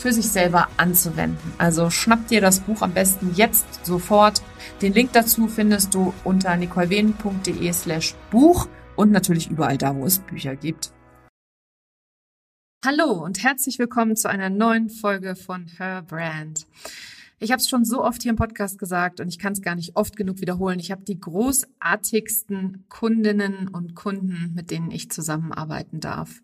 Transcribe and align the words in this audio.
für 0.00 0.12
sich 0.12 0.28
selber 0.28 0.68
anzuwenden. 0.76 1.52
Also 1.58 1.90
schnapp 1.90 2.26
dir 2.28 2.40
das 2.40 2.60
Buch 2.60 2.82
am 2.82 2.92
besten 2.94 3.32
jetzt 3.34 3.84
sofort. 3.84 4.42
Den 4.82 4.94
Link 4.94 5.12
dazu 5.12 5.46
findest 5.46 5.94
du 5.94 6.14
unter 6.24 6.56
nicolewehen.de 6.56 7.72
slash 7.72 8.14
Buch 8.30 8.68
und 8.96 9.12
natürlich 9.12 9.50
überall 9.50 9.78
da, 9.78 9.94
wo 9.94 10.06
es 10.06 10.18
Bücher 10.18 10.56
gibt. 10.56 10.92
Hallo 12.84 13.12
und 13.12 13.42
herzlich 13.42 13.78
willkommen 13.78 14.16
zu 14.16 14.30
einer 14.30 14.48
neuen 14.48 14.88
Folge 14.88 15.36
von 15.36 15.66
Her 15.66 16.02
Brand. 16.02 16.66
Ich 17.38 17.52
habe 17.52 17.60
es 17.60 17.68
schon 17.68 17.84
so 17.86 18.02
oft 18.02 18.22
hier 18.22 18.30
im 18.30 18.36
Podcast 18.36 18.78
gesagt 18.78 19.20
und 19.20 19.28
ich 19.28 19.38
kann 19.38 19.52
es 19.52 19.62
gar 19.62 19.74
nicht 19.74 19.96
oft 19.96 20.16
genug 20.16 20.40
wiederholen. 20.40 20.78
Ich 20.78 20.90
habe 20.90 21.02
die 21.04 21.18
großartigsten 21.18 22.84
Kundinnen 22.88 23.68
und 23.68 23.94
Kunden, 23.94 24.52
mit 24.54 24.70
denen 24.70 24.90
ich 24.90 25.10
zusammenarbeiten 25.10 26.00
darf. 26.00 26.42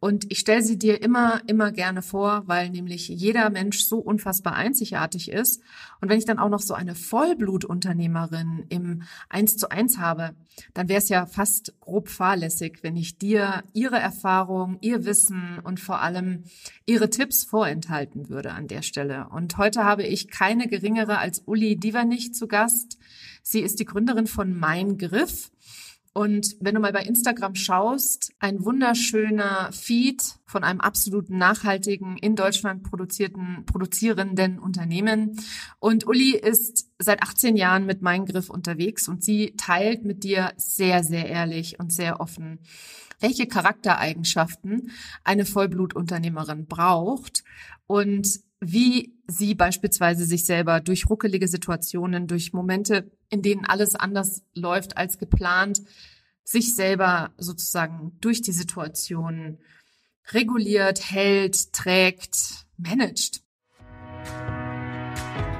Und 0.00 0.32
ich 0.32 0.38
stelle 0.38 0.62
sie 0.62 0.78
dir 0.78 1.02
immer, 1.02 1.42
immer 1.46 1.72
gerne 1.72 2.00
vor, 2.00 2.42
weil 2.46 2.70
nämlich 2.70 3.08
jeder 3.08 3.50
Mensch 3.50 3.84
so 3.84 3.98
unfassbar 3.98 4.54
einzigartig 4.54 5.30
ist. 5.30 5.62
Und 6.00 6.08
wenn 6.08 6.18
ich 6.18 6.24
dann 6.24 6.38
auch 6.38 6.48
noch 6.48 6.60
so 6.60 6.72
eine 6.72 6.94
Vollblutunternehmerin 6.94 8.64
im 8.70 9.02
Eins 9.28 9.58
zu 9.58 9.70
eins 9.70 9.98
habe, 9.98 10.34
dann 10.72 10.88
wäre 10.88 10.98
es 10.98 11.10
ja 11.10 11.26
fast 11.26 11.78
grob 11.80 12.08
fahrlässig, 12.08 12.78
wenn 12.82 12.96
ich 12.96 13.18
dir 13.18 13.62
ihre 13.74 13.98
Erfahrung, 13.98 14.78
ihr 14.80 15.04
Wissen 15.04 15.58
und 15.62 15.80
vor 15.80 16.00
allem 16.00 16.44
ihre 16.86 17.10
Tipps 17.10 17.44
vorenthalten 17.44 18.30
würde 18.30 18.52
an 18.52 18.68
der 18.68 18.82
Stelle. 18.82 19.28
Und 19.28 19.58
heute 19.58 19.84
habe 19.84 20.04
ich 20.04 20.28
keine 20.28 20.66
geringere 20.66 21.18
als 21.18 21.42
Uli 21.46 21.76
Divanich 21.76 22.32
zu 22.32 22.48
Gast. 22.48 22.98
Sie 23.42 23.60
ist 23.60 23.78
die 23.80 23.84
Gründerin 23.84 24.26
von 24.26 24.58
Mein 24.58 24.96
Griff. 24.96 25.50
Und 26.12 26.56
wenn 26.60 26.74
du 26.74 26.80
mal 26.80 26.92
bei 26.92 27.04
Instagram 27.04 27.54
schaust, 27.54 28.32
ein 28.40 28.64
wunderschöner 28.64 29.70
Feed 29.72 30.22
von 30.44 30.64
einem 30.64 30.80
absolut 30.80 31.30
nachhaltigen, 31.30 32.16
in 32.16 32.34
Deutschland 32.34 32.82
produzierten, 32.82 33.64
produzierenden 33.64 34.58
Unternehmen. 34.58 35.36
Und 35.78 36.06
Uli 36.08 36.36
ist 36.36 36.90
seit 36.98 37.22
18 37.22 37.56
Jahren 37.56 37.86
mit 37.86 38.02
Mein 38.02 38.26
Griff 38.26 38.50
unterwegs 38.50 39.06
und 39.08 39.22
sie 39.22 39.54
teilt 39.56 40.04
mit 40.04 40.24
dir 40.24 40.52
sehr, 40.56 41.04
sehr 41.04 41.28
ehrlich 41.28 41.78
und 41.78 41.92
sehr 41.92 42.20
offen, 42.20 42.58
welche 43.20 43.46
Charaktereigenschaften 43.46 44.90
eine 45.22 45.44
Vollblutunternehmerin 45.44 46.66
braucht 46.66 47.44
und 47.86 48.40
wie 48.60 49.14
sie 49.28 49.54
beispielsweise 49.54 50.24
sich 50.24 50.44
selber 50.44 50.80
durch 50.80 51.08
ruckelige 51.08 51.48
Situationen, 51.48 52.26
durch 52.26 52.52
Momente, 52.52 53.10
in 53.30 53.42
denen 53.42 53.64
alles 53.64 53.94
anders 53.94 54.42
läuft 54.54 54.96
als 54.96 55.18
geplant, 55.18 55.82
sich 56.44 56.74
selber 56.74 57.32
sozusagen 57.38 58.18
durch 58.20 58.42
die 58.42 58.52
Situation 58.52 59.58
reguliert, 60.32 61.10
hält, 61.10 61.72
trägt, 61.72 62.66
managt. 62.76 63.42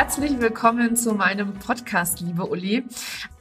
Herzlich 0.00 0.38
willkommen 0.38 0.94
zu 0.94 1.12
meinem 1.12 1.54
Podcast, 1.54 2.20
liebe 2.20 2.46
Uli. 2.46 2.84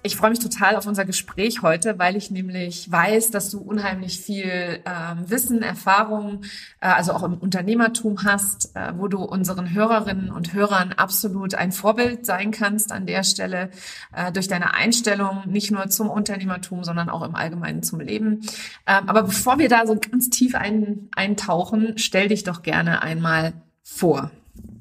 Ich 0.02 0.16
freue 0.16 0.32
mich 0.32 0.40
total 0.40 0.76
auf 0.76 0.88
unser 0.88 1.06
Gespräch 1.06 1.62
heute, 1.62 2.00
weil 2.00 2.16
ich 2.16 2.32
nämlich 2.32 2.92
weiß, 2.92 3.30
dass 3.30 3.52
du 3.52 3.60
unheimlich 3.60 4.20
viel 4.20 4.80
ähm, 4.84 5.30
Wissen, 5.30 5.62
Erfahrung, 5.62 6.42
äh, 6.82 6.88
also 6.88 7.14
auch 7.14 7.22
im 7.22 7.36
Unternehmertum 7.36 8.24
hast, 8.24 8.76
äh, 8.76 8.92
wo 8.98 9.08
du 9.08 9.20
unseren 9.24 9.72
Hörerinnen 9.72 10.32
und 10.32 10.54
Hörern 10.54 10.94
absolut 10.94 11.54
ein 11.54 11.72
Vorbild 11.72 12.26
sein 12.26 12.50
kannst 12.50 12.92
an 12.92 13.06
der 13.06 13.22
Stelle 13.22 13.70
äh, 14.12 14.32
durch 14.32 14.48
deine 14.48 14.74
Einstellung 14.74 15.44
nicht 15.46 15.70
nur 15.70 15.90
zum 15.90 16.10
Unternehmertum, 16.10 16.84
sondern 16.84 17.12
auch 17.12 17.22
im 17.22 17.36
Allgemeinen 17.36 17.84
zum 17.84 18.00
Leben. 18.00 18.42
Ähm, 18.88 19.08
aber 19.08 19.22
bevor 19.22 19.60
wir 19.60 19.70
da 19.70 19.86
so 19.86 19.96
ganz 19.96 20.32
tief 20.32 20.56
ein, 20.56 21.10
eintauchen, 21.16 22.00
stell 22.00 22.30
dich 22.30 22.44
doch 22.46 22.64
gerne 22.64 23.04
einmal 23.04 23.54
vor. 23.84 24.32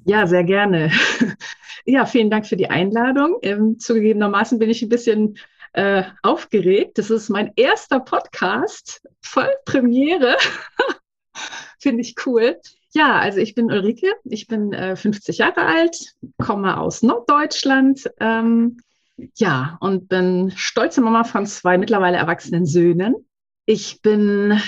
Ja, 0.07 0.27
sehr 0.27 0.45
gerne. 0.45 0.91
Ja, 1.89 2.05
vielen 2.05 2.31
Dank 2.31 2.49
für 2.49 2.57
die 2.57 2.69
Einladung. 2.69 3.39
Ähm, 3.43 3.79
zugegebenermaßen 3.79 4.59
bin 4.59 4.71
ich 4.71 4.83
ein 4.83 4.89
bisschen 4.89 5.39
äh, 5.73 6.03
aufgeregt. 6.21 6.99
Das 6.99 7.11
ist 7.11 7.29
mein 7.29 7.53
erster 7.55 8.01
Podcast, 8.01 9.07
voll 9.21 9.49
Premiere. 9.65 10.37
Finde 11.79 12.01
ich 12.01 12.17
cool. 12.27 12.59
Ja, 12.93 13.21
also 13.21 13.39
ich 13.39 13.55
bin 13.55 13.67
Ulrike, 13.67 14.13
ich 14.25 14.49
bin 14.49 14.73
äh, 14.73 14.97
50 14.97 15.39
Jahre 15.39 15.61
alt, 15.65 16.17
komme 16.45 16.77
aus 16.77 17.05
Norddeutschland. 17.05 18.11
Ähm, 18.19 18.79
ja, 19.37 19.79
und 19.81 20.09
bin 20.09 20.53
stolze 20.57 21.03
Mama 21.03 21.23
von 21.23 21.47
zwei 21.47 21.79
mittlerweile 21.79 22.17
erwachsenen 22.17 22.67
Söhnen. 22.67 23.15
Ich 23.65 24.03
bin 24.03 24.61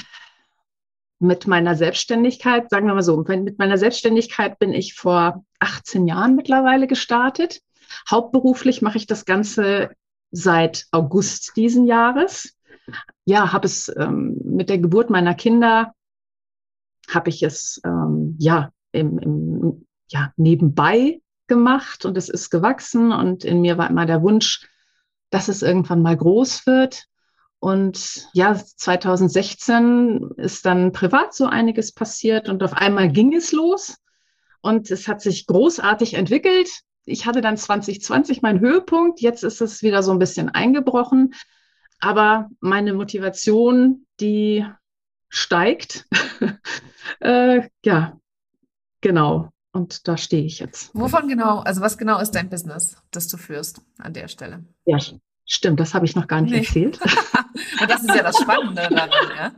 mit 1.21 1.47
meiner 1.47 1.75
Selbstständigkeit, 1.75 2.71
sagen 2.71 2.87
wir 2.87 2.95
mal 2.95 3.03
so, 3.03 3.17
mit 3.17 3.59
meiner 3.59 3.79
Selbstständigkeit 3.79 4.59
bin 4.59 4.73
ich 4.73 4.95
vor 4.95 5.45
18 5.59 6.07
Jahren 6.07 6.37
mittlerweile 6.37 6.87
gestartet. 6.87 7.61
Hauptberuflich 8.09 8.83
mache 8.83 8.99
ich 8.99 9.07
das 9.07 9.25
Ganze 9.25 9.91
seit 10.31 10.87
August 10.93 11.57
diesen 11.57 11.87
Jahres. 11.87 12.55
Ja, 13.25 13.53
habe 13.53 13.67
es 13.67 13.93
ähm, 13.97 14.39
mit 14.45 14.69
der 14.69 14.79
Geburt 14.79 15.11
meiner 15.11 15.35
Kinder, 15.35 15.93
habe 17.09 17.31
ich 17.31 17.43
es 17.43 17.81
ähm, 17.85 18.37
ja, 18.39 18.71
im, 18.93 19.19
im, 19.19 19.87
ja 20.09 20.33
nebenbei 20.37 21.21
gemacht 21.47 22.05
und 22.05 22.17
es 22.17 22.29
ist 22.29 22.51
gewachsen 22.51 23.13
und 23.13 23.45
in 23.45 23.61
mir 23.61 23.79
war 23.79 23.91
immer 23.91 24.07
der 24.07 24.23
Wunsch, 24.23 24.69
dass 25.31 25.49
es 25.49 25.63
irgendwann 25.63 26.03
mal 26.03 26.17
groß 26.17 26.67
wird. 26.67 27.07
Und 27.61 28.29
ja, 28.33 28.55
2016 28.55 30.31
ist 30.37 30.65
dann 30.65 30.93
privat 30.93 31.35
so 31.35 31.47
einiges 31.47 31.93
passiert 31.93 32.49
und 32.49 32.63
auf 32.63 32.73
einmal 32.73 33.11
ging 33.11 33.35
es 33.35 33.51
los 33.53 33.97
und 34.61 34.91
es 34.91 35.09
hat 35.09 35.21
sich 35.21 35.47
großartig 35.47 36.15
entwickelt. 36.15 36.71
Ich 37.05 37.27
hatte 37.27 37.41
dann 37.41 37.57
2020 37.57 38.43
meinen 38.43 38.61
Höhepunkt, 38.61 39.21
jetzt 39.21 39.43
ist 39.43 39.61
es 39.61 39.83
wieder 39.83 40.03
so 40.03 40.13
ein 40.13 40.21
bisschen 40.21 40.49
eingebrochen, 40.51 41.35
aber 42.01 42.49
meine 42.61 42.93
Motivation, 42.95 44.07
die 44.21 44.65
steigt. 45.29 46.07
äh, 47.21 47.69
ja, 47.85 48.21
genau. 49.01 49.51
Und 49.73 50.09
da 50.09 50.17
stehe 50.17 50.45
ich 50.45 50.61
jetzt. 50.61 50.95
Wovon 50.95 51.29
genau, 51.29 51.59
also 51.59 51.81
was 51.81 51.99
genau 51.99 52.21
ist 52.21 52.33
dein 52.33 52.49
Business, 52.49 52.97
das 53.11 53.29
du 53.29 53.37
führst 53.37 53.83
an 53.99 54.13
der 54.13 54.29
Stelle? 54.29 54.65
Ja, 54.87 54.99
Stimmt, 55.51 55.81
das 55.81 55.95
habe 55.95 56.05
ich 56.05 56.15
noch 56.15 56.27
gar 56.27 56.43
nicht 56.43 56.53
nee. 56.53 56.59
erzählt. 56.59 57.01
Und 57.81 57.91
das 57.91 58.03
ist 58.03 58.15
ja 58.15 58.23
das 58.23 58.39
Spannende 58.39 58.87
daran, 58.91 59.11
ja. 59.37 59.53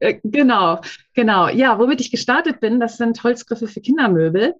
Äh, 0.00 0.20
genau, 0.22 0.80
genau. 1.14 1.48
Ja, 1.48 1.78
womit 1.78 2.02
ich 2.02 2.10
gestartet 2.10 2.60
bin, 2.60 2.80
das 2.80 2.98
sind 2.98 3.22
Holzgriffe 3.24 3.66
für 3.66 3.80
Kindermöbel. 3.80 4.54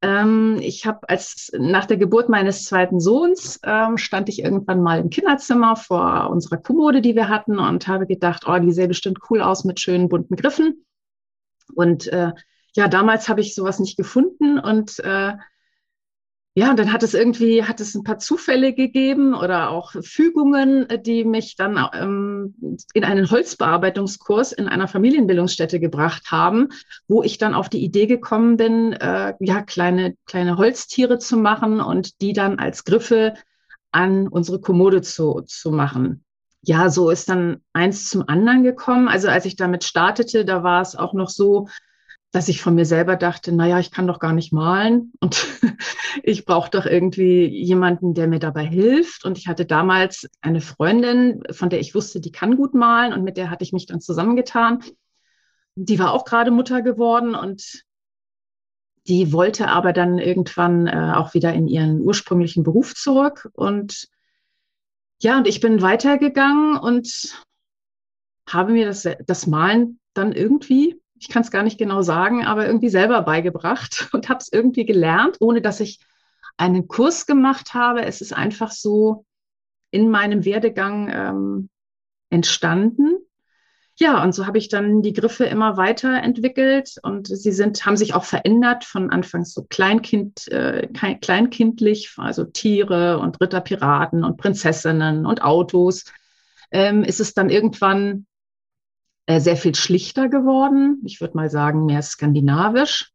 Ähm, 0.00 0.58
ich 0.60 0.86
habe 0.86 1.06
als 1.08 1.50
nach 1.56 1.84
der 1.84 1.98
Geburt 1.98 2.30
meines 2.30 2.64
zweiten 2.64 2.98
Sohns 2.98 3.60
ähm, 3.62 3.98
stand 3.98 4.30
ich 4.30 4.42
irgendwann 4.42 4.82
mal 4.82 5.00
im 5.00 5.10
Kinderzimmer 5.10 5.76
vor 5.76 6.30
unserer 6.30 6.56
Kommode, 6.56 7.02
die 7.02 7.14
wir 7.14 7.28
hatten, 7.28 7.58
und 7.58 7.88
habe 7.88 8.06
gedacht, 8.06 8.44
oh, 8.46 8.58
die 8.58 8.72
sähe 8.72 8.88
bestimmt 8.88 9.18
cool 9.28 9.42
aus 9.42 9.64
mit 9.64 9.80
schönen 9.80 10.08
bunten 10.08 10.36
Griffen. 10.36 10.84
Und 11.74 12.06
äh, 12.08 12.32
ja, 12.74 12.88
damals 12.88 13.28
habe 13.28 13.42
ich 13.42 13.54
sowas 13.54 13.80
nicht 13.80 13.98
gefunden 13.98 14.58
und 14.58 14.98
äh, 15.00 15.34
ja, 16.58 16.70
und 16.70 16.78
dann 16.80 16.92
hat 16.92 17.04
es 17.04 17.14
irgendwie, 17.14 17.62
hat 17.62 17.78
es 17.78 17.94
ein 17.94 18.02
paar 18.02 18.18
Zufälle 18.18 18.72
gegeben 18.72 19.32
oder 19.32 19.70
auch 19.70 19.92
Fügungen, 20.02 20.88
die 21.06 21.24
mich 21.24 21.54
dann 21.54 21.78
ähm, 21.94 22.82
in 22.94 23.04
einen 23.04 23.30
Holzbearbeitungskurs 23.30 24.50
in 24.50 24.66
einer 24.66 24.88
Familienbildungsstätte 24.88 25.78
gebracht 25.78 26.32
haben, 26.32 26.70
wo 27.06 27.22
ich 27.22 27.38
dann 27.38 27.54
auf 27.54 27.68
die 27.68 27.84
Idee 27.84 28.06
gekommen 28.06 28.56
bin, 28.56 28.92
äh, 28.92 29.34
ja, 29.38 29.62
kleine, 29.62 30.16
kleine 30.26 30.56
Holztiere 30.56 31.20
zu 31.20 31.36
machen 31.36 31.80
und 31.80 32.20
die 32.22 32.32
dann 32.32 32.58
als 32.58 32.82
Griffe 32.84 33.34
an 33.92 34.26
unsere 34.26 34.60
Kommode 34.60 35.00
zu, 35.02 35.42
zu 35.46 35.70
machen. 35.70 36.24
Ja, 36.62 36.90
so 36.90 37.10
ist 37.10 37.28
dann 37.28 37.60
eins 37.72 38.10
zum 38.10 38.28
anderen 38.28 38.64
gekommen. 38.64 39.06
Also 39.06 39.28
als 39.28 39.44
ich 39.44 39.54
damit 39.54 39.84
startete, 39.84 40.44
da 40.44 40.64
war 40.64 40.82
es 40.82 40.96
auch 40.96 41.14
noch 41.14 41.28
so, 41.28 41.68
dass 42.30 42.48
ich 42.48 42.60
von 42.60 42.74
mir 42.74 42.84
selber 42.84 43.16
dachte, 43.16 43.52
naja, 43.52 43.78
ich 43.78 43.90
kann 43.90 44.06
doch 44.06 44.18
gar 44.18 44.34
nicht 44.34 44.52
malen 44.52 45.12
und 45.20 45.46
ich 46.22 46.44
brauche 46.44 46.70
doch 46.70 46.84
irgendwie 46.84 47.46
jemanden, 47.46 48.12
der 48.12 48.28
mir 48.28 48.38
dabei 48.38 48.66
hilft. 48.66 49.24
Und 49.24 49.38
ich 49.38 49.48
hatte 49.48 49.64
damals 49.64 50.28
eine 50.42 50.60
Freundin, 50.60 51.42
von 51.50 51.70
der 51.70 51.80
ich 51.80 51.94
wusste, 51.94 52.20
die 52.20 52.32
kann 52.32 52.56
gut 52.56 52.74
malen 52.74 53.14
und 53.14 53.24
mit 53.24 53.38
der 53.38 53.50
hatte 53.50 53.64
ich 53.64 53.72
mich 53.72 53.86
dann 53.86 54.00
zusammengetan. 54.00 54.84
Die 55.74 55.98
war 55.98 56.12
auch 56.12 56.24
gerade 56.24 56.50
Mutter 56.50 56.82
geworden 56.82 57.34
und 57.34 57.84
die 59.06 59.32
wollte 59.32 59.68
aber 59.68 59.94
dann 59.94 60.18
irgendwann 60.18 60.86
äh, 60.86 61.12
auch 61.16 61.32
wieder 61.32 61.54
in 61.54 61.66
ihren 61.66 62.00
ursprünglichen 62.02 62.62
Beruf 62.62 62.94
zurück. 62.94 63.48
Und 63.54 64.08
ja, 65.22 65.38
und 65.38 65.46
ich 65.48 65.60
bin 65.60 65.80
weitergegangen 65.80 66.76
und 66.76 67.42
habe 68.46 68.72
mir 68.72 68.84
das, 68.84 69.08
das 69.26 69.46
Malen 69.46 69.98
dann 70.12 70.32
irgendwie 70.32 71.00
ich 71.20 71.28
kann 71.28 71.42
es 71.42 71.50
gar 71.50 71.62
nicht 71.62 71.78
genau 71.78 72.02
sagen, 72.02 72.44
aber 72.44 72.66
irgendwie 72.66 72.88
selber 72.88 73.22
beigebracht 73.22 74.08
und 74.12 74.28
habe 74.28 74.40
es 74.40 74.52
irgendwie 74.52 74.84
gelernt, 74.84 75.36
ohne 75.40 75.60
dass 75.60 75.80
ich 75.80 76.00
einen 76.56 76.88
Kurs 76.88 77.26
gemacht 77.26 77.74
habe. 77.74 78.04
Es 78.04 78.20
ist 78.20 78.32
einfach 78.32 78.70
so 78.70 79.24
in 79.90 80.10
meinem 80.10 80.44
Werdegang 80.44 81.08
ähm, 81.10 81.68
entstanden. 82.30 83.18
Ja, 84.00 84.22
und 84.22 84.32
so 84.32 84.46
habe 84.46 84.58
ich 84.58 84.68
dann 84.68 85.02
die 85.02 85.12
Griffe 85.12 85.44
immer 85.44 85.76
weiterentwickelt 85.76 86.98
und 87.02 87.26
sie 87.26 87.50
sind, 87.50 87.84
haben 87.84 87.96
sich 87.96 88.14
auch 88.14 88.24
verändert 88.24 88.84
von 88.84 89.10
anfangs 89.10 89.52
so 89.52 89.64
Kleinkind, 89.64 90.46
äh, 90.52 90.86
kleinkindlich, 91.20 92.14
also 92.16 92.44
Tiere 92.44 93.18
und 93.18 93.40
Ritterpiraten 93.40 94.22
und 94.22 94.36
Prinzessinnen 94.36 95.26
und 95.26 95.42
Autos. 95.42 96.04
Ähm, 96.70 97.02
ist 97.02 97.18
es 97.18 97.34
dann 97.34 97.50
irgendwann 97.50 98.26
äh, 99.28 99.40
sehr 99.40 99.58
viel 99.58 99.74
schlichter 99.74 100.28
geworden. 100.28 101.02
Ich 101.04 101.20
würde 101.20 101.36
mal 101.36 101.50
sagen, 101.50 101.84
mehr 101.84 102.00
skandinavisch. 102.00 103.12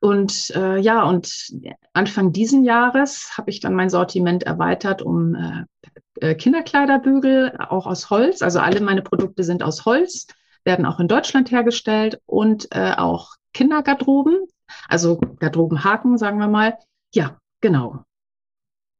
Und 0.00 0.50
äh, 0.56 0.78
ja, 0.78 1.04
und 1.04 1.52
Anfang 1.92 2.32
diesen 2.32 2.64
Jahres 2.64 3.36
habe 3.36 3.50
ich 3.50 3.60
dann 3.60 3.74
mein 3.74 3.90
Sortiment 3.90 4.42
erweitert 4.44 5.02
um 5.02 5.34
äh, 5.34 5.64
äh, 6.20 6.34
Kinderkleiderbügel, 6.34 7.58
auch 7.58 7.86
aus 7.86 8.08
Holz. 8.08 8.40
Also 8.40 8.58
alle 8.58 8.80
meine 8.80 9.02
Produkte 9.02 9.44
sind 9.44 9.62
aus 9.62 9.84
Holz, 9.84 10.28
werden 10.64 10.86
auch 10.86 10.98
in 10.98 11.08
Deutschland 11.08 11.50
hergestellt 11.50 12.20
und 12.24 12.68
äh, 12.70 12.94
auch 12.96 13.34
Kindergarderoben, 13.52 14.46
also 14.88 15.18
Garderobenhaken, 15.18 16.16
sagen 16.16 16.38
wir 16.38 16.48
mal. 16.48 16.78
Ja, 17.12 17.36
genau. 17.60 18.02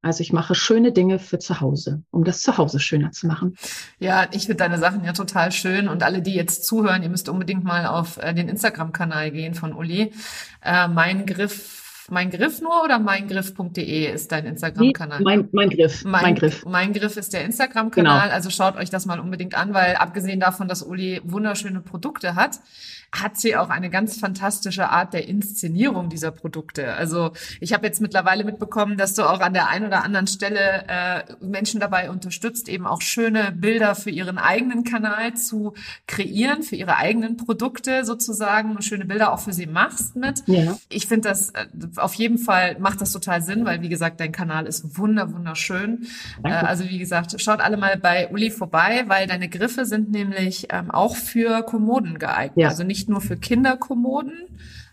Also 0.04 0.20
ich 0.20 0.34
mache 0.34 0.54
schöne 0.54 0.92
Dinge 0.92 1.18
für 1.18 1.38
zu 1.38 1.62
Hause, 1.62 2.02
um 2.10 2.24
das 2.24 2.42
zu 2.42 2.58
Hause 2.58 2.78
schöner 2.78 3.12
zu 3.12 3.26
machen. 3.26 3.56
Ja, 3.98 4.26
ich 4.32 4.42
finde 4.42 4.56
deine 4.56 4.78
Sachen 4.78 5.02
ja 5.02 5.14
total 5.14 5.50
schön 5.50 5.88
und 5.88 6.02
alle, 6.02 6.20
die 6.20 6.34
jetzt 6.34 6.66
zuhören, 6.66 7.02
ihr 7.02 7.08
müsst 7.08 7.30
unbedingt 7.30 7.64
mal 7.64 7.86
auf 7.86 8.18
äh, 8.18 8.34
den 8.34 8.50
Instagram-Kanal 8.50 9.30
gehen 9.30 9.54
von 9.54 9.72
Uli. 9.72 10.12
Äh, 10.62 10.88
mein 10.88 11.24
Griff 11.24 11.83
mein 12.10 12.30
Griff 12.30 12.60
nur 12.60 12.82
oder 12.84 12.98
meingriff.de 12.98 14.12
ist 14.12 14.32
dein 14.32 14.46
Instagram-Kanal? 14.46 15.20
Mein, 15.22 15.48
mein 15.52 15.70
Griff. 15.70 16.04
Mein, 16.04 16.22
mein 16.22 16.34
Griff. 16.34 16.64
Mein 16.66 16.92
Griff 16.92 17.16
ist 17.16 17.32
der 17.32 17.44
Instagram-Kanal. 17.44 18.22
Genau. 18.22 18.34
Also 18.34 18.50
schaut 18.50 18.76
euch 18.76 18.90
das 18.90 19.06
mal 19.06 19.20
unbedingt 19.20 19.54
an, 19.54 19.74
weil 19.74 19.96
abgesehen 19.96 20.40
davon, 20.40 20.68
dass 20.68 20.82
Uli 20.82 21.20
wunderschöne 21.24 21.80
Produkte 21.80 22.34
hat, 22.34 22.60
hat 23.14 23.36
sie 23.36 23.56
auch 23.56 23.70
eine 23.70 23.90
ganz 23.90 24.18
fantastische 24.18 24.90
Art 24.90 25.14
der 25.14 25.28
Inszenierung 25.28 26.08
dieser 26.08 26.30
Produkte. 26.30 26.94
Also 26.94 27.32
ich 27.60 27.72
habe 27.72 27.86
jetzt 27.86 28.00
mittlerweile 28.00 28.44
mitbekommen, 28.44 28.96
dass 28.96 29.14
du 29.14 29.22
auch 29.22 29.40
an 29.40 29.54
der 29.54 29.68
einen 29.68 29.86
oder 29.86 30.04
anderen 30.04 30.26
Stelle 30.26 30.84
äh, 30.88 31.22
Menschen 31.40 31.80
dabei 31.80 32.10
unterstützt, 32.10 32.68
eben 32.68 32.86
auch 32.86 33.00
schöne 33.00 33.52
Bilder 33.52 33.94
für 33.94 34.10
ihren 34.10 34.38
eigenen 34.38 34.84
Kanal 34.84 35.34
zu 35.34 35.74
kreieren, 36.06 36.62
für 36.62 36.76
ihre 36.76 36.96
eigenen 36.96 37.36
Produkte 37.36 38.04
sozusagen, 38.04 38.80
schöne 38.82 39.04
Bilder 39.04 39.32
auch 39.32 39.40
für 39.40 39.52
sie 39.52 39.66
machst 39.66 40.16
mit. 40.16 40.42
Ja. 40.46 40.76
Ich 40.88 41.06
finde 41.06 41.28
das 41.28 41.50
äh, 41.50 41.66
auf 41.96 42.14
jeden 42.14 42.38
Fall 42.38 42.76
macht 42.78 43.00
das 43.00 43.12
total 43.12 43.42
Sinn, 43.42 43.64
weil 43.64 43.82
wie 43.82 43.88
gesagt, 43.88 44.18
dein 44.18 44.32
Kanal 44.32 44.66
ist 44.66 44.98
wunder 44.98 45.32
wunderschön. 45.32 46.06
Äh, 46.42 46.50
also 46.50 46.88
wie 46.88 46.98
gesagt, 46.98 47.40
schaut 47.40 47.60
alle 47.60 47.76
mal 47.76 47.96
bei 47.96 48.28
Uli 48.30 48.50
vorbei, 48.50 49.04
weil 49.06 49.26
deine 49.26 49.48
Griffe 49.48 49.84
sind 49.84 50.10
nämlich 50.10 50.66
ähm, 50.70 50.90
auch 50.90 51.16
für 51.16 51.62
Kommoden 51.62 52.18
geeignet. 52.18 52.56
Ja. 52.56 52.68
Also 52.68 52.82
nicht 52.82 53.04
nicht 53.04 53.10
nur 53.10 53.20
für 53.20 53.36
Kinderkommoden, 53.36 54.48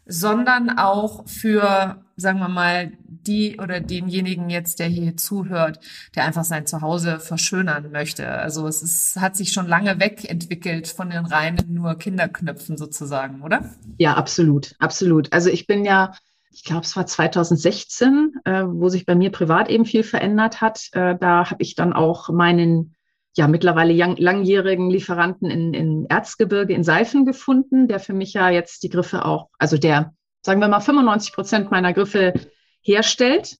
sondern 0.05 0.77
auch 0.77 1.27
für, 1.27 2.03
sagen 2.17 2.39
wir 2.39 2.49
mal, 2.49 2.91
die 3.05 3.57
oder 3.59 3.79
denjenigen 3.79 4.49
jetzt, 4.49 4.79
der 4.79 4.87
hier 4.87 5.15
zuhört, 5.15 5.79
der 6.15 6.25
einfach 6.25 6.43
sein 6.43 6.65
Zuhause 6.65 7.19
verschönern 7.19 7.91
möchte. 7.91 8.27
Also 8.27 8.67
es 8.67 8.81
ist, 8.81 9.21
hat 9.21 9.37
sich 9.37 9.53
schon 9.53 9.67
lange 9.67 9.99
wegentwickelt 9.99 10.87
von 10.87 11.09
den 11.09 11.25
reinen 11.25 11.73
nur 11.73 11.95
Kinderknöpfen 11.95 12.75
sozusagen, 12.75 13.43
oder? 13.43 13.69
Ja, 13.97 14.15
absolut, 14.15 14.75
absolut. 14.79 15.31
Also 15.31 15.49
ich 15.49 15.67
bin 15.67 15.85
ja, 15.85 16.13
ich 16.51 16.63
glaube, 16.63 16.81
es 16.81 16.95
war 16.95 17.05
2016, 17.05 18.33
äh, 18.43 18.63
wo 18.65 18.89
sich 18.89 19.05
bei 19.05 19.15
mir 19.15 19.31
privat 19.31 19.69
eben 19.69 19.85
viel 19.85 20.03
verändert 20.03 20.61
hat. 20.61 20.89
Äh, 20.91 21.15
da 21.17 21.49
habe 21.49 21.61
ich 21.63 21.75
dann 21.75 21.93
auch 21.93 22.29
meinen 22.29 22.95
ja 23.37 23.47
mittlerweile 23.47 23.93
lang, 23.93 24.17
langjährigen 24.17 24.89
Lieferanten 24.89 25.49
in, 25.49 25.73
in 25.73 26.05
Erzgebirge 26.07 26.73
in 26.73 26.83
Seifen 26.83 27.25
gefunden, 27.25 27.87
der 27.87 27.99
für 27.99 28.13
mich 28.13 28.33
ja 28.33 28.49
jetzt 28.49 28.83
die 28.83 28.89
Griffe 28.89 29.25
auch, 29.25 29.49
also 29.57 29.77
der, 29.77 30.13
sagen 30.41 30.59
wir 30.59 30.67
mal, 30.67 30.81
95 30.81 31.33
Prozent 31.33 31.71
meiner 31.71 31.93
Griffe 31.93 32.33
herstellt. 32.81 33.57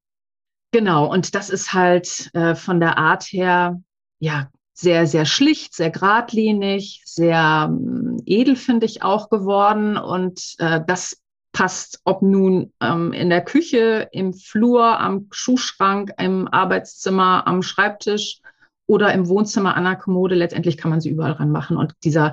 Genau, 0.71 1.09
und 1.09 1.35
das 1.35 1.49
ist 1.49 1.73
halt 1.73 2.29
äh, 2.33 2.55
von 2.55 2.79
der 2.79 2.97
Art 2.97 3.23
her, 3.23 3.81
ja, 4.19 4.49
sehr, 4.73 5.05
sehr 5.05 5.25
schlicht, 5.25 5.75
sehr 5.75 5.91
geradlinig, 5.91 7.03
sehr 7.05 7.69
ähm, 7.69 8.17
edel, 8.25 8.55
finde 8.55 8.85
ich 8.85 9.03
auch 9.03 9.29
geworden. 9.29 9.95
Und 9.97 10.55
äh, 10.59 10.81
das 10.85 11.20
passt, 11.51 12.01
ob 12.05 12.21
nun 12.21 12.71
ähm, 12.81 13.13
in 13.13 13.29
der 13.29 13.41
Küche, 13.41 14.09
im 14.11 14.33
Flur, 14.33 14.99
am 14.99 15.27
Schuhschrank, 15.31 16.11
im 16.17 16.47
Arbeitszimmer, 16.47 17.45
am 17.47 17.61
Schreibtisch 17.61 18.39
oder 18.87 19.13
im 19.13 19.27
Wohnzimmer 19.27 19.75
an 19.75 19.83
der 19.83 19.95
Kommode. 19.95 20.35
Letztendlich 20.35 20.77
kann 20.77 20.91
man 20.91 21.01
sie 21.01 21.09
überall 21.09 21.33
ranmachen. 21.33 21.77
Und 21.77 21.93
dieser 22.03 22.31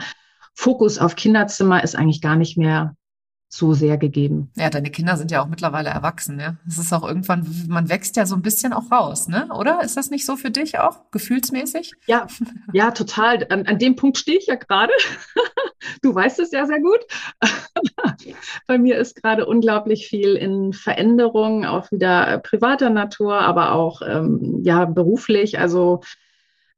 Fokus 0.55 0.99
auf 0.99 1.17
Kinderzimmer 1.17 1.83
ist 1.83 1.97
eigentlich 1.97 2.21
gar 2.21 2.37
nicht 2.37 2.59
mehr 2.59 2.97
so 3.51 3.73
sehr 3.73 3.97
gegeben. 3.97 4.51
Ja, 4.57 4.69
deine 4.69 4.91
Kinder 4.91 5.17
sind 5.17 5.31
ja 5.31 5.43
auch 5.43 5.49
mittlerweile 5.49 5.89
erwachsen, 5.89 6.39
ja. 6.39 6.57
Es 6.67 6.77
ist 6.77 6.93
auch 6.93 7.07
irgendwann, 7.07 7.47
man 7.69 7.89
wächst 7.89 8.17
ja 8.17 8.27
so 8.27 8.35
ein 8.35 8.43
bisschen 8.43 8.75
auch 8.75 8.91
raus, 8.93 9.27
ne? 9.27 9.49
Oder? 9.55 9.83
Ist 9.83 9.97
das 9.97 10.11
nicht 10.11 10.27
so 10.27 10.37
für 10.37 10.51
dich 10.51 10.79
auch, 10.79 11.11
gefühlsmäßig? 11.11 11.95
Ja, 12.07 12.27
ja, 12.75 12.91
total. 12.91 13.47
An, 13.49 13.67
an 13.67 13.79
dem 13.79 13.97
Punkt 13.97 14.19
stehe 14.19 14.39
ich 14.39 14.47
ja 14.47 14.55
gerade. 14.55 14.93
Du 16.03 16.13
weißt 16.13 16.41
es 16.41 16.51
ja 16.51 16.67
sehr 16.67 16.81
gut. 16.81 16.99
Bei 18.67 18.79
mir 18.79 18.99
ist 18.99 19.23
gerade 19.23 19.47
unglaublich 19.47 20.09
viel 20.09 20.35
in 20.35 20.73
Veränderung, 20.73 21.65
auch 21.65 21.91
wieder 21.93 22.39
privater 22.39 22.91
Natur, 22.91 23.41
aber 23.41 23.73
auch 23.73 24.03
ähm, 24.03 24.61
ja 24.65 24.85
beruflich. 24.85 25.59
Also 25.59 26.01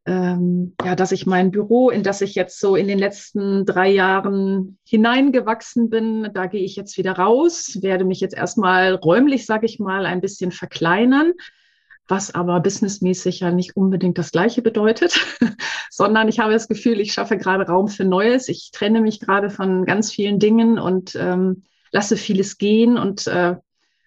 ähm, 0.06 0.74
ja, 0.84 0.96
dass 0.96 1.12
ich 1.12 1.26
mein 1.26 1.50
Büro, 1.50 1.90
in 1.90 2.02
das 2.02 2.20
ich 2.20 2.34
jetzt 2.34 2.58
so 2.58 2.74
in 2.74 2.88
den 2.88 2.98
letzten 2.98 3.66
drei 3.66 3.90
Jahren 3.90 4.78
hineingewachsen 4.84 5.90
bin, 5.90 6.30
da 6.32 6.46
gehe 6.46 6.64
ich 6.64 6.74
jetzt 6.76 6.96
wieder 6.96 7.12
raus, 7.12 7.78
werde 7.82 8.04
mich 8.04 8.20
jetzt 8.20 8.34
erstmal 8.34 8.94
räumlich, 8.94 9.44
sage 9.46 9.66
ich 9.66 9.78
mal, 9.78 10.06
ein 10.06 10.20
bisschen 10.20 10.52
verkleinern, 10.52 11.32
was 12.08 12.34
aber 12.34 12.60
businessmäßig 12.60 13.40
ja 13.40 13.52
nicht 13.52 13.76
unbedingt 13.76 14.16
das 14.18 14.32
Gleiche 14.32 14.62
bedeutet, 14.62 15.20
sondern 15.90 16.28
ich 16.28 16.40
habe 16.40 16.52
das 16.52 16.66
Gefühl, 16.66 16.98
ich 16.98 17.12
schaffe 17.12 17.36
gerade 17.36 17.66
Raum 17.66 17.88
für 17.88 18.04
Neues. 18.04 18.48
Ich 18.48 18.70
trenne 18.72 19.00
mich 19.00 19.20
gerade 19.20 19.50
von 19.50 19.84
ganz 19.84 20.10
vielen 20.10 20.38
Dingen 20.38 20.78
und 20.78 21.14
ähm, 21.14 21.64
lasse 21.92 22.16
vieles 22.16 22.58
gehen 22.58 22.96
und 22.96 23.26
äh, 23.26 23.56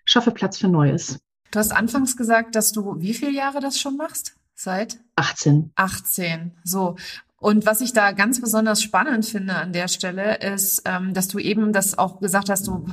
schaffe 0.05 0.31
Platz 0.31 0.57
für 0.57 0.67
Neues. 0.67 1.19
Du 1.51 1.59
hast 1.59 1.71
anfangs 1.71 2.17
gesagt, 2.17 2.55
dass 2.55 2.71
du 2.71 2.95
wie 2.97 3.13
viele 3.13 3.31
Jahre 3.31 3.59
das 3.59 3.79
schon 3.79 3.95
machst? 3.95 4.35
Seit? 4.55 4.99
18. 5.15 5.71
18. 5.75 6.51
So. 6.63 6.95
Und 7.43 7.65
was 7.65 7.81
ich 7.81 7.91
da 7.91 8.13
ganz 8.13 8.39
besonders 8.39 8.81
spannend 8.81 9.25
finde 9.25 9.55
an 9.55 9.73
der 9.73 9.89
Stelle 9.89 10.37
ist, 10.37 10.83
ähm, 10.85 11.13
dass 11.13 11.27
du 11.27 11.39
eben 11.39 11.73
das 11.73 11.97
auch 11.97 12.21
gesagt 12.21 12.49
hast, 12.49 12.67
du, 12.67 12.85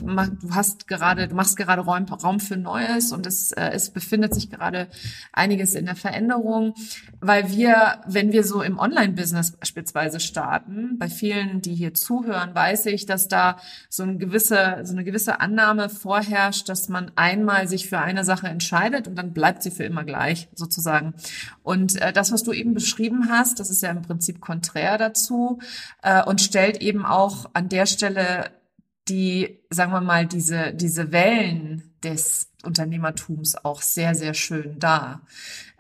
hast 0.51 0.89
gerade, 0.89 1.29
du 1.29 1.37
machst 1.37 1.57
gerade 1.57 1.83
Raum, 1.83 2.07
Raum 2.07 2.41
für 2.41 2.57
Neues 2.57 3.13
und 3.13 3.29
es, 3.29 3.53
äh, 3.53 3.71
es 3.73 3.91
befindet 3.91 4.35
sich 4.35 4.51
gerade 4.51 4.89
einiges 5.33 5.77
in 5.77 5.87
der 5.87 5.95
Veränderung, 5.95 6.75
weil 7.21 7.53
wir, 7.53 8.01
wenn 8.09 8.33
wir 8.33 8.43
so 8.43 8.61
im 8.61 8.81
Online-Business 8.81 9.53
beispielsweise 9.53 10.19
starten, 10.19 10.99
bei 10.99 11.09
vielen, 11.09 11.63
die 11.63 11.77
hier 11.77 11.95
zuhören, 11.95 12.53
weiß 12.53 12.87
ich, 12.87 13.07
dass 13.07 13.29
da 13.29 13.57
so 13.89 14.03
eine 14.03 14.17
gewisse, 14.17 14.81
so 14.83 14.95
eine 14.95 15.05
gewisse 15.05 15.41
Annahme 15.41 15.89
vorherrscht, 15.89 16.69
dass 16.69 16.89
man 16.89 17.13
einmal 17.15 17.69
sich 17.69 17.89
für 17.89 18.01
eine 18.01 18.25
Sache 18.25 18.49
entscheidet 18.49 19.07
und 19.07 19.15
dann 19.15 19.33
bleibt 19.33 19.63
sie 19.63 19.71
für 19.71 19.85
immer 19.85 20.03
gleich 20.03 20.49
sozusagen. 20.57 21.15
Und 21.63 22.03
äh, 22.03 22.13
das, 22.13 22.33
was 22.33 22.43
du 22.43 22.53
eben 22.53 22.75
beschrieben 22.75 23.29
hast, 23.31 23.61
das 23.61 23.71
ist 23.71 23.85
ja 23.85 23.93
im 23.93 24.03
Prinzip 24.03 24.40
konträr 24.41 24.99
dazu 24.99 25.61
äh, 26.03 26.23
und 26.25 26.41
stellt 26.41 26.81
eben 26.81 27.05
auch 27.05 27.51
an 27.55 27.69
der 27.69 27.87
Stelle 27.87 28.51
die, 29.09 29.61
sagen 29.71 29.93
wir 29.93 30.01
mal, 30.01 30.27
diese, 30.27 30.73
diese 30.73 31.13
Wellen 31.13 31.95
des 32.03 32.51
Unternehmertums 32.63 33.57
auch 33.57 33.83
sehr, 33.83 34.15
sehr 34.15 34.35
schön 34.35 34.79
dar. 34.79 35.23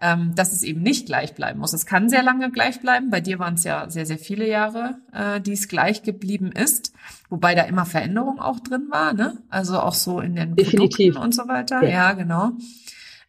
Ähm, 0.02 0.34
dass 0.34 0.52
es 0.52 0.62
eben 0.62 0.80
nicht 0.80 1.06
gleich 1.06 1.34
bleiben 1.34 1.60
muss. 1.60 1.74
Es 1.74 1.84
kann 1.84 2.08
sehr 2.08 2.22
lange 2.22 2.50
gleich 2.50 2.80
bleiben. 2.80 3.10
Bei 3.10 3.20
dir 3.20 3.38
waren 3.38 3.54
es 3.54 3.64
ja 3.64 3.90
sehr, 3.90 4.06
sehr 4.06 4.18
viele 4.18 4.48
Jahre, 4.48 4.96
äh, 5.12 5.42
die 5.42 5.52
es 5.52 5.68
gleich 5.68 6.02
geblieben 6.02 6.52
ist. 6.52 6.94
Wobei 7.28 7.54
da 7.54 7.64
immer 7.64 7.84
Veränderung 7.84 8.40
auch 8.40 8.60
drin 8.60 8.86
war, 8.90 9.12
ne? 9.12 9.42
Also 9.50 9.78
auch 9.78 9.92
so 9.92 10.20
in 10.20 10.36
den 10.36 10.56
Definitiv. 10.56 11.12
Produkten 11.12 11.22
und 11.22 11.34
so 11.34 11.48
weiter. 11.48 11.82
Ja, 11.82 11.90
ja 11.90 12.12
genau. 12.14 12.52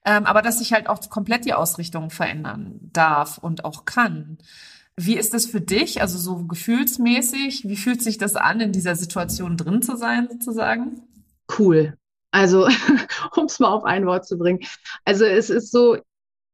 Ähm, 0.06 0.26
aber 0.26 0.42
dass 0.42 0.60
sich 0.60 0.72
halt 0.72 0.88
auch 0.88 1.10
komplett 1.10 1.44
die 1.44 1.54
Ausrichtung 1.54 2.10
verändern 2.10 2.80
darf 2.94 3.38
und 3.38 3.66
auch 3.66 3.84
kann. 3.84 4.38
Wie 4.98 5.18
ist 5.18 5.34
das 5.34 5.46
für 5.46 5.62
dich, 5.62 6.02
also 6.02 6.18
so 6.18 6.46
gefühlsmäßig? 6.46 7.68
Wie 7.68 7.76
fühlt 7.76 8.02
sich 8.02 8.18
das 8.18 8.36
an, 8.36 8.60
in 8.60 8.72
dieser 8.72 8.96
Situation 8.96 9.58
drin 9.58 9.82
zu 9.82 9.96
sein, 9.96 10.28
sozusagen? 10.30 11.02
Cool. 11.58 11.98
Also, 12.32 12.68
um 13.36 13.46
es 13.46 13.60
mal 13.60 13.70
auf 13.70 13.84
ein 13.84 14.06
Wort 14.06 14.26
zu 14.26 14.38
bringen. 14.38 14.60
Also, 15.06 15.26
es 15.26 15.50
ist 15.50 15.72
so, 15.72 15.98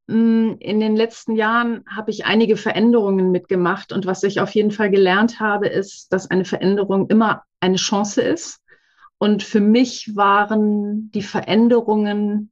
mm, 0.08 0.54
in 0.60 0.80
den 0.80 0.96
letzten 0.96 1.36
Jahren 1.36 1.84
habe 1.88 2.12
ich 2.12 2.26
einige 2.26 2.58
Veränderungen 2.58 3.32
mitgemacht 3.32 3.92
und 3.92 4.06
was 4.06 4.24
ich 4.24 4.40
auf 4.40 4.52
jeden 4.52 4.72
Fall 4.72 4.90
gelernt 4.90 5.40
habe, 5.40 5.68
ist, 5.68 6.14
dass 6.14 6.30
eine 6.30 6.46
Veränderung 6.46 7.10
immer 7.10 7.44
eine 7.60 7.78
Chance 7.78 8.22
ist. 8.22 8.62
Und 9.20 9.42
für 9.44 9.62
mich 9.62 10.16
waren 10.16 11.12
die 11.12 11.24
Veränderungen, 11.24 12.52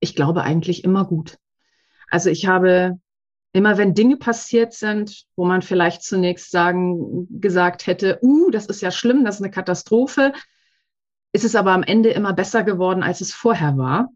ich 0.00 0.14
glaube, 0.14 0.42
eigentlich 0.42 0.84
immer 0.84 1.04
gut. 1.04 1.38
Also 2.10 2.30
ich 2.30 2.46
habe 2.46 3.00
immer 3.52 3.76
wenn 3.76 3.94
Dinge 3.94 4.16
passiert 4.16 4.72
sind, 4.72 5.24
wo 5.36 5.44
man 5.44 5.62
vielleicht 5.62 6.02
zunächst 6.02 6.50
sagen, 6.50 7.28
gesagt 7.40 7.86
hätte, 7.86 8.18
uh, 8.22 8.50
das 8.50 8.66
ist 8.66 8.80
ja 8.80 8.90
schlimm, 8.90 9.24
das 9.24 9.36
ist 9.36 9.42
eine 9.42 9.50
Katastrophe, 9.50 10.32
ist 11.32 11.44
es 11.44 11.54
aber 11.54 11.72
am 11.72 11.82
Ende 11.82 12.10
immer 12.10 12.32
besser 12.32 12.62
geworden, 12.62 13.02
als 13.02 13.20
es 13.20 13.34
vorher 13.34 13.76
war. 13.76 14.08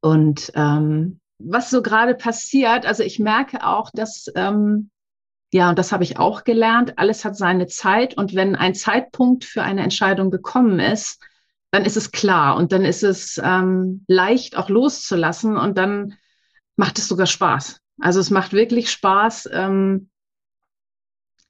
Und 0.00 0.52
ähm, 0.54 1.20
was 1.38 1.70
so 1.70 1.82
gerade 1.82 2.14
passiert, 2.14 2.86
also 2.86 3.02
ich 3.02 3.18
merke 3.18 3.66
auch, 3.66 3.90
dass, 3.92 4.26
ähm, 4.34 4.90
ja, 5.52 5.70
und 5.70 5.78
das 5.78 5.92
habe 5.92 6.04
ich 6.04 6.18
auch 6.18 6.44
gelernt, 6.44 6.98
alles 6.98 7.24
hat 7.24 7.36
seine 7.36 7.66
Zeit 7.66 8.16
und 8.16 8.34
wenn 8.34 8.56
ein 8.56 8.74
Zeitpunkt 8.74 9.44
für 9.44 9.62
eine 9.62 9.82
Entscheidung 9.82 10.30
gekommen 10.30 10.80
ist, 10.80 11.20
dann 11.70 11.84
ist 11.84 11.96
es 11.96 12.10
klar 12.10 12.56
und 12.56 12.72
dann 12.72 12.84
ist 12.84 13.02
es 13.02 13.40
ähm, 13.42 14.04
leicht 14.06 14.56
auch 14.56 14.68
loszulassen 14.68 15.56
und 15.56 15.78
dann 15.78 16.14
macht 16.76 16.98
es 16.98 17.08
sogar 17.08 17.26
Spaß. 17.26 17.81
Also 17.98 18.20
es 18.20 18.30
macht 18.30 18.52
wirklich 18.52 18.90
Spaß, 18.90 19.48
ähm, 19.52 20.08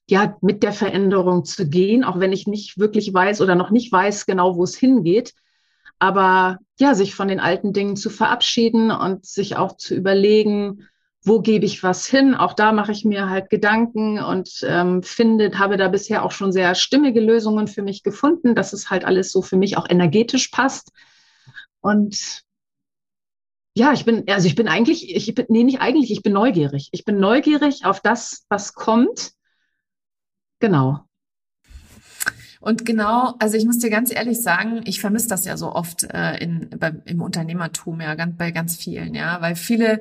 ja, 0.09 0.37
mit 0.41 0.63
der 0.63 0.73
Veränderung 0.73 1.45
zu 1.45 1.69
gehen, 1.69 2.05
auch 2.05 2.21
wenn 2.21 2.33
ich 2.33 2.47
nicht 2.47 2.79
wirklich 2.79 3.13
weiß 3.13 3.41
oder 3.41 3.55
noch 3.55 3.71
nicht 3.71 3.91
weiß 3.93 4.27
genau, 4.27 4.57
wo 4.57 4.65
es 4.65 4.77
hingeht. 4.77 5.35
Aber 5.99 6.59
ja, 6.79 6.95
sich 6.95 7.15
von 7.15 7.29
den 7.29 7.41
alten 7.41 7.73
Dingen 7.73 7.97
zu 7.97 8.11
verabschieden 8.11 8.91
und 8.91 9.25
sich 9.25 9.57
auch 9.57 9.77
zu 9.77 9.95
überlegen, 9.95 10.89
wo 11.25 11.41
gebe 11.41 11.65
ich 11.65 11.83
was 11.85 12.07
hin? 12.07 12.35
Auch 12.35 12.53
da 12.55 12.73
mache 12.73 12.91
ich 12.91 13.05
mir 13.05 13.31
halt 13.31 13.49
Gedanken 13.49 14.19
und 14.19 14.65
ähm, 14.67 15.05
finde, 15.05 15.57
habe 15.59 15.77
da 15.77 15.89
bisher 15.89 16.25
auch 16.25 16.33
schon 16.33 16.53
sehr 16.53 16.75
stimmige 16.75 17.21
Lösungen 17.21 17.69
für 17.69 17.83
mich 17.83 18.03
gefunden, 18.03 18.57
dass 18.57 18.73
es 18.73 18.91
halt 18.91 19.05
alles 19.05 19.31
so 19.31 19.41
für 19.41 19.57
mich 19.57 19.77
auch 19.77 19.89
energetisch 19.89 20.49
passt. 20.49 20.91
Und 21.81 22.43
ja, 23.75 23.93
ich 23.93 24.05
bin, 24.05 24.25
also 24.29 24.47
ich 24.47 24.55
bin 24.55 24.69
eigentlich, 24.69 25.14
ich 25.14 25.35
bin, 25.35 25.47
nee, 25.49 25.64
nicht 25.64 25.81
eigentlich, 25.81 26.11
ich 26.11 26.23
bin 26.23 26.33
neugierig. 26.33 26.88
Ich 26.93 27.05
bin 27.05 27.19
neugierig 27.19 27.85
auf 27.85 28.00
das, 28.00 28.45
was 28.49 28.75
kommt. 28.75 29.33
Genau. 30.61 31.05
Und 32.62 32.87
genau, 32.87 33.35
also 33.41 33.57
ich 33.57 33.64
muss 33.64 33.79
dir 33.79 33.91
ganz 33.91 34.14
ehrlich 34.14 34.41
sagen, 34.41 34.83
ich 34.85 35.00
vermisse 35.00 35.26
das 35.26 35.45
ja 35.45 35.57
so 35.57 35.73
oft 35.73 36.05
äh, 36.05 36.37
in, 36.37 36.71
beim, 36.79 37.02
im 37.07 37.21
Unternehmertum, 37.21 38.00
ja, 38.00 38.14
ganz, 38.14 38.37
bei 38.37 38.52
ganz 38.52 38.76
vielen, 38.76 39.17
ja, 39.17 39.41
weil 39.41 39.57
viele 39.57 40.00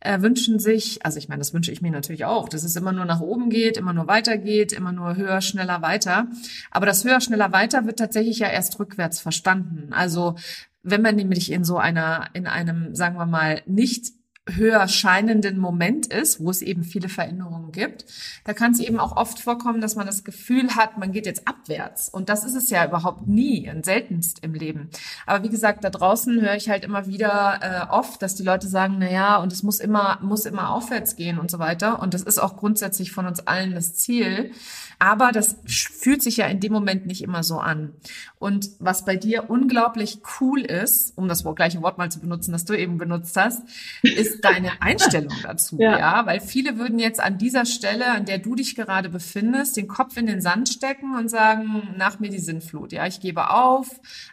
äh, 0.00 0.20
wünschen 0.20 0.58
sich, 0.58 1.06
also 1.06 1.18
ich 1.18 1.28
meine, 1.28 1.38
das 1.38 1.54
wünsche 1.54 1.70
ich 1.70 1.82
mir 1.82 1.92
natürlich 1.92 2.24
auch, 2.24 2.48
dass 2.48 2.64
es 2.64 2.74
immer 2.74 2.90
nur 2.90 3.04
nach 3.04 3.20
oben 3.20 3.48
geht, 3.48 3.76
immer 3.76 3.92
nur 3.92 4.08
weitergeht, 4.08 4.72
immer 4.72 4.90
nur 4.90 5.14
höher, 5.14 5.40
schneller, 5.40 5.82
weiter. 5.82 6.26
Aber 6.72 6.84
das 6.84 7.04
höher, 7.04 7.20
schneller, 7.20 7.52
weiter 7.52 7.86
wird 7.86 8.00
tatsächlich 8.00 8.40
ja 8.40 8.48
erst 8.48 8.80
rückwärts 8.80 9.20
verstanden. 9.20 9.92
Also 9.92 10.34
wenn 10.82 11.02
man 11.02 11.16
nämlich 11.16 11.52
in 11.52 11.64
so 11.64 11.78
einer, 11.78 12.28
in 12.32 12.46
einem, 12.46 12.94
sagen 12.94 13.16
wir 13.16 13.26
mal, 13.26 13.62
nicht 13.66 14.12
höher 14.56 14.86
scheinenden 14.88 15.58
Moment 15.58 16.06
ist, 16.06 16.40
wo 16.40 16.50
es 16.50 16.62
eben 16.62 16.84
viele 16.84 17.08
Veränderungen 17.08 17.72
gibt, 17.72 18.04
da 18.44 18.52
kann 18.52 18.72
es 18.72 18.80
eben 18.80 18.98
auch 18.98 19.16
oft 19.16 19.38
vorkommen, 19.38 19.80
dass 19.80 19.96
man 19.96 20.06
das 20.06 20.24
Gefühl 20.24 20.76
hat, 20.76 20.98
man 20.98 21.12
geht 21.12 21.26
jetzt 21.26 21.46
abwärts. 21.46 22.08
Und 22.08 22.28
das 22.28 22.44
ist 22.44 22.54
es 22.54 22.70
ja 22.70 22.84
überhaupt 22.86 23.26
nie 23.26 23.70
und 23.70 23.84
seltenst 23.84 24.40
im 24.42 24.54
Leben. 24.54 24.90
Aber 25.26 25.44
wie 25.44 25.50
gesagt, 25.50 25.84
da 25.84 25.90
draußen 25.90 26.40
höre 26.40 26.54
ich 26.54 26.68
halt 26.68 26.84
immer 26.84 27.06
wieder 27.06 27.60
äh, 27.62 27.92
oft, 27.92 28.22
dass 28.22 28.34
die 28.34 28.42
Leute 28.42 28.68
sagen, 28.68 28.96
na 28.98 29.10
ja, 29.10 29.36
und 29.36 29.52
es 29.52 29.62
muss 29.62 29.80
immer, 29.80 30.18
muss 30.22 30.46
immer 30.46 30.70
aufwärts 30.70 31.16
gehen 31.16 31.38
und 31.38 31.50
so 31.50 31.58
weiter. 31.58 32.00
Und 32.00 32.14
das 32.14 32.22
ist 32.22 32.38
auch 32.38 32.56
grundsätzlich 32.56 33.12
von 33.12 33.26
uns 33.26 33.40
allen 33.46 33.74
das 33.74 33.94
Ziel. 33.94 34.52
Aber 34.98 35.32
das 35.32 35.56
fühlt 35.66 36.22
sich 36.22 36.36
ja 36.36 36.46
in 36.46 36.60
dem 36.60 36.72
Moment 36.72 37.06
nicht 37.06 37.22
immer 37.22 37.42
so 37.42 37.58
an. 37.58 37.94
Und 38.38 38.70
was 38.78 39.04
bei 39.04 39.16
dir 39.16 39.48
unglaublich 39.48 40.20
cool 40.40 40.60
ist, 40.60 41.16
um 41.16 41.26
das 41.28 41.44
gleiche 41.54 41.80
Wort 41.82 41.98
mal 41.98 42.10
zu 42.10 42.20
benutzen, 42.20 42.52
das 42.52 42.64
du 42.64 42.74
eben 42.74 42.98
benutzt 42.98 43.36
hast, 43.36 43.62
ist 44.02 44.39
deine 44.40 44.80
Einstellung 44.80 45.34
dazu. 45.42 45.78
ja. 45.78 45.98
ja, 45.98 46.26
weil 46.26 46.40
viele 46.40 46.78
würden 46.78 46.98
jetzt 46.98 47.20
an 47.20 47.38
dieser 47.38 47.66
Stelle, 47.66 48.06
an 48.06 48.24
der 48.24 48.38
du 48.38 48.54
dich 48.54 48.74
gerade 48.74 49.08
befindest, 49.08 49.76
den 49.76 49.88
Kopf 49.88 50.16
in 50.16 50.26
den 50.26 50.40
Sand 50.40 50.68
stecken 50.68 51.16
und 51.16 51.28
sagen, 51.28 51.94
nach 51.96 52.20
mir 52.20 52.30
die 52.30 52.38
Sinnflut. 52.38 52.92
Ja, 52.92 53.06
ich 53.06 53.20
gebe 53.20 53.50
auf, 53.50 53.88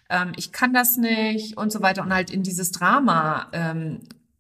ähm, 0.10 0.32
ich 0.36 0.52
kann 0.52 0.74
das 0.74 0.98
nicht 0.98 1.58
und 1.58 1.72
so 1.72 1.82
weiter 1.82 2.04
und 2.04 2.14
halt 2.14 2.30
in 2.30 2.44
dieses 2.44 2.72
Drama 2.72 3.48
ähm, 3.54 4.00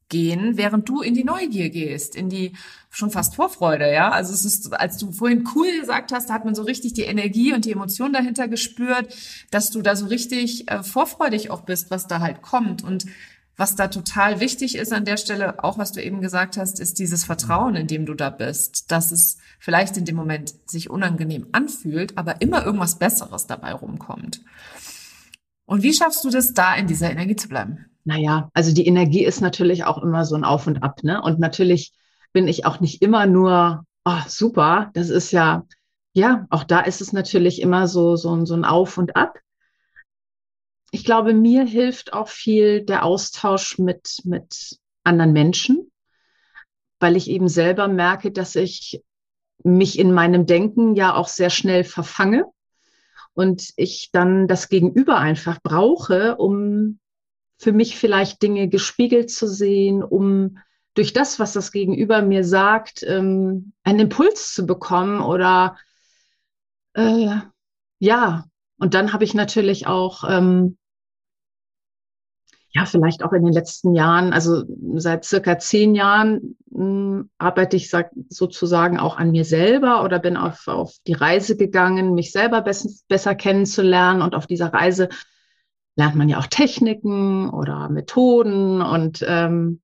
gehen, 0.09 0.57
während 0.57 0.87
du 0.87 1.01
in 1.01 1.13
die 1.13 1.23
Neugier 1.23 1.69
gehst, 1.69 2.15
in 2.15 2.29
die 2.29 2.53
schon 2.89 3.11
fast 3.11 3.35
Vorfreude, 3.35 3.91
ja. 3.91 4.09
Also 4.09 4.33
es 4.33 4.45
ist, 4.45 4.73
als 4.73 4.97
du 4.97 5.11
vorhin 5.11 5.47
cool 5.55 5.67
gesagt 5.79 6.11
hast, 6.11 6.29
da 6.29 6.33
hat 6.33 6.45
man 6.45 6.55
so 6.55 6.63
richtig 6.63 6.93
die 6.93 7.03
Energie 7.03 7.53
und 7.53 7.65
die 7.65 7.71
Emotion 7.71 8.13
dahinter 8.13 8.47
gespürt, 8.47 9.13
dass 9.51 9.69
du 9.69 9.81
da 9.81 9.95
so 9.95 10.05
richtig 10.05 10.71
äh, 10.71 10.81
vorfreudig 10.81 11.51
auch 11.51 11.61
bist, 11.61 11.91
was 11.91 12.07
da 12.07 12.21
halt 12.21 12.41
kommt. 12.41 12.83
Und 12.83 13.05
was 13.57 13.75
da 13.75 13.87
total 13.87 14.39
wichtig 14.39 14.75
ist 14.75 14.93
an 14.93 15.05
der 15.05 15.17
Stelle, 15.17 15.63
auch 15.63 15.77
was 15.77 15.91
du 15.91 16.01
eben 16.01 16.21
gesagt 16.21 16.57
hast, 16.57 16.79
ist 16.79 16.99
dieses 16.99 17.25
Vertrauen, 17.25 17.75
in 17.75 17.87
dem 17.87 18.05
du 18.05 18.13
da 18.13 18.29
bist, 18.29 18.91
dass 18.91 19.11
es 19.11 19.37
vielleicht 19.59 19.97
in 19.97 20.05
dem 20.05 20.15
Moment 20.15 20.53
sich 20.67 20.89
unangenehm 20.89 21.47
anfühlt, 21.51 22.17
aber 22.17 22.41
immer 22.41 22.65
irgendwas 22.65 22.99
Besseres 22.99 23.47
dabei 23.47 23.73
rumkommt. 23.73 24.41
Und 25.65 25.83
wie 25.83 25.93
schaffst 25.93 26.23
du 26.23 26.29
das 26.29 26.53
da 26.53 26.75
in 26.75 26.87
dieser 26.87 27.11
Energie 27.11 27.35
zu 27.35 27.49
bleiben? 27.49 27.87
naja, 28.07 28.49
also 28.53 28.73
die 28.73 28.87
Energie 28.87 29.25
ist 29.25 29.41
natürlich 29.41 29.83
auch 29.83 30.01
immer 30.01 30.23
so 30.23 30.35
ein 30.35 30.45
Auf 30.45 30.65
und 30.65 30.81
Ab, 30.81 31.03
ne? 31.03 31.21
Und 31.21 31.39
natürlich 31.39 31.91
bin 32.31 32.47
ich 32.47 32.65
auch 32.65 32.79
nicht 32.79 33.01
immer 33.01 33.25
nur, 33.25 33.83
oh, 34.05 34.21
super, 34.27 34.91
das 34.93 35.09
ist 35.09 35.31
ja, 35.31 35.65
ja, 36.13 36.47
auch 36.49 36.63
da 36.63 36.79
ist 36.79 37.01
es 37.01 37.11
natürlich 37.11 37.61
immer 37.61 37.89
so, 37.89 38.15
so, 38.15 38.45
so 38.45 38.53
ein 38.53 38.63
Auf 38.63 38.97
und 38.97 39.17
Ab. 39.17 39.39
Ich 40.97 41.05
glaube, 41.05 41.35
mir 41.35 41.63
hilft 41.63 42.13
auch 42.13 42.27
viel 42.27 42.81
der 42.81 43.05
Austausch 43.05 43.77
mit, 43.77 44.17
mit 44.23 44.79
anderen 45.03 45.31
Menschen, 45.31 45.91
weil 46.99 47.15
ich 47.15 47.29
eben 47.29 47.47
selber 47.49 47.87
merke, 47.87 48.31
dass 48.31 48.55
ich 48.55 49.03
mich 49.63 49.99
in 49.99 50.11
meinem 50.11 50.47
Denken 50.47 50.95
ja 50.95 51.13
auch 51.13 51.27
sehr 51.27 51.51
schnell 51.51 51.83
verfange 51.83 52.45
und 53.33 53.73
ich 53.75 54.09
dann 54.11 54.47
das 54.47 54.69
Gegenüber 54.69 55.19
einfach 55.19 55.61
brauche, 55.61 56.35
um 56.37 56.97
für 57.59 57.73
mich 57.73 57.95
vielleicht 57.95 58.41
Dinge 58.41 58.67
gespiegelt 58.67 59.29
zu 59.29 59.47
sehen, 59.47 60.01
um 60.01 60.57
durch 60.95 61.13
das, 61.13 61.37
was 61.37 61.53
das 61.53 61.71
Gegenüber 61.71 62.23
mir 62.23 62.43
sagt, 62.43 63.03
ähm, 63.03 63.73
einen 63.83 63.99
Impuls 63.99 64.51
zu 64.55 64.65
bekommen 64.65 65.21
oder 65.21 65.77
äh, 66.93 67.35
ja, 67.99 68.45
und 68.79 68.95
dann 68.95 69.13
habe 69.13 69.25
ich 69.25 69.35
natürlich 69.35 69.85
auch 69.85 70.23
ähm, 70.27 70.79
ja, 72.77 72.85
vielleicht 72.85 73.23
auch 73.23 73.33
in 73.33 73.43
den 73.43 73.53
letzten 73.53 73.95
Jahren, 73.95 74.33
also 74.33 74.63
seit 74.95 75.25
circa 75.25 75.57
zehn 75.57 75.95
Jahren 75.95 76.57
mh, 76.69 76.79
hm, 76.79 77.29
arbeite 77.39 77.75
ich 77.75 77.91
sozusagen 78.29 78.99
auch 78.99 79.17
an 79.17 79.31
mir 79.31 79.45
selber 79.45 80.03
oder 80.03 80.19
bin 80.19 80.37
auf, 80.37 80.67
auf 80.67 80.93
die 81.07 81.13
Reise 81.13 81.57
gegangen, 81.57 82.13
mich 82.13 82.31
selber 82.31 82.61
bess 82.61 83.03
besser 83.07 83.33
kennenzulernen. 83.33 84.21
Und 84.21 84.35
auf 84.35 84.45
dieser 84.45 84.71
Reise 84.73 85.09
lernt 85.95 86.15
man 86.15 86.29
ja 86.29 86.37
auch 86.37 86.45
Techniken 86.45 87.49
oder 87.49 87.89
Methoden 87.89 88.83
und 88.83 89.25
ähm, 89.27 89.81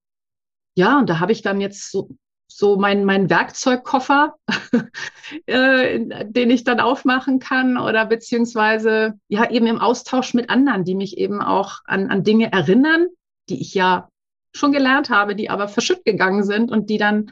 ja, 0.75 0.99
und 0.99 1.09
da 1.09 1.19
habe 1.19 1.31
ich 1.31 1.41
dann 1.41 1.61
jetzt 1.61 1.91
so, 1.91 2.09
so 2.47 2.77
mein, 2.77 3.05
mein 3.05 3.29
Werkzeugkoffer, 3.29 4.35
äh, 5.47 5.99
den 6.25 6.51
ich 6.51 6.63
dann 6.63 6.79
aufmachen 6.79 7.39
kann 7.39 7.77
oder 7.77 8.05
beziehungsweise 8.05 9.13
ja 9.27 9.49
eben 9.49 9.67
im 9.67 9.79
Austausch 9.79 10.33
mit 10.33 10.49
anderen, 10.49 10.83
die 10.83 10.95
mich 10.95 11.17
eben 11.17 11.41
auch 11.41 11.79
an, 11.85 12.09
an 12.09 12.23
Dinge 12.23 12.51
erinnern, 12.51 13.07
die 13.49 13.59
ich 13.61 13.73
ja 13.73 14.09
schon 14.53 14.71
gelernt 14.71 15.09
habe, 15.09 15.35
die 15.35 15.49
aber 15.49 15.67
verschütt 15.67 16.05
gegangen 16.05 16.43
sind 16.43 16.71
und 16.71 16.89
die 16.89 16.97
dann, 16.97 17.31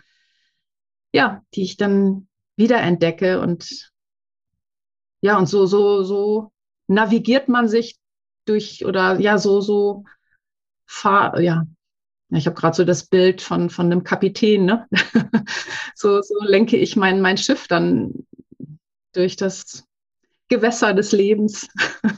ja, 1.14 1.44
die 1.54 1.64
ich 1.64 1.78
dann 1.78 2.28
wiederentdecke 2.56 3.40
und 3.42 3.92
ja, 5.22 5.38
und 5.38 5.48
so, 5.48 5.68
so, 5.68 6.04
so 6.04 6.52
navigiert 6.88 7.48
man 7.48 7.68
sich 7.68 7.98
durch 8.46 8.86
oder 8.86 9.20
ja, 9.20 9.38
so, 9.38 9.62
so 9.62 10.04
fahr, 10.86 11.40
ja. 11.40 11.66
Ich 12.32 12.46
habe 12.46 12.56
gerade 12.56 12.76
so 12.76 12.84
das 12.84 13.04
Bild 13.04 13.42
von, 13.42 13.70
von 13.70 13.88
einem 13.88 14.04
Kapitän, 14.04 14.66
ne? 14.66 14.88
so, 15.96 16.22
so 16.22 16.36
lenke 16.42 16.78
ich 16.78 16.96
mein, 16.96 17.22
mein 17.22 17.38
Schiff 17.38 17.68
dann 17.68 18.26
durch 19.14 19.36
das 19.36 19.86
Gewässer 20.48 20.94
des 20.94 21.12
Lebens. 21.12 21.68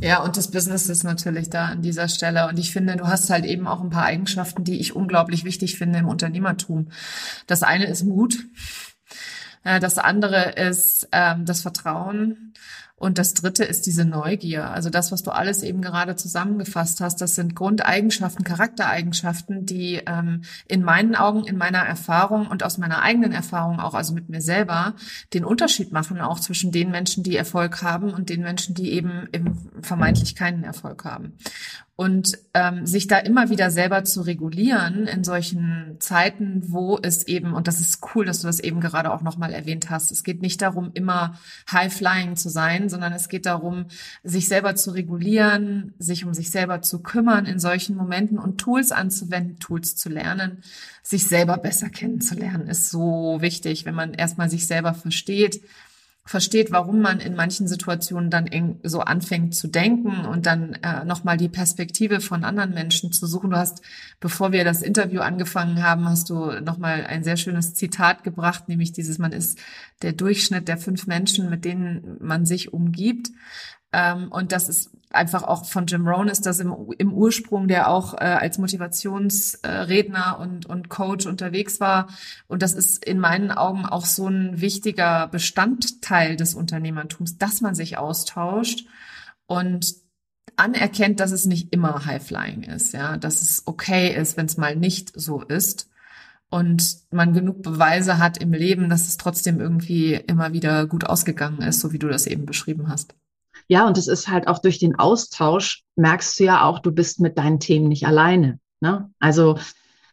Ja, 0.00 0.22
und 0.22 0.36
das 0.36 0.50
Business 0.50 0.88
ist 0.88 1.02
natürlich 1.02 1.50
da 1.50 1.66
an 1.66 1.82
dieser 1.82 2.08
Stelle. 2.08 2.48
Und 2.48 2.58
ich 2.58 2.72
finde, 2.72 2.96
du 2.96 3.08
hast 3.08 3.28
halt 3.28 3.44
eben 3.44 3.66
auch 3.66 3.80
ein 3.80 3.90
paar 3.90 4.04
Eigenschaften, 4.04 4.62
die 4.62 4.78
ich 4.78 4.94
unglaublich 4.94 5.44
wichtig 5.44 5.76
finde 5.78 5.98
im 5.98 6.08
Unternehmertum. 6.08 6.90
Das 7.46 7.62
eine 7.62 7.86
ist 7.86 8.04
Mut. 8.04 8.38
Äh, 9.64 9.80
das 9.80 9.98
andere 9.98 10.52
ist 10.52 11.08
ähm, 11.12 11.44
das 11.44 11.62
Vertrauen. 11.62 12.54
Und 13.00 13.16
das 13.16 13.32
dritte 13.32 13.64
ist 13.64 13.86
diese 13.86 14.04
Neugier. 14.04 14.70
Also 14.70 14.90
das, 14.90 15.10
was 15.10 15.22
du 15.22 15.30
alles 15.30 15.62
eben 15.62 15.80
gerade 15.80 16.16
zusammengefasst 16.16 17.00
hast, 17.00 17.22
das 17.22 17.34
sind 17.34 17.56
Grundeigenschaften, 17.56 18.44
Charaktereigenschaften, 18.44 19.64
die 19.64 20.02
ähm, 20.06 20.42
in 20.68 20.82
meinen 20.82 21.16
Augen, 21.16 21.44
in 21.44 21.56
meiner 21.56 21.78
Erfahrung 21.78 22.46
und 22.46 22.62
aus 22.62 22.76
meiner 22.76 23.00
eigenen 23.00 23.32
Erfahrung 23.32 23.80
auch, 23.80 23.94
also 23.94 24.12
mit 24.12 24.28
mir 24.28 24.42
selber, 24.42 24.96
den 25.32 25.46
Unterschied 25.46 25.92
machen, 25.92 26.20
auch 26.20 26.40
zwischen 26.40 26.72
den 26.72 26.90
Menschen, 26.90 27.24
die 27.24 27.36
Erfolg 27.36 27.82
haben 27.82 28.12
und 28.12 28.28
den 28.28 28.42
Menschen, 28.42 28.74
die 28.74 28.92
eben, 28.92 29.30
eben 29.32 29.70
vermeintlich 29.80 30.36
keinen 30.36 30.62
Erfolg 30.62 31.06
haben. 31.06 31.38
Und 32.00 32.38
ähm, 32.54 32.86
sich 32.86 33.08
da 33.08 33.18
immer 33.18 33.50
wieder 33.50 33.70
selber 33.70 34.04
zu 34.04 34.22
regulieren 34.22 35.06
in 35.06 35.22
solchen 35.22 35.96
Zeiten, 35.98 36.62
wo 36.72 36.98
es 37.02 37.26
eben, 37.26 37.52
und 37.52 37.68
das 37.68 37.78
ist 37.78 37.98
cool, 38.14 38.24
dass 38.24 38.40
du 38.40 38.46
das 38.46 38.58
eben 38.58 38.80
gerade 38.80 39.12
auch 39.12 39.20
nochmal 39.20 39.52
erwähnt 39.52 39.90
hast, 39.90 40.10
es 40.10 40.24
geht 40.24 40.40
nicht 40.40 40.62
darum, 40.62 40.92
immer 40.94 41.38
high-flying 41.70 42.36
zu 42.36 42.48
sein, 42.48 42.88
sondern 42.88 43.12
es 43.12 43.28
geht 43.28 43.44
darum, 43.44 43.84
sich 44.24 44.48
selber 44.48 44.76
zu 44.76 44.92
regulieren, 44.92 45.92
sich 45.98 46.24
um 46.24 46.32
sich 46.32 46.48
selber 46.48 46.80
zu 46.80 47.02
kümmern 47.02 47.44
in 47.44 47.58
solchen 47.58 47.96
Momenten 47.96 48.38
und 48.38 48.56
Tools 48.56 48.92
anzuwenden, 48.92 49.58
Tools 49.58 49.94
zu 49.94 50.08
lernen, 50.08 50.62
sich 51.02 51.28
selber 51.28 51.58
besser 51.58 51.90
kennenzulernen, 51.90 52.66
ist 52.66 52.88
so 52.88 53.42
wichtig, 53.42 53.84
wenn 53.84 53.94
man 53.94 54.14
erstmal 54.14 54.48
sich 54.48 54.66
selber 54.66 54.94
versteht 54.94 55.60
versteht, 56.30 56.70
warum 56.70 57.00
man 57.00 57.18
in 57.18 57.34
manchen 57.34 57.66
Situationen 57.66 58.30
dann 58.30 58.78
so 58.84 59.00
anfängt 59.00 59.52
zu 59.52 59.66
denken 59.66 60.26
und 60.26 60.46
dann 60.46 60.74
äh, 60.74 61.04
nochmal 61.04 61.36
die 61.36 61.48
Perspektive 61.48 62.20
von 62.20 62.44
anderen 62.44 62.72
Menschen 62.72 63.10
zu 63.10 63.26
suchen. 63.26 63.50
Du 63.50 63.56
hast, 63.56 63.82
bevor 64.20 64.52
wir 64.52 64.62
das 64.62 64.80
Interview 64.80 65.22
angefangen 65.22 65.82
haben, 65.82 66.08
hast 66.08 66.30
du 66.30 66.60
nochmal 66.60 67.04
ein 67.04 67.24
sehr 67.24 67.36
schönes 67.36 67.74
Zitat 67.74 68.22
gebracht, 68.22 68.68
nämlich 68.68 68.92
dieses, 68.92 69.18
man 69.18 69.32
ist 69.32 69.58
der 70.02 70.12
Durchschnitt 70.12 70.68
der 70.68 70.78
fünf 70.78 71.08
Menschen, 71.08 71.50
mit 71.50 71.64
denen 71.64 72.16
man 72.20 72.46
sich 72.46 72.72
umgibt. 72.72 73.30
Ähm, 73.92 74.30
und 74.30 74.52
das 74.52 74.68
ist 74.68 74.92
einfach 75.10 75.42
auch 75.42 75.64
von 75.64 75.86
Jim 75.86 76.06
Rohn 76.06 76.28
ist 76.28 76.46
das 76.46 76.60
im, 76.60 76.74
im 76.98 77.12
Ursprung, 77.12 77.68
der 77.68 77.88
auch 77.88 78.14
äh, 78.14 78.18
als 78.18 78.58
Motivationsredner 78.58 80.36
äh, 80.38 80.42
und, 80.42 80.66
und 80.66 80.88
Coach 80.88 81.26
unterwegs 81.26 81.80
war. 81.80 82.08
Und 82.46 82.62
das 82.62 82.72
ist 82.72 83.04
in 83.04 83.18
meinen 83.18 83.50
Augen 83.50 83.84
auch 83.84 84.06
so 84.06 84.28
ein 84.28 84.60
wichtiger 84.60 85.26
Bestandteil 85.26 86.36
des 86.36 86.54
Unternehmertums, 86.54 87.38
dass 87.38 87.60
man 87.60 87.74
sich 87.74 87.98
austauscht 87.98 88.86
und 89.46 89.94
anerkennt, 90.56 91.20
dass 91.20 91.32
es 91.32 91.46
nicht 91.46 91.72
immer 91.72 92.04
High-Flying 92.04 92.62
ist, 92.62 92.92
ja, 92.92 93.16
dass 93.16 93.40
es 93.42 93.62
okay 93.66 94.14
ist, 94.14 94.36
wenn 94.36 94.46
es 94.46 94.56
mal 94.56 94.76
nicht 94.76 95.12
so 95.18 95.42
ist 95.42 95.88
und 96.50 96.98
man 97.10 97.32
genug 97.32 97.62
Beweise 97.62 98.18
hat 98.18 98.38
im 98.38 98.52
Leben, 98.52 98.90
dass 98.90 99.08
es 99.08 99.16
trotzdem 99.16 99.60
irgendwie 99.60 100.14
immer 100.14 100.52
wieder 100.52 100.86
gut 100.86 101.04
ausgegangen 101.04 101.62
ist, 101.62 101.80
so 101.80 101.92
wie 101.92 101.98
du 101.98 102.08
das 102.08 102.26
eben 102.26 102.44
beschrieben 102.44 102.88
hast. 102.88 103.14
Ja, 103.70 103.86
und 103.86 103.96
es 103.96 104.08
ist 104.08 104.26
halt 104.26 104.48
auch 104.48 104.58
durch 104.58 104.80
den 104.80 104.98
Austausch 104.98 105.84
merkst 105.94 106.40
du 106.40 106.44
ja 106.44 106.64
auch, 106.64 106.80
du 106.80 106.90
bist 106.90 107.20
mit 107.20 107.38
deinen 107.38 107.60
Themen 107.60 107.86
nicht 107.86 108.04
alleine. 108.04 108.58
Ne? 108.80 109.08
Also 109.20 109.60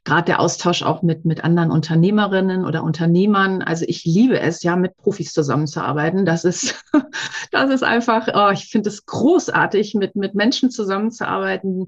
gerade 0.03 0.25
der 0.25 0.39
Austausch 0.39 0.83
auch 0.83 1.01
mit, 1.01 1.25
mit 1.25 1.43
anderen 1.43 1.71
Unternehmerinnen 1.71 2.65
oder 2.65 2.83
Unternehmern. 2.83 3.63
Also 3.63 3.85
ich 3.87 4.05
liebe 4.05 4.39
es, 4.39 4.61
ja, 4.61 4.75
mit 4.75 4.95
Profis 4.95 5.33
zusammenzuarbeiten. 5.33 6.23
Das 6.23 6.45
ist, 6.45 6.85
das 7.51 7.71
ist 7.71 7.83
einfach, 7.83 8.27
oh, 8.31 8.51
ich 8.53 8.69
finde 8.69 8.89
es 8.89 9.07
großartig, 9.07 9.95
mit, 9.95 10.15
mit 10.15 10.35
Menschen 10.35 10.69
zusammenzuarbeiten, 10.69 11.87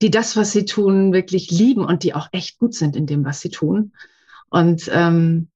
die 0.00 0.10
das, 0.10 0.34
was 0.34 0.52
sie 0.52 0.64
tun, 0.64 1.12
wirklich 1.12 1.50
lieben 1.50 1.84
und 1.84 2.04
die 2.04 2.14
auch 2.14 2.28
echt 2.32 2.58
gut 2.58 2.72
sind 2.72 2.96
in 2.96 3.04
dem, 3.04 3.22
was 3.22 3.42
sie 3.42 3.50
tun. 3.50 3.92
Und 4.48 4.88
ähm, 4.90 5.50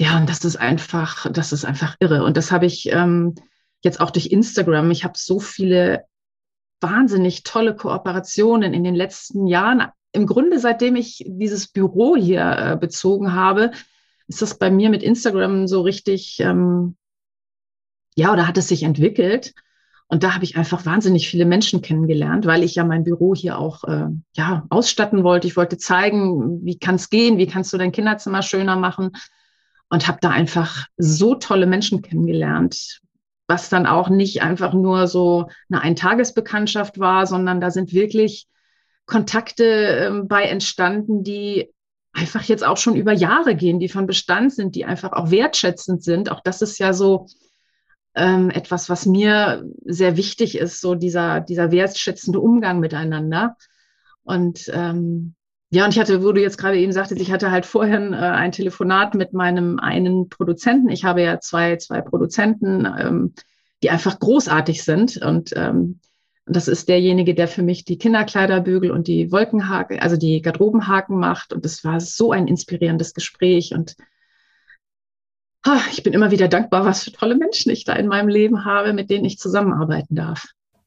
ja, 0.00 0.18
und 0.18 0.28
das 0.28 0.44
ist 0.44 0.56
einfach, 0.56 1.30
das 1.30 1.52
ist 1.52 1.64
einfach 1.64 1.94
irre. 2.00 2.24
Und 2.24 2.36
das 2.36 2.50
habe 2.50 2.66
ich 2.66 2.90
ähm, 2.90 3.36
jetzt 3.84 4.00
auch 4.00 4.10
durch 4.10 4.26
Instagram. 4.26 4.90
Ich 4.90 5.04
habe 5.04 5.14
so 5.16 5.38
viele 5.38 6.04
wahnsinnig 6.80 7.44
tolle 7.44 7.74
Kooperationen 7.76 8.74
in 8.74 8.84
den 8.84 8.94
letzten 8.94 9.46
Jahren. 9.46 9.88
Im 10.12 10.26
Grunde, 10.26 10.58
seitdem 10.58 10.96
ich 10.96 11.24
dieses 11.26 11.68
Büro 11.68 12.16
hier 12.16 12.56
äh, 12.58 12.76
bezogen 12.76 13.32
habe, 13.32 13.70
ist 14.28 14.42
das 14.42 14.58
bei 14.58 14.70
mir 14.70 14.90
mit 14.90 15.02
Instagram 15.02 15.66
so 15.66 15.82
richtig, 15.82 16.40
ähm, 16.40 16.96
ja, 18.16 18.32
oder 18.32 18.46
hat 18.46 18.58
es 18.58 18.68
sich 18.68 18.82
entwickelt. 18.82 19.54
Und 20.06 20.22
da 20.22 20.34
habe 20.34 20.44
ich 20.44 20.56
einfach 20.56 20.84
wahnsinnig 20.86 21.28
viele 21.28 21.46
Menschen 21.46 21.82
kennengelernt, 21.82 22.46
weil 22.46 22.62
ich 22.62 22.74
ja 22.74 22.84
mein 22.84 23.04
Büro 23.04 23.34
hier 23.34 23.58
auch 23.58 23.84
äh, 23.84 24.08
ja, 24.36 24.66
ausstatten 24.68 25.24
wollte. 25.24 25.46
Ich 25.46 25.56
wollte 25.56 25.78
zeigen, 25.78 26.64
wie 26.64 26.78
kann 26.78 26.96
es 26.96 27.10
gehen, 27.10 27.38
wie 27.38 27.46
kannst 27.46 27.72
du 27.72 27.78
dein 27.78 27.92
Kinderzimmer 27.92 28.42
schöner 28.42 28.76
machen. 28.76 29.12
Und 29.88 30.08
habe 30.08 30.18
da 30.20 30.30
einfach 30.30 30.86
so 30.96 31.34
tolle 31.34 31.66
Menschen 31.66 32.02
kennengelernt, 32.02 33.00
was 33.46 33.68
dann 33.68 33.86
auch 33.86 34.08
nicht 34.08 34.42
einfach 34.42 34.72
nur 34.72 35.06
so 35.06 35.48
eine 35.70 35.82
Eintagesbekanntschaft 35.82 36.98
war, 36.98 37.26
sondern 37.26 37.60
da 37.60 37.70
sind 37.70 37.92
wirklich 37.92 38.46
Kontakte 39.06 39.64
äh, 39.64 40.22
bei 40.24 40.44
entstanden, 40.44 41.24
die 41.24 41.70
einfach 42.12 42.42
jetzt 42.44 42.64
auch 42.64 42.76
schon 42.76 42.96
über 42.96 43.12
Jahre 43.12 43.56
gehen, 43.56 43.80
die 43.80 43.88
von 43.88 44.06
Bestand 44.06 44.52
sind, 44.52 44.76
die 44.76 44.84
einfach 44.84 45.12
auch 45.12 45.30
wertschätzend 45.30 46.02
sind. 46.02 46.30
Auch 46.30 46.40
das 46.40 46.62
ist 46.62 46.78
ja 46.78 46.92
so 46.92 47.26
ähm, 48.14 48.50
etwas, 48.50 48.88
was 48.88 49.04
mir 49.04 49.64
sehr 49.84 50.16
wichtig 50.16 50.56
ist, 50.56 50.80
so 50.80 50.94
dieser, 50.94 51.40
dieser 51.40 51.72
wertschätzende 51.72 52.38
Umgang 52.38 52.78
miteinander. 52.78 53.56
Und 54.22 54.70
ähm, 54.72 55.34
ja, 55.74 55.84
und 55.84 55.90
ich 55.90 55.98
hatte, 55.98 56.22
wo 56.22 56.30
du 56.30 56.40
jetzt 56.40 56.56
gerade 56.56 56.78
eben 56.78 56.92
sagtest, 56.92 57.20
ich 57.20 57.32
hatte 57.32 57.50
halt 57.50 57.66
vorhin 57.66 58.12
äh, 58.12 58.16
ein 58.16 58.52
Telefonat 58.52 59.16
mit 59.16 59.32
meinem 59.32 59.80
einen 59.80 60.28
Produzenten. 60.28 60.88
Ich 60.88 61.04
habe 61.04 61.20
ja 61.20 61.40
zwei, 61.40 61.76
zwei 61.78 62.00
Produzenten, 62.00 62.86
ähm, 62.86 63.34
die 63.82 63.90
einfach 63.90 64.20
großartig 64.20 64.84
sind. 64.84 65.16
Und 65.16 65.52
ähm, 65.56 65.98
das 66.46 66.68
ist 66.68 66.88
derjenige, 66.88 67.34
der 67.34 67.48
für 67.48 67.64
mich 67.64 67.84
die 67.84 67.98
Kinderkleiderbügel 67.98 68.92
und 68.92 69.08
die 69.08 69.32
Wolkenhaken, 69.32 69.98
also 69.98 70.16
die 70.16 70.42
Garderobenhaken 70.42 71.18
macht. 71.18 71.52
Und 71.52 71.64
das 71.64 71.82
war 71.82 71.98
so 72.00 72.30
ein 72.30 72.46
inspirierendes 72.46 73.12
Gespräch. 73.12 73.74
Und 73.74 73.96
ich 75.90 76.04
bin 76.04 76.12
immer 76.12 76.30
wieder 76.30 76.46
dankbar, 76.46 76.84
was 76.84 77.02
für 77.02 77.10
tolle 77.10 77.34
Menschen 77.34 77.72
ich 77.72 77.82
da 77.82 77.94
in 77.94 78.06
meinem 78.06 78.28
Leben 78.28 78.64
habe, 78.64 78.92
mit 78.92 79.10
denen 79.10 79.24
ich 79.24 79.38
zusammenarbeiten 79.38 80.14
darf. 80.14 80.46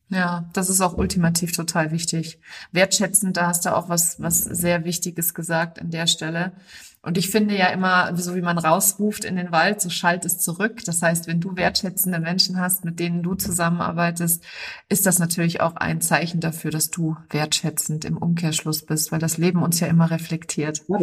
Ja, 0.10 0.50
das 0.54 0.70
ist 0.70 0.80
auch 0.80 0.98
ultimativ 0.98 1.52
total 1.52 1.92
wichtig. 1.92 2.40
Wertschätzend, 2.72 3.36
da 3.36 3.48
hast 3.48 3.66
du 3.66 3.76
auch 3.76 3.90
was, 3.90 4.22
was 4.22 4.40
sehr 4.40 4.86
Wichtiges 4.86 5.34
gesagt 5.34 5.82
an 5.82 5.92
der 5.92 6.08
Stelle. 6.08 6.54
Und 7.02 7.18
ich 7.18 7.30
finde 7.30 7.56
ja 7.56 7.68
immer, 7.68 8.16
so 8.18 8.36
wie 8.36 8.42
man 8.42 8.58
rausruft 8.58 9.24
in 9.24 9.36
den 9.36 9.52
Wald, 9.52 9.82
so 9.82 9.90
schallt 9.90 10.26
es 10.26 10.40
zurück. 10.40 10.84
Das 10.86 11.02
heißt, 11.02 11.28
wenn 11.28 11.40
du 11.40 11.56
wertschätzende 11.56 12.20
Menschen 12.20 12.60
hast, 12.60 12.86
mit 12.86 13.00
denen 13.00 13.22
du 13.22 13.36
zusammenarbeitest, 13.36 14.44
ist 14.90 15.06
das 15.06 15.20
natürlich 15.20 15.62
auch 15.62 15.76
ein 15.76 16.02
Zeichen 16.02 16.40
dafür, 16.40 16.72
dass 16.72 16.90
du 16.90 17.16
wertschätzend 17.30 18.04
im 18.04 18.18
Umkehrschluss 18.18 18.86
bist, 18.86 19.12
weil 19.12 19.20
das 19.20 19.38
Leben 19.38 19.62
uns 19.62 19.80
ja 19.80 19.88
immer 19.88 20.10
reflektiert. 20.10 20.84
Ja, 20.88 21.00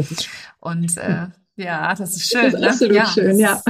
Und 0.61 0.97
äh, 0.97 1.29
ja, 1.57 1.95
das 1.95 2.17
ist 2.17 2.29
schön. 2.29 2.53
Das 2.53 2.55
ist 2.55 2.61
ne? 2.61 2.69
absolut 2.69 2.97
ja, 2.97 3.07
schön, 3.07 3.39
ja. 3.39 3.63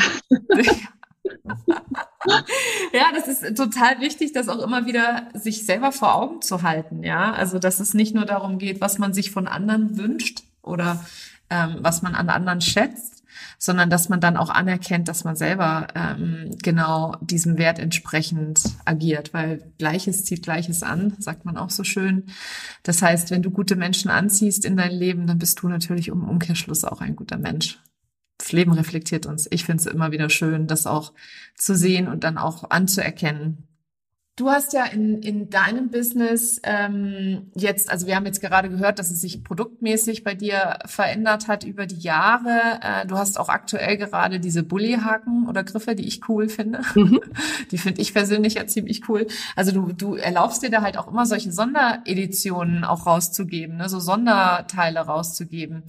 Ja, 2.93 3.11
das 3.15 3.29
ist 3.29 3.57
total 3.57 4.01
wichtig, 4.01 4.33
das 4.33 4.49
auch 4.49 4.63
immer 4.63 4.87
wieder 4.87 5.29
sich 5.35 5.67
selber 5.67 5.93
vor 5.93 6.15
Augen 6.15 6.43
zu 6.43 6.63
halten. 6.63 7.03
Ja, 7.03 7.33
also 7.33 7.59
dass 7.59 7.81
es 7.81 7.95
nicht 7.95 8.15
nur 8.15 8.25
darum 8.25 8.59
geht, 8.59 8.81
was 8.81 8.99
man 8.99 9.15
sich 9.15 9.31
von 9.31 9.47
anderen 9.47 9.97
wünscht 9.97 10.43
oder 10.63 11.05
ähm, 11.51 11.79
was 11.81 12.03
man 12.03 12.15
an 12.15 12.29
anderen 12.29 12.61
schätzt, 12.61 13.23
sondern 13.59 13.91
dass 13.91 14.09
man 14.09 14.21
dann 14.21 14.37
auch 14.37 14.51
anerkennt, 14.51 15.09
dass 15.09 15.25
man 15.25 15.37
selber 15.37 15.89
ähm, 15.95 16.51
genau 16.63 17.17
diesem 17.21 17.59
Wert 17.59 17.79
entsprechend 17.79 18.63
agiert, 18.85 19.33
weil 19.33 19.73
Gleiches 19.79 20.25
zieht 20.25 20.43
Gleiches 20.43 20.83
an, 20.83 21.15
sagt 21.19 21.45
man 21.45 21.57
auch 21.57 21.71
so 21.71 21.85
schön. 21.85 22.27
Das 22.83 23.03
heißt, 23.03 23.31
wenn 23.31 23.43
du 23.43 23.51
gute 23.51 23.77
Menschen 23.77 24.11
anziehst 24.11 24.65
in 24.65 24.77
dein 24.77 24.93
Leben, 24.93 25.27
dann 25.27 25.39
bist 25.39 25.61
du 25.63 25.69
natürlich 25.69 26.09
im 26.09 26.29
Umkehrschluss 26.29 26.85
auch 26.85 27.01
ein 27.01 27.17
guter 27.17 27.39
Mensch. 27.39 27.79
Das 28.39 28.53
Leben 28.53 28.73
reflektiert 28.73 29.27
uns. 29.27 29.47
Ich 29.51 29.65
finde 29.65 29.81
es 29.81 29.87
immer 29.87 30.13
wieder 30.13 30.29
schön, 30.29 30.67
das 30.67 30.87
auch 30.87 31.13
zu 31.55 31.77
sehen 31.77 32.09
und 32.09 32.25
dann 32.25 32.39
auch 32.39 32.71
anzuerkennen, 32.71 33.69
Du 34.37 34.51
hast 34.51 34.73
ja 34.73 34.85
in, 34.87 35.23
in 35.23 35.49
deinem 35.49 35.91
Business 35.91 36.61
ähm, 36.65 37.53
jetzt, 37.55 37.89
also 37.89 38.09
wir 38.09 38.17
haben 38.17 38.27
jetzt 38.27 38.41
gerade 38.41 38.69
gehört, 38.69 38.99
dass 38.99 39.13
es 39.13 39.21
sich 39.21 39.45
produktmäßig 39.45 40.25
bei 40.25 40.35
dir 40.35 40.81
verändert 40.87 41.47
hat 41.47 41.63
über 41.63 41.87
die 41.87 42.01
Jahre. 42.01 42.81
Äh, 42.83 43.07
du 43.07 43.17
hast 43.17 43.39
auch 43.39 43.49
aktuell 43.49 43.97
gerade 43.97 44.41
diese 44.41 44.65
Bullyhaken 44.65 45.47
oder 45.49 45.63
Griffe, 45.63 45.95
die 45.95 46.09
ich 46.09 46.29
cool 46.29 46.49
finde. 46.49 46.81
Mhm. 46.97 47.21
Die 47.71 47.79
finde 47.79 48.01
ich 48.01 48.13
persönlich 48.13 48.55
ja 48.55 48.67
ziemlich 48.67 49.09
cool. 49.09 49.27
Also 49.57 49.73
du, 49.73 49.93
du 49.93 50.15
erlaubst 50.17 50.63
dir 50.63 50.71
da 50.71 50.83
halt 50.83 50.99
auch 50.99 51.09
immer 51.09 51.27
solche 51.27 51.53
Sondereditionen 51.53 52.85
auch 52.85 53.07
rauszugeben, 53.07 53.77
ne? 53.77 53.89
so 53.89 54.01
Sonderteile 54.01 55.01
rauszugeben. 55.01 55.85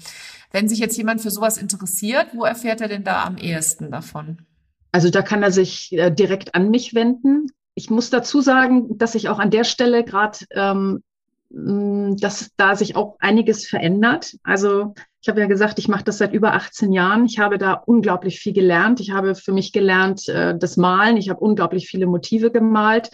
Wenn 0.51 0.69
sich 0.69 0.79
jetzt 0.79 0.97
jemand 0.97 1.21
für 1.21 1.31
sowas 1.31 1.57
interessiert, 1.57 2.27
wo 2.33 2.43
erfährt 2.45 2.81
er 2.81 2.87
denn 2.87 3.03
da 3.03 3.23
am 3.23 3.37
ehesten 3.37 3.91
davon? 3.91 4.45
Also 4.91 5.09
da 5.09 5.21
kann 5.21 5.43
er 5.43 5.51
sich 5.51 5.91
äh, 5.93 6.11
direkt 6.11 6.55
an 6.55 6.69
mich 6.69 6.93
wenden 6.93 7.47
ich 7.75 7.89
muss 7.89 8.09
dazu 8.09 8.41
sagen, 8.41 8.97
dass 8.97 9.11
sich 9.11 9.29
auch 9.29 9.37
an 9.37 9.51
der 9.51 9.65
Stelle 9.65 10.03
gerade, 10.03 10.39
ähm, 10.51 11.03
dass 11.49 12.51
da 12.57 12.75
sich 12.75 12.95
auch 12.95 13.17
einiges 13.19 13.67
verändert. 13.67 14.35
Also 14.43 14.93
ich 15.21 15.29
habe 15.29 15.41
ja 15.41 15.47
gesagt, 15.47 15.77
ich 15.77 15.87
mache 15.87 16.03
das 16.03 16.17
seit 16.17 16.33
über 16.33 16.53
18 16.53 16.91
Jahren. 16.91 17.25
Ich 17.25 17.39
habe 17.39 17.57
da 17.57 17.73
unglaublich 17.73 18.39
viel 18.39 18.53
gelernt. 18.53 18.99
Ich 18.99 19.11
habe 19.11 19.35
für 19.35 19.51
mich 19.51 19.73
gelernt, 19.73 20.27
äh, 20.29 20.57
das 20.57 20.77
Malen. 20.77 21.17
Ich 21.17 21.29
habe 21.29 21.39
unglaublich 21.39 21.87
viele 21.87 22.07
Motive 22.07 22.49
gemalt. 22.49 23.11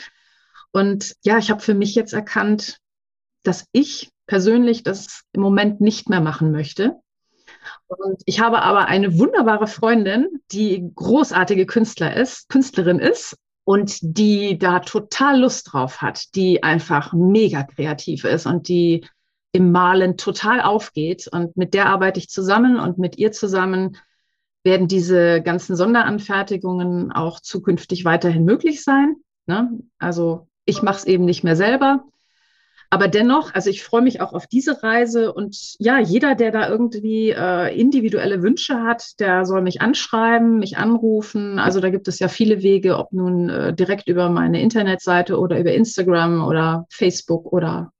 Und 0.71 1.15
ja, 1.23 1.37
ich 1.37 1.49
habe 1.51 1.61
für 1.61 1.73
mich 1.73 1.95
jetzt 1.95 2.13
erkannt, 2.13 2.77
dass 3.43 3.65
ich 3.71 4.11
persönlich 4.27 4.83
das 4.83 5.23
im 5.33 5.41
Moment 5.41 5.81
nicht 5.81 6.07
mehr 6.09 6.21
machen 6.21 6.51
möchte. 6.51 6.97
Und 7.87 8.21
ich 8.25 8.39
habe 8.39 8.61
aber 8.61 8.85
eine 8.85 9.17
wunderbare 9.19 9.67
Freundin, 9.67 10.27
die 10.51 10.89
großartige 10.95 11.65
Künstler 11.65 12.15
ist, 12.15 12.47
Künstlerin 12.49 12.99
ist 12.99 13.35
und 13.63 13.99
die 14.01 14.57
da 14.57 14.79
total 14.79 15.39
Lust 15.41 15.71
drauf 15.71 16.01
hat, 16.01 16.35
die 16.35 16.63
einfach 16.63 17.13
mega 17.13 17.63
kreativ 17.63 18.23
ist 18.23 18.45
und 18.45 18.67
die 18.67 19.05
im 19.51 19.71
Malen 19.71 20.17
total 20.17 20.61
aufgeht. 20.61 21.27
Und 21.27 21.57
mit 21.57 21.73
der 21.73 21.87
arbeite 21.87 22.19
ich 22.19 22.29
zusammen 22.29 22.79
und 22.79 22.97
mit 22.97 23.17
ihr 23.17 23.31
zusammen 23.31 23.97
werden 24.63 24.87
diese 24.87 25.41
ganzen 25.41 25.75
Sonderanfertigungen 25.75 27.11
auch 27.11 27.39
zukünftig 27.39 28.05
weiterhin 28.05 28.45
möglich 28.45 28.83
sein. 28.83 29.15
Ne? 29.45 29.69
Also 29.99 30.47
ich 30.65 30.81
mache 30.81 30.97
es 30.97 31.05
eben 31.05 31.25
nicht 31.25 31.43
mehr 31.43 31.55
selber, 31.55 32.05
aber 32.93 33.07
dennoch, 33.07 33.53
also 33.53 33.69
ich 33.69 33.85
freue 33.85 34.01
mich 34.01 34.19
auch 34.19 34.33
auf 34.33 34.47
diese 34.47 34.83
Reise 34.83 35.31
und 35.31 35.75
ja, 35.79 35.97
jeder, 35.97 36.35
der 36.35 36.51
da 36.51 36.67
irgendwie 36.67 37.29
äh, 37.29 37.73
individuelle 37.73 38.43
Wünsche 38.43 38.83
hat, 38.83 39.17
der 39.21 39.45
soll 39.45 39.61
mich 39.61 39.79
anschreiben, 39.81 40.59
mich 40.59 40.75
anrufen. 40.75 41.57
Also 41.57 41.79
da 41.79 41.89
gibt 41.89 42.09
es 42.09 42.19
ja 42.19 42.27
viele 42.27 42.61
Wege, 42.63 42.97
ob 42.97 43.13
nun 43.13 43.47
äh, 43.49 43.73
direkt 43.73 44.09
über 44.09 44.27
meine 44.27 44.61
Internetseite 44.61 45.39
oder 45.39 45.57
über 45.57 45.71
Instagram 45.71 46.45
oder 46.45 46.85
Facebook 46.89 47.53
oder 47.53 47.93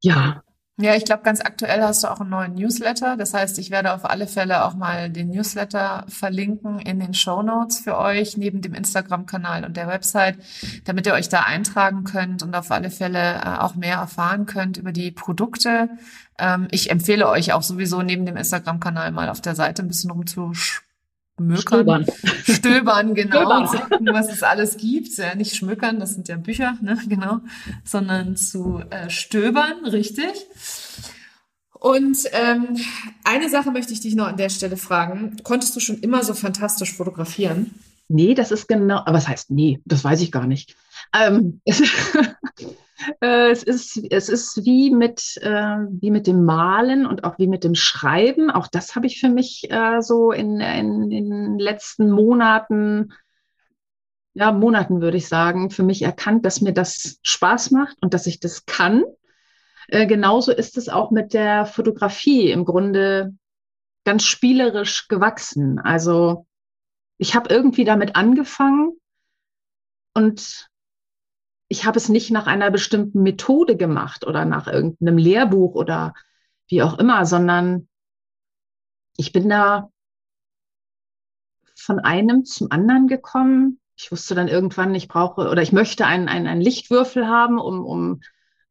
ja, 0.00 0.43
Ja, 0.76 0.96
ich 0.96 1.04
glaube, 1.04 1.22
ganz 1.22 1.40
aktuell 1.40 1.82
hast 1.82 2.02
du 2.02 2.08
auch 2.08 2.20
einen 2.20 2.30
neuen 2.30 2.54
Newsletter. 2.54 3.16
Das 3.16 3.32
heißt, 3.32 3.60
ich 3.60 3.70
werde 3.70 3.94
auf 3.94 4.04
alle 4.04 4.26
Fälle 4.26 4.64
auch 4.64 4.74
mal 4.74 5.08
den 5.08 5.28
Newsletter 5.30 6.04
verlinken 6.08 6.80
in 6.80 6.98
den 6.98 7.14
Show 7.14 7.42
Notes 7.42 7.78
für 7.78 7.96
euch, 7.96 8.36
neben 8.36 8.60
dem 8.60 8.74
Instagram-Kanal 8.74 9.64
und 9.64 9.76
der 9.76 9.86
Website, 9.86 10.36
damit 10.84 11.06
ihr 11.06 11.14
euch 11.14 11.28
da 11.28 11.42
eintragen 11.42 12.02
könnt 12.02 12.42
und 12.42 12.56
auf 12.56 12.72
alle 12.72 12.90
Fälle 12.90 13.34
äh, 13.36 13.58
auch 13.60 13.76
mehr 13.76 13.98
erfahren 13.98 14.46
könnt 14.46 14.76
über 14.76 14.90
die 14.90 15.12
Produkte. 15.12 15.90
Ähm, 16.38 16.66
ich 16.72 16.90
empfehle 16.90 17.28
euch 17.28 17.52
auch 17.52 17.62
sowieso 17.62 18.02
neben 18.02 18.26
dem 18.26 18.36
Instagram-Kanal 18.36 19.12
mal 19.12 19.28
auf 19.28 19.40
der 19.40 19.54
Seite 19.54 19.82
ein 19.82 19.88
bisschen 19.88 20.10
rumzusch 20.10 20.83
Mökern, 21.36 22.04
stöbern, 22.04 22.06
stöbern 22.44 23.14
genau, 23.14 23.66
stöbern. 23.66 23.90
gucken, 23.90 24.08
was 24.12 24.32
es 24.32 24.42
alles 24.42 24.76
gibt. 24.76 25.16
Ja, 25.16 25.34
nicht 25.34 25.56
schmückern, 25.56 25.98
das 25.98 26.14
sind 26.14 26.28
ja 26.28 26.36
Bücher, 26.36 26.78
ne, 26.80 26.98
genau, 27.08 27.40
sondern 27.84 28.36
zu 28.36 28.82
äh, 28.90 29.10
stöbern, 29.10 29.84
richtig. 29.84 30.46
Und 31.72 32.18
ähm, 32.32 32.76
eine 33.24 33.50
Sache 33.50 33.70
möchte 33.70 33.92
ich 33.92 34.00
dich 34.00 34.14
noch 34.14 34.28
an 34.28 34.36
der 34.36 34.48
Stelle 34.48 34.76
fragen. 34.76 35.36
Konntest 35.42 35.76
du 35.76 35.80
schon 35.80 35.98
immer 35.98 36.24
so 36.24 36.32
fantastisch 36.32 36.94
fotografieren? 36.94 37.74
Nee, 38.08 38.34
das 38.34 38.52
ist 38.52 38.68
genau, 38.68 38.98
aber 38.98 39.14
was 39.14 39.28
heißt 39.28 39.50
nee, 39.50 39.80
das 39.84 40.04
weiß 40.04 40.20
ich 40.20 40.32
gar 40.32 40.46
nicht. 40.46 40.76
Ähm, 41.12 41.60
äh, 43.20 43.50
es, 43.50 43.62
ist, 43.62 44.00
es 44.10 44.28
ist 44.28 44.64
wie 44.64 44.90
mit, 44.90 45.36
äh, 45.42 45.76
wie 46.00 46.10
mit 46.10 46.26
dem 46.26 46.44
Malen 46.44 47.06
und 47.06 47.24
auch 47.24 47.38
wie 47.38 47.46
mit 47.46 47.64
dem 47.64 47.74
Schreiben. 47.74 48.50
Auch 48.50 48.66
das 48.66 48.96
habe 48.96 49.06
ich 49.06 49.20
für 49.20 49.28
mich 49.28 49.70
äh, 49.70 50.00
so 50.00 50.32
in, 50.32 50.60
in, 50.60 51.10
in 51.10 51.30
den 51.30 51.58
letzten 51.58 52.10
Monaten, 52.10 53.12
ja, 54.34 54.52
Monaten 54.52 55.00
würde 55.00 55.16
ich 55.16 55.28
sagen, 55.28 55.70
für 55.70 55.84
mich 55.84 56.02
erkannt, 56.02 56.44
dass 56.44 56.60
mir 56.60 56.72
das 56.72 57.18
Spaß 57.22 57.70
macht 57.70 57.96
und 58.00 58.14
dass 58.14 58.26
ich 58.26 58.40
das 58.40 58.66
kann. 58.66 59.04
Äh, 59.88 60.06
genauso 60.06 60.52
ist 60.52 60.76
es 60.76 60.88
auch 60.88 61.10
mit 61.10 61.34
der 61.34 61.66
Fotografie 61.66 62.50
im 62.50 62.64
Grunde 62.64 63.34
ganz 64.04 64.24
spielerisch 64.24 65.08
gewachsen. 65.08 65.78
Also 65.78 66.46
ich 67.16 67.34
habe 67.34 67.48
irgendwie 67.48 67.84
damit 67.84 68.16
angefangen 68.16 68.92
und 70.14 70.68
ich 71.68 71.86
habe 71.86 71.98
es 71.98 72.08
nicht 72.08 72.30
nach 72.30 72.46
einer 72.46 72.70
bestimmten 72.70 73.22
Methode 73.22 73.76
gemacht 73.76 74.26
oder 74.26 74.44
nach 74.44 74.66
irgendeinem 74.66 75.18
Lehrbuch 75.18 75.74
oder 75.74 76.14
wie 76.68 76.82
auch 76.82 76.98
immer, 76.98 77.26
sondern 77.26 77.88
ich 79.16 79.32
bin 79.32 79.48
da 79.48 79.90
von 81.74 82.00
einem 82.00 82.44
zum 82.44 82.70
anderen 82.70 83.08
gekommen. 83.08 83.80
Ich 83.96 84.10
wusste 84.10 84.34
dann 84.34 84.48
irgendwann, 84.48 84.94
ich 84.94 85.08
brauche 85.08 85.48
oder 85.48 85.62
ich 85.62 85.72
möchte 85.72 86.06
einen, 86.06 86.28
einen, 86.28 86.46
einen 86.46 86.60
Lichtwürfel 86.60 87.28
haben, 87.28 87.58
um, 87.58 87.84
um 87.84 88.20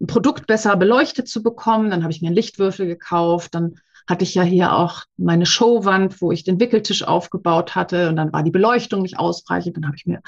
ein 0.01 0.07
Produkt 0.07 0.47
besser 0.47 0.75
beleuchtet 0.75 1.27
zu 1.27 1.43
bekommen. 1.43 1.89
Dann 1.89 2.03
habe 2.03 2.11
ich 2.11 2.21
mir 2.21 2.27
einen 2.27 2.35
Lichtwürfel 2.35 2.87
gekauft. 2.87 3.55
Dann 3.55 3.79
hatte 4.07 4.23
ich 4.23 4.35
ja 4.35 4.43
hier 4.43 4.73
auch 4.73 5.03
meine 5.15 5.45
Showwand, 5.45 6.21
wo 6.21 6.31
ich 6.31 6.43
den 6.43 6.59
Wickeltisch 6.59 7.03
aufgebaut 7.03 7.75
hatte. 7.75 8.09
Und 8.09 8.17
dann 8.17 8.33
war 8.33 8.43
die 8.43 8.51
Beleuchtung 8.51 9.01
nicht 9.01 9.17
ausreichend. 9.17 9.77
Dann 9.77 9.85
habe 9.85 9.95
ich 9.95 10.05
mir 10.05 10.21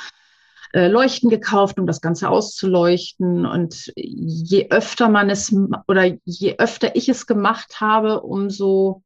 äh, 0.75 0.89
Leuchten 0.89 1.29
gekauft, 1.29 1.79
um 1.79 1.88
das 1.88 2.01
Ganze 2.01 2.27
auszuleuchten. 2.27 3.45
Und 3.45 3.93
je 3.95 4.67
öfter 4.71 5.07
man 5.07 5.29
es 5.29 5.55
oder 5.88 6.17
je 6.25 6.57
öfter 6.57 6.97
ich 6.97 7.07
es 7.07 7.27
gemacht 7.27 7.79
habe, 7.79 8.21
umso 8.21 9.01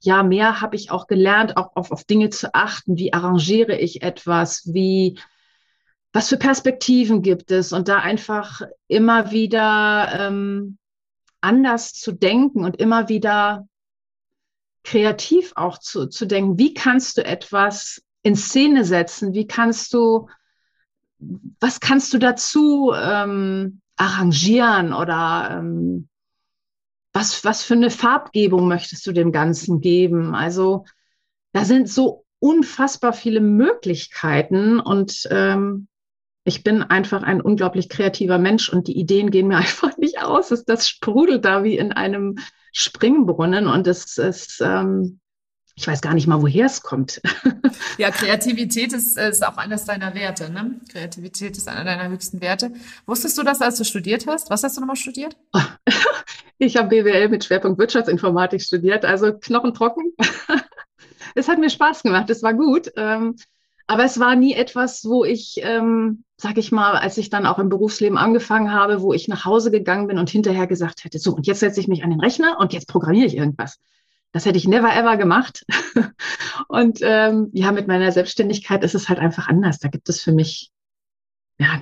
ja, 0.00 0.22
mehr 0.22 0.62
habe 0.62 0.76
ich 0.76 0.90
auch 0.90 1.06
gelernt, 1.06 1.58
auch 1.58 1.76
auf, 1.76 1.90
auf 1.90 2.04
Dinge 2.04 2.30
zu 2.30 2.54
achten. 2.54 2.96
Wie 2.96 3.12
arrangiere 3.12 3.76
ich 3.76 4.00
etwas? 4.00 4.62
Wie, 4.72 5.18
was 6.14 6.30
für 6.30 6.38
Perspektiven 6.38 7.20
gibt 7.20 7.50
es? 7.50 7.74
Und 7.74 7.88
da 7.88 7.98
einfach 7.98 8.62
immer 8.88 9.32
wieder 9.32 10.08
ähm, 10.18 10.78
anders 11.42 11.92
zu 11.92 12.12
denken 12.12 12.64
und 12.64 12.76
immer 12.76 13.10
wieder 13.10 13.68
kreativ 14.82 15.52
auch 15.56 15.76
zu, 15.76 16.06
zu 16.06 16.26
denken. 16.26 16.58
Wie 16.58 16.72
kannst 16.72 17.18
du 17.18 17.24
etwas 17.24 18.02
in 18.22 18.34
Szene 18.34 18.86
setzen? 18.86 19.34
Wie 19.34 19.46
kannst 19.46 19.92
du 19.92 20.28
was 21.60 21.80
kannst 21.80 22.12
du 22.12 22.18
dazu 22.18 22.92
ähm, 22.94 23.80
arrangieren 23.96 24.92
oder 24.92 25.58
ähm, 25.58 26.08
was, 27.12 27.44
was 27.44 27.62
für 27.62 27.74
eine 27.74 27.90
Farbgebung 27.90 28.66
möchtest 28.66 29.06
du 29.06 29.12
dem 29.12 29.30
Ganzen 29.32 29.80
geben? 29.80 30.34
Also 30.34 30.84
da 31.52 31.64
sind 31.64 31.88
so 31.88 32.24
unfassbar 32.40 33.12
viele 33.12 33.40
Möglichkeiten 33.40 34.80
und 34.80 35.26
ähm, 35.30 35.86
ich 36.44 36.62
bin 36.62 36.82
einfach 36.82 37.22
ein 37.22 37.40
unglaublich 37.40 37.88
kreativer 37.88 38.38
Mensch 38.38 38.68
und 38.68 38.86
die 38.86 38.98
Ideen 38.98 39.30
gehen 39.30 39.48
mir 39.48 39.56
einfach 39.58 39.96
nicht 39.96 40.22
aus. 40.22 40.48
Das, 40.66 40.88
sprudelt 40.88 41.44
da 41.44 41.64
wie 41.64 41.78
in 41.78 41.92
einem 41.92 42.36
Springbrunnen 42.72 43.66
und 43.66 43.86
es 43.86 44.18
ist, 44.18 44.60
ähm, 44.60 45.20
ich 45.76 45.86
weiß 45.86 46.00
gar 46.00 46.14
nicht 46.14 46.26
mal, 46.26 46.40
woher 46.40 46.66
es 46.66 46.82
kommt. 46.82 47.20
ja, 47.98 48.10
Kreativität 48.10 48.92
ist, 48.92 49.18
ist 49.18 49.44
auch 49.44 49.56
eines 49.56 49.84
deiner 49.84 50.14
Werte. 50.14 50.50
Ne? 50.50 50.80
Kreativität 50.88 51.56
ist 51.56 51.68
einer 51.68 51.84
deiner 51.84 52.08
höchsten 52.08 52.40
Werte. 52.40 52.72
Wusstest 53.06 53.36
du 53.38 53.42
das, 53.42 53.60
als 53.60 53.78
du 53.78 53.84
studiert 53.84 54.26
hast? 54.26 54.50
Was 54.50 54.62
hast 54.62 54.76
du 54.76 54.80
nochmal 54.80 54.96
studiert? 54.96 55.36
Ich 56.58 56.76
habe 56.76 56.88
BWL 56.88 57.28
mit 57.30 57.44
Schwerpunkt 57.44 57.80
Wirtschaftsinformatik 57.80 58.62
studiert, 58.62 59.04
also 59.04 59.32
knochentrocken. 59.32 60.12
es 61.34 61.48
hat 61.48 61.58
mir 61.58 61.68
Spaß 61.68 62.04
gemacht, 62.04 62.30
es 62.30 62.44
war 62.44 62.54
gut. 62.54 62.92
Ähm, 62.96 63.34
aber 63.88 64.04
es 64.04 64.18
war 64.18 64.36
nie 64.36 64.54
etwas, 64.54 65.04
wo 65.04 65.24
ich, 65.24 65.60
ähm, 65.62 66.24
sag 66.36 66.56
ich 66.56 66.72
mal, 66.72 66.94
als 66.96 67.18
ich 67.18 67.28
dann 67.28 67.44
auch 67.44 67.58
im 67.58 67.68
Berufsleben 67.68 68.16
angefangen 68.16 68.72
habe, 68.72 69.02
wo 69.02 69.12
ich 69.12 69.28
nach 69.28 69.44
Hause 69.44 69.72
gegangen 69.72 70.06
bin 70.06 70.18
und 70.18 70.30
hinterher 70.30 70.68
gesagt 70.68 71.04
hätte, 71.04 71.18
so, 71.18 71.34
und 71.34 71.46
jetzt 71.46 71.60
setze 71.60 71.80
ich 71.80 71.88
mich 71.88 72.04
an 72.04 72.10
den 72.10 72.20
Rechner 72.20 72.56
und 72.60 72.72
jetzt 72.72 72.88
programmiere 72.88 73.26
ich 73.26 73.36
irgendwas. 73.36 73.78
Das 74.34 74.46
hätte 74.46 74.58
ich 74.58 74.66
never 74.66 74.92
ever 74.92 75.16
gemacht. 75.16 75.64
Und 76.68 76.98
ähm, 77.02 77.50
ja, 77.52 77.70
mit 77.70 77.86
meiner 77.86 78.10
Selbstständigkeit 78.10 78.82
ist 78.82 78.96
es 78.96 79.08
halt 79.08 79.20
einfach 79.20 79.46
anders. 79.46 79.78
Da 79.78 79.88
gibt 79.88 80.08
es 80.08 80.20
für 80.20 80.32
mich 80.32 80.72
ja 81.56 81.80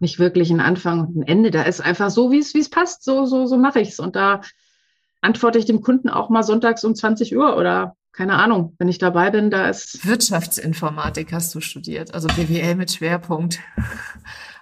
nicht 0.00 0.18
wirklich 0.18 0.50
einen 0.50 0.60
Anfang 0.60 1.00
und 1.00 1.16
ein 1.16 1.22
Ende. 1.22 1.52
Da 1.52 1.62
ist 1.62 1.80
einfach 1.80 2.10
so, 2.10 2.32
wie 2.32 2.40
es 2.40 2.54
wie 2.54 2.58
es 2.58 2.68
passt. 2.68 3.04
So 3.04 3.24
so 3.24 3.46
so 3.46 3.56
mache 3.56 3.78
ich's. 3.78 4.00
Und 4.00 4.16
da 4.16 4.40
antworte 5.20 5.60
ich 5.60 5.64
dem 5.64 5.80
Kunden 5.80 6.08
auch 6.08 6.28
mal 6.28 6.42
sonntags 6.42 6.82
um 6.82 6.96
20 6.96 7.36
Uhr 7.36 7.56
oder 7.56 7.94
keine 8.10 8.34
Ahnung, 8.34 8.74
wenn 8.78 8.88
ich 8.88 8.98
dabei 8.98 9.30
bin, 9.30 9.48
da 9.48 9.68
ist 9.68 10.04
Wirtschaftsinformatik 10.04 11.32
hast 11.32 11.54
du 11.54 11.60
studiert, 11.60 12.14
also 12.14 12.26
BWL 12.26 12.74
mit 12.74 12.90
Schwerpunkt. 12.90 13.60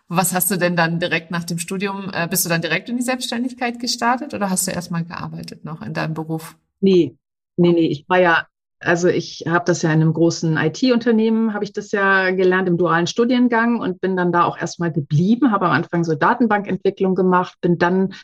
Was 0.08 0.34
hast 0.34 0.50
du 0.50 0.58
denn 0.58 0.76
dann 0.76 1.00
direkt 1.00 1.30
nach 1.30 1.44
dem 1.44 1.58
Studium, 1.58 2.10
äh, 2.12 2.28
bist 2.28 2.44
du 2.44 2.50
dann 2.50 2.60
direkt 2.60 2.90
in 2.90 2.98
die 2.98 3.02
Selbstständigkeit 3.02 3.80
gestartet 3.80 4.34
oder 4.34 4.50
hast 4.50 4.66
du 4.66 4.72
erstmal 4.72 5.04
gearbeitet 5.04 5.64
noch 5.64 5.80
in 5.80 5.94
deinem 5.94 6.12
Beruf? 6.12 6.54
Nee, 6.80 7.16
nee, 7.56 7.72
nee. 7.72 7.88
Ich 7.88 8.08
war 8.08 8.20
ja, 8.20 8.46
also 8.78 9.08
ich 9.08 9.44
habe 9.46 9.64
das 9.64 9.82
ja 9.82 9.92
in 9.92 10.02
einem 10.02 10.12
großen 10.12 10.56
IT-Unternehmen, 10.56 11.54
habe 11.54 11.64
ich 11.64 11.72
das 11.72 11.92
ja 11.92 12.30
gelernt 12.30 12.68
im 12.68 12.78
dualen 12.78 13.06
Studiengang 13.06 13.80
und 13.80 14.00
bin 14.00 14.16
dann 14.16 14.32
da 14.32 14.44
auch 14.44 14.58
erstmal 14.58 14.92
geblieben, 14.92 15.52
habe 15.52 15.66
am 15.66 15.72
Anfang 15.72 16.04
so 16.04 16.14
Datenbankentwicklung 16.14 17.14
gemacht, 17.14 17.58
bin 17.60 17.78
dann 17.78 18.14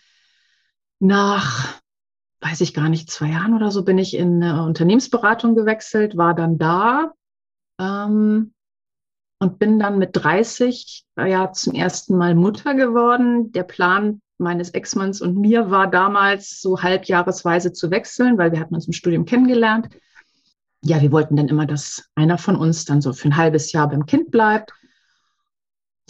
nach, 1.01 1.81
weiß 2.41 2.61
ich 2.61 2.75
gar 2.75 2.89
nicht, 2.89 3.11
zwei 3.11 3.29
Jahren 3.31 3.55
oder 3.55 3.71
so 3.71 3.85
bin 3.85 3.99
ich 3.99 4.15
in 4.15 4.43
eine 4.43 4.65
Unternehmensberatung 4.65 5.55
gewechselt, 5.55 6.17
war 6.17 6.35
dann 6.35 6.59
da 6.59 7.13
ähm, 7.81 8.53
und 9.41 9.59
bin 9.59 9.79
dann 9.81 9.99
mit 9.99 10.11
30 10.13 11.05
ja 11.17 11.53
zum 11.53 11.75
ersten 11.75 12.17
Mal 12.17 12.35
Mutter 12.37 12.75
geworden. 12.75 13.51
Der 13.53 13.65
Plan 13.65 14.22
meines 14.43 14.71
Ex-Manns 14.71 15.21
und 15.21 15.37
mir 15.37 15.71
war 15.71 15.91
damals 15.91 16.61
so 16.61 16.83
halbjahresweise 16.83 17.73
zu 17.73 17.91
wechseln, 17.91 18.39
weil 18.39 18.53
wir 18.53 18.61
hatten 18.61 18.75
uns 18.75 18.87
im 18.87 18.93
Studium 18.93 19.25
kennengelernt. 19.25 19.89
Ja, 20.85 21.01
wir 21.01 21.13
wollten 21.13 21.37
dann 21.37 21.49
immer, 21.49 21.67
dass 21.67 22.11
einer 22.15 22.39
von 22.39 22.57
uns 22.57 22.85
dann 22.85 23.01
so 23.01 23.13
für 23.13 23.29
ein 23.29 23.37
halbes 23.37 23.73
Jahr 23.73 23.89
beim 23.89 24.05
Kind 24.07 24.31
bleibt. 24.31 24.73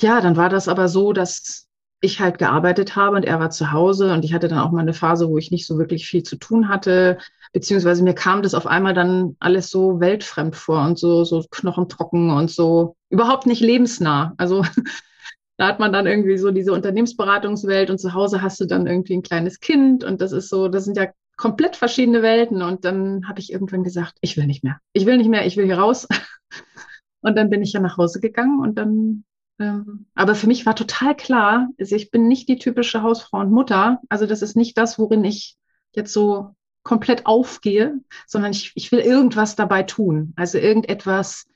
Ja, 0.01 0.21
dann 0.21 0.37
war 0.37 0.49
das 0.49 0.69
aber 0.69 0.89
so, 0.89 1.13
dass 1.13 1.69
ich 2.01 2.21
halt 2.21 2.39
gearbeitet 2.39 2.97
habe 2.97 3.17
und 3.17 3.25
er 3.25 3.39
war 3.39 3.51
zu 3.51 3.71
Hause 3.71 4.13
und 4.13 4.25
ich 4.25 4.35
hatte 4.35 4.49
dann 4.49 4.59
auch 4.59 4.73
mal 4.73 4.81
eine 4.81 4.93
Phase, 4.93 5.29
wo 5.29 5.39
ich 5.39 5.53
nicht 5.53 5.67
so 5.67 5.79
wirklich 5.79 6.09
viel 6.09 6.25
zu 6.25 6.37
tun 6.37 6.69
hatte, 6.69 7.19
beziehungsweise 7.53 8.03
mir 8.03 8.15
kam 8.15 8.43
das 8.43 8.55
auf 8.55 8.67
einmal 8.67 8.93
dann 8.93 9.37
alles 9.39 9.71
so 9.71 10.01
weltfremd 10.01 10.57
vor 10.57 10.85
und 10.85 10.99
so, 10.99 11.25
so 11.25 11.45
knochentrocken 11.49 12.31
und 12.31 12.51
so 12.51 12.97
überhaupt 13.09 13.47
nicht 13.47 13.61
lebensnah. 13.61 14.35
Also 14.37 14.65
da 15.57 15.67
hat 15.67 15.79
man 15.79 15.93
dann 15.93 16.07
irgendwie 16.07 16.39
so 16.39 16.51
diese 16.51 16.73
Unternehmensberatungswelt 16.73 17.91
und 17.91 17.99
zu 17.99 18.15
Hause 18.15 18.43
hast 18.43 18.61
du 18.61 18.67
dann 18.67 18.87
irgendwie 18.87 19.15
ein 19.15 19.23
kleines 19.23 19.61
Kind 19.61 20.05
und 20.05 20.21
das 20.21 20.33
ist 20.33 20.49
so, 20.49 20.69
das 20.69 20.85
sind 20.85 20.97
ja 20.97 21.13
komplett 21.37 21.77
verschiedene 21.77 22.23
Welten. 22.23 22.63
Und 22.63 22.85
dann 22.85 23.29
habe 23.29 23.41
ich 23.41 23.53
irgendwann 23.53 23.83
gesagt, 23.83 24.17
ich 24.21 24.37
will 24.37 24.47
nicht 24.47 24.65
mehr. 24.65 24.79
Ich 24.93 25.07
will 25.07 25.17
nicht 25.17 25.29
mehr, 25.29 25.47
ich 25.47 25.57
will 25.57 25.67
hier 25.67 25.79
raus. 25.79 26.07
Und 27.21 27.37
dann 27.37 27.51
bin 27.51 27.63
ich 27.63 27.73
ja 27.73 27.81
nach 27.81 27.99
Hause 27.99 28.19
gegangen 28.19 28.59
und 28.59 28.75
dann, 28.77 29.23
ähm, 29.61 30.07
aber 30.17 30.35
für 30.35 30.49
mich 30.49 30.67
war 30.67 30.75
total 30.75 31.17
klar, 31.17 31.69
also 31.79 31.95
ich 31.95 32.11
bin 32.11 32.27
nicht 32.27 32.49
die 32.49 32.59
typische 32.59 33.03
Hausfrau 33.03 33.39
und 33.39 33.53
Mutter. 33.53 34.01
Also 34.09 34.27
das 34.27 34.43
ist 34.43 34.57
nicht 34.57 34.77
das, 34.77 34.99
worin 34.99 35.23
ich 35.23 35.57
jetzt 35.95 36.13
so 36.13 36.57
komplett 36.83 37.25
aufgehe, 37.27 38.01
sondern 38.27 38.51
ich, 38.51 38.73
ich 38.75 38.91
will 38.91 38.99
irgendwas 38.99 39.55
dabei 39.55 39.85
tun. 39.85 40.33
Also 40.35 40.59
irgendetwas, 40.59 41.47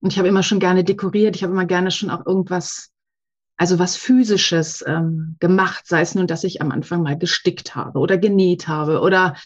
und 0.00 0.12
ich 0.12 0.18
habe 0.18 0.26
immer 0.26 0.42
schon 0.42 0.58
gerne 0.58 0.82
dekoriert, 0.82 1.36
ich 1.36 1.44
habe 1.44 1.52
immer 1.52 1.66
gerne 1.66 1.92
schon 1.92 2.10
auch 2.10 2.26
irgendwas 2.26 2.89
also 3.60 3.78
was 3.78 3.94
physisches 3.94 4.82
ähm, 4.86 5.36
gemacht, 5.38 5.86
sei 5.86 6.00
es 6.00 6.14
nun, 6.14 6.26
dass 6.26 6.44
ich 6.44 6.62
am 6.62 6.70
Anfang 6.70 7.02
mal 7.02 7.18
gestickt 7.18 7.74
habe 7.74 7.98
oder 7.98 8.16
genäht 8.16 8.68
habe 8.68 9.02
oder 9.02 9.36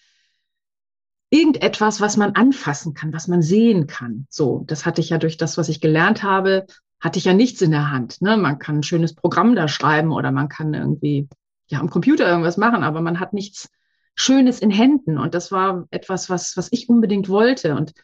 irgendetwas, 1.31 2.01
was 2.01 2.17
man 2.17 2.37
anfassen 2.37 2.95
kann, 2.95 3.13
was 3.13 3.27
man 3.27 3.43
sehen 3.43 3.89
kann. 3.89 4.29
So, 4.31 4.63
das 4.69 4.87
hatte 4.87 5.01
ich 5.01 5.11
ja 5.11 5.19
durch 5.19 5.37
das, 5.37 5.59
was 5.59 5.69
ich 5.69 5.81
gelernt 5.81 6.23
habe, 6.23 6.65
hatte 7.01 7.19
ich 7.19 7.25
ja 7.25 7.35
nichts 7.35 7.61
in 7.61 7.73
der 7.73 7.91
Hand. 7.91 8.23
Ne? 8.23 8.37
Man 8.37 8.61
kann 8.61 8.79
ein 8.79 8.83
schönes 8.85 9.17
Programm 9.17 9.57
da 9.57 9.67
schreiben 9.67 10.13
oder 10.13 10.31
man 10.31 10.49
kann 10.49 10.75
irgendwie 10.75 11.29
ja 11.67 11.81
am 11.81 11.91
Computer 11.91 12.29
irgendwas 12.29 12.57
machen, 12.57 12.85
aber 12.85 13.01
man 13.01 13.19
hat 13.19 13.33
nichts 13.33 13.69
Schönes 14.15 14.61
in 14.61 14.71
Händen. 14.71 15.19
Und 15.19 15.35
das 15.35 15.51
war 15.51 15.89
etwas, 15.91 16.31
was, 16.31 16.57
was 16.57 16.69
ich 16.71 16.89
unbedingt 16.89 17.29
wollte. 17.29 17.75
Und 17.75 17.95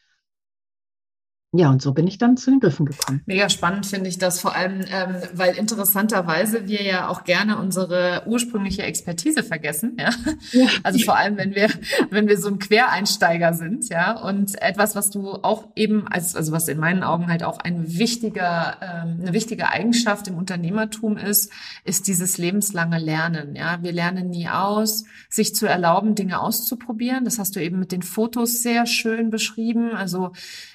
ja, 1.52 1.68
und 1.68 1.82
so 1.82 1.92
bin 1.92 2.06
ich 2.06 2.16
dann 2.16 2.36
zu 2.36 2.50
den 2.50 2.60
Griffen 2.60 2.86
gekommen. 2.86 3.22
Mega 3.26 3.48
spannend 3.48 3.84
finde 3.84 4.08
ich 4.08 4.18
das, 4.18 4.38
vor 4.38 4.54
allem, 4.54 4.82
ähm, 4.88 5.16
weil 5.34 5.56
interessanterweise 5.56 6.68
wir 6.68 6.82
ja 6.82 7.08
auch 7.08 7.24
gerne 7.24 7.58
unsere 7.58 8.22
ursprüngliche 8.26 8.84
Expertise 8.84 9.42
vergessen. 9.42 9.96
Ja? 9.98 10.10
ja? 10.52 10.68
Also 10.84 11.00
vor 11.00 11.16
allem, 11.16 11.36
wenn 11.38 11.56
wir, 11.56 11.68
wenn 12.10 12.28
wir 12.28 12.38
so 12.38 12.48
ein 12.48 12.60
Quereinsteiger 12.60 13.52
sind, 13.52 13.88
ja, 13.88 14.12
und 14.20 14.62
etwas, 14.62 14.94
was 14.94 15.10
du 15.10 15.32
auch 15.42 15.66
eben 15.74 16.06
als, 16.06 16.36
also 16.36 16.52
was 16.52 16.68
in 16.68 16.78
meinen 16.78 17.02
Augen 17.02 17.26
halt 17.26 17.42
auch 17.42 17.58
ein 17.58 17.98
wichtiger, 17.98 18.76
ähm, 18.80 19.18
eine 19.20 19.32
wichtige 19.32 19.70
Eigenschaft 19.70 20.28
im 20.28 20.36
Unternehmertum 20.36 21.16
ist, 21.16 21.50
ist 21.84 22.06
dieses 22.06 22.38
lebenslange 22.38 23.00
Lernen. 23.00 23.56
Ja, 23.56 23.82
wir 23.82 23.90
lernen 23.90 24.30
nie 24.30 24.48
aus, 24.48 25.02
sich 25.28 25.52
zu 25.56 25.66
erlauben, 25.66 26.14
Dinge 26.14 26.40
auszuprobieren. 26.40 27.24
Das 27.24 27.40
hast 27.40 27.56
du 27.56 27.60
eben 27.60 27.80
mit 27.80 27.90
den 27.90 28.02
Fotos 28.02 28.62
sehr 28.62 28.86
schön 28.86 29.30
beschrieben. 29.30 29.90
Also 29.96 30.30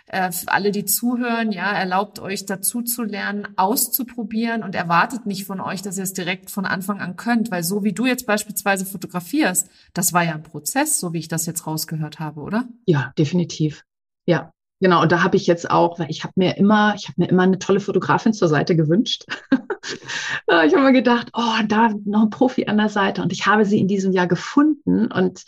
äh, 0.07 0.31
für 0.31 0.51
alle, 0.51 0.71
die 0.71 0.85
zuhören, 0.85 1.51
ja, 1.51 1.71
erlaubt 1.71 2.19
euch 2.19 2.45
dazu 2.45 2.81
zu 2.81 3.03
lernen, 3.03 3.47
auszuprobieren 3.55 4.63
und 4.63 4.75
erwartet 4.75 5.25
nicht 5.25 5.45
von 5.45 5.59
euch, 5.59 5.81
dass 5.81 5.97
ihr 5.97 6.03
es 6.03 6.13
direkt 6.13 6.51
von 6.51 6.65
Anfang 6.65 7.01
an 7.01 7.15
könnt, 7.15 7.51
weil 7.51 7.63
so 7.63 7.83
wie 7.83 7.93
du 7.93 8.05
jetzt 8.05 8.25
beispielsweise 8.25 8.85
fotografierst, 8.85 9.69
das 9.93 10.13
war 10.13 10.23
ja 10.23 10.33
ein 10.33 10.43
Prozess, 10.43 10.99
so 10.99 11.13
wie 11.13 11.19
ich 11.19 11.27
das 11.27 11.45
jetzt 11.45 11.65
rausgehört 11.65 12.19
habe, 12.19 12.41
oder? 12.41 12.67
Ja, 12.85 13.13
definitiv. 13.17 13.83
Ja, 14.25 14.51
Genau, 14.81 15.01
und 15.01 15.11
da 15.11 15.23
habe 15.23 15.37
ich 15.37 15.47
jetzt 15.47 15.71
auch, 15.71 15.99
weil 15.99 16.11
ich 16.11 16.23
habe 16.23 16.33
mir 16.35 16.57
immer, 16.57 16.93
ich 16.95 17.07
habe 17.07 17.21
mir 17.21 17.29
immer 17.29 17.43
eine 17.43 17.59
tolle 17.59 17.79
Fotografin 17.79 18.33
zur 18.33 18.49
Seite 18.49 18.75
gewünscht. 18.75 19.23
ich 19.51 20.75
habe 20.75 20.81
mir 20.81 20.93
gedacht, 20.93 21.29
oh, 21.33 21.63
da 21.67 21.93
noch 22.03 22.23
ein 22.23 22.29
Profi 22.29 22.65
an 22.65 22.77
der 22.77 22.89
Seite. 22.89 23.21
Und 23.21 23.31
ich 23.31 23.45
habe 23.45 23.63
sie 23.63 23.79
in 23.79 23.87
diesem 23.87 24.11
Jahr 24.11 24.27
gefunden 24.27 25.09
und 25.11 25.45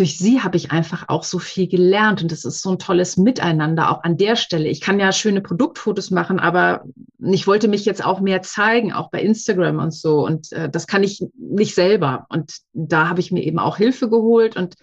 durch 0.00 0.16
sie 0.16 0.40
habe 0.40 0.56
ich 0.56 0.70
einfach 0.72 1.08
auch 1.08 1.22
so 1.24 1.38
viel 1.38 1.68
gelernt 1.68 2.22
und 2.22 2.32
es 2.32 2.46
ist 2.46 2.62
so 2.62 2.70
ein 2.70 2.78
tolles 2.78 3.18
Miteinander 3.18 3.90
auch 3.90 4.02
an 4.02 4.16
der 4.16 4.34
Stelle. 4.34 4.68
Ich 4.68 4.80
kann 4.80 4.98
ja 4.98 5.12
schöne 5.12 5.42
Produktfotos 5.42 6.10
machen, 6.10 6.40
aber 6.40 6.84
ich 7.18 7.46
wollte 7.46 7.68
mich 7.68 7.84
jetzt 7.84 8.02
auch 8.02 8.20
mehr 8.20 8.40
zeigen, 8.40 8.94
auch 8.94 9.10
bei 9.10 9.20
Instagram 9.20 9.78
und 9.78 9.92
so 9.92 10.24
und 10.24 10.52
äh, 10.52 10.70
das 10.70 10.86
kann 10.86 11.02
ich 11.02 11.22
nicht 11.36 11.74
selber 11.74 12.26
und 12.30 12.60
da 12.72 13.10
habe 13.10 13.20
ich 13.20 13.30
mir 13.30 13.44
eben 13.44 13.58
auch 13.58 13.76
Hilfe 13.76 14.08
geholt 14.08 14.56
und 14.56 14.76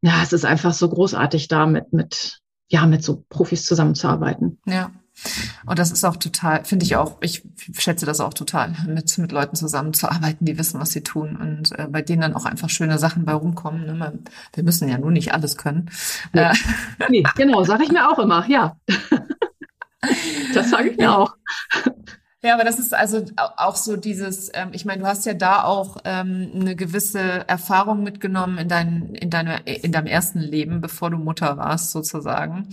ja, 0.00 0.22
es 0.22 0.32
ist 0.32 0.46
einfach 0.46 0.72
so 0.72 0.88
großartig 0.88 1.48
da 1.48 1.66
mit 1.66 1.92
mit 1.92 2.38
ja 2.68 2.86
mit 2.86 3.04
so 3.04 3.22
Profis 3.28 3.66
zusammenzuarbeiten. 3.66 4.58
Ja. 4.64 4.90
Und 5.66 5.78
das 5.78 5.90
ist 5.90 6.04
auch 6.04 6.16
total, 6.16 6.64
finde 6.64 6.84
ich 6.84 6.96
auch, 6.96 7.18
ich 7.20 7.42
schätze 7.78 8.06
das 8.06 8.20
auch 8.20 8.34
total, 8.34 8.74
mit, 8.86 9.16
mit 9.18 9.32
Leuten 9.32 9.56
zusammenzuarbeiten, 9.56 10.46
die 10.46 10.58
wissen, 10.58 10.80
was 10.80 10.90
sie 10.90 11.02
tun 11.02 11.36
und 11.36 11.78
äh, 11.78 11.86
bei 11.88 12.02
denen 12.02 12.22
dann 12.22 12.34
auch 12.34 12.44
einfach 12.44 12.70
schöne 12.70 12.98
Sachen 12.98 13.24
bei 13.24 13.32
rumkommen. 13.32 13.86
Ne? 13.86 14.18
Wir 14.54 14.64
müssen 14.64 14.88
ja 14.88 14.98
nur 14.98 15.10
nicht 15.10 15.32
alles 15.32 15.56
können. 15.56 15.90
Nee, 16.32 16.42
äh. 16.42 16.54
nee 17.08 17.24
genau, 17.36 17.64
sage 17.64 17.84
ich 17.84 17.92
mir 17.92 18.10
auch 18.10 18.18
immer, 18.18 18.46
ja. 18.48 18.76
das 20.54 20.70
sage 20.70 20.90
ich 20.90 20.96
mir 20.96 21.16
auch. 21.16 21.36
Ja, 22.42 22.54
aber 22.54 22.64
das 22.64 22.78
ist 22.78 22.94
also 22.94 23.22
auch 23.36 23.76
so 23.76 23.96
dieses, 23.96 24.50
ähm, 24.54 24.70
ich 24.72 24.86
meine, 24.86 25.02
du 25.02 25.06
hast 25.06 25.26
ja 25.26 25.34
da 25.34 25.62
auch 25.64 25.98
ähm, 26.06 26.50
eine 26.54 26.74
gewisse 26.74 27.20
Erfahrung 27.46 28.02
mitgenommen 28.02 28.56
in, 28.56 28.66
dein, 28.66 29.14
in, 29.14 29.28
deine, 29.28 29.60
in 29.66 29.92
deinem 29.92 30.06
ersten 30.06 30.38
Leben, 30.38 30.80
bevor 30.80 31.10
du 31.10 31.18
Mutter 31.18 31.58
warst, 31.58 31.90
sozusagen. 31.90 32.68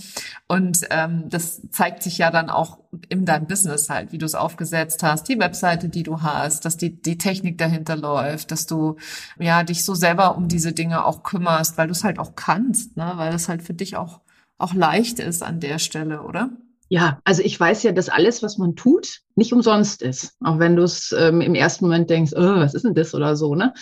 Und 0.47 0.87
ähm, 0.89 1.25
das 1.27 1.61
zeigt 1.69 2.01
sich 2.01 2.17
ja 2.17 2.31
dann 2.31 2.49
auch 2.49 2.79
in 3.09 3.25
deinem 3.25 3.47
Business 3.47 3.89
halt, 3.89 4.13
wie 4.13 4.17
du 4.17 4.25
es 4.25 4.35
aufgesetzt 4.35 5.03
hast, 5.03 5.27
die 5.27 5.37
Webseite, 5.37 5.89
die 5.89 6.03
du 6.03 6.21
hast, 6.21 6.63
dass 6.63 6.77
die, 6.77 7.01
die 7.01 7.17
Technik 7.17 7.57
dahinter 7.57 7.97
läuft, 7.97 8.51
dass 8.51 8.67
du 8.67 8.95
ja 9.37 9.63
dich 9.63 9.83
so 9.83 9.95
selber 9.95 10.37
um 10.37 10.47
diese 10.47 10.71
Dinge 10.71 11.03
auch 11.05 11.23
kümmerst, 11.23 11.77
weil 11.77 11.87
du 11.87 11.91
es 11.91 12.05
halt 12.05 12.19
auch 12.19 12.35
kannst, 12.35 12.95
ne? 12.95 13.11
weil 13.15 13.33
das 13.33 13.49
halt 13.49 13.63
für 13.63 13.73
dich 13.73 13.97
auch, 13.97 14.21
auch 14.57 14.73
leicht 14.73 15.19
ist 15.19 15.43
an 15.43 15.59
der 15.59 15.77
Stelle, 15.77 16.21
oder? 16.23 16.51
Ja, 16.89 17.19
also 17.25 17.41
ich 17.43 17.59
weiß 17.59 17.83
ja, 17.83 17.91
dass 17.91 18.09
alles, 18.09 18.41
was 18.43 18.57
man 18.57 18.75
tut, 18.75 19.19
nicht 19.35 19.51
umsonst 19.53 20.01
ist. 20.01 20.35
Auch 20.41 20.59
wenn 20.59 20.75
du 20.75 20.83
es 20.83 21.13
ähm, 21.17 21.41
im 21.41 21.55
ersten 21.55 21.85
Moment 21.85 22.09
denkst, 22.09 22.33
oh, 22.35 22.41
was 22.41 22.73
ist 22.73 22.85
denn 22.85 22.95
das 22.95 23.13
oder 23.13 23.35
so, 23.35 23.55
ne? 23.55 23.73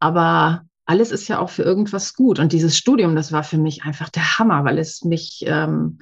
Aber 0.00 0.62
alles 0.84 1.12
ist 1.12 1.28
ja 1.28 1.38
auch 1.38 1.50
für 1.50 1.62
irgendwas 1.62 2.14
gut. 2.14 2.40
Und 2.40 2.52
dieses 2.52 2.76
Studium, 2.76 3.14
das 3.14 3.30
war 3.30 3.44
für 3.44 3.58
mich 3.58 3.84
einfach 3.84 4.08
der 4.08 4.38
Hammer, 4.38 4.64
weil 4.64 4.78
es 4.78 5.04
mich, 5.04 5.44
ähm, 5.46 5.98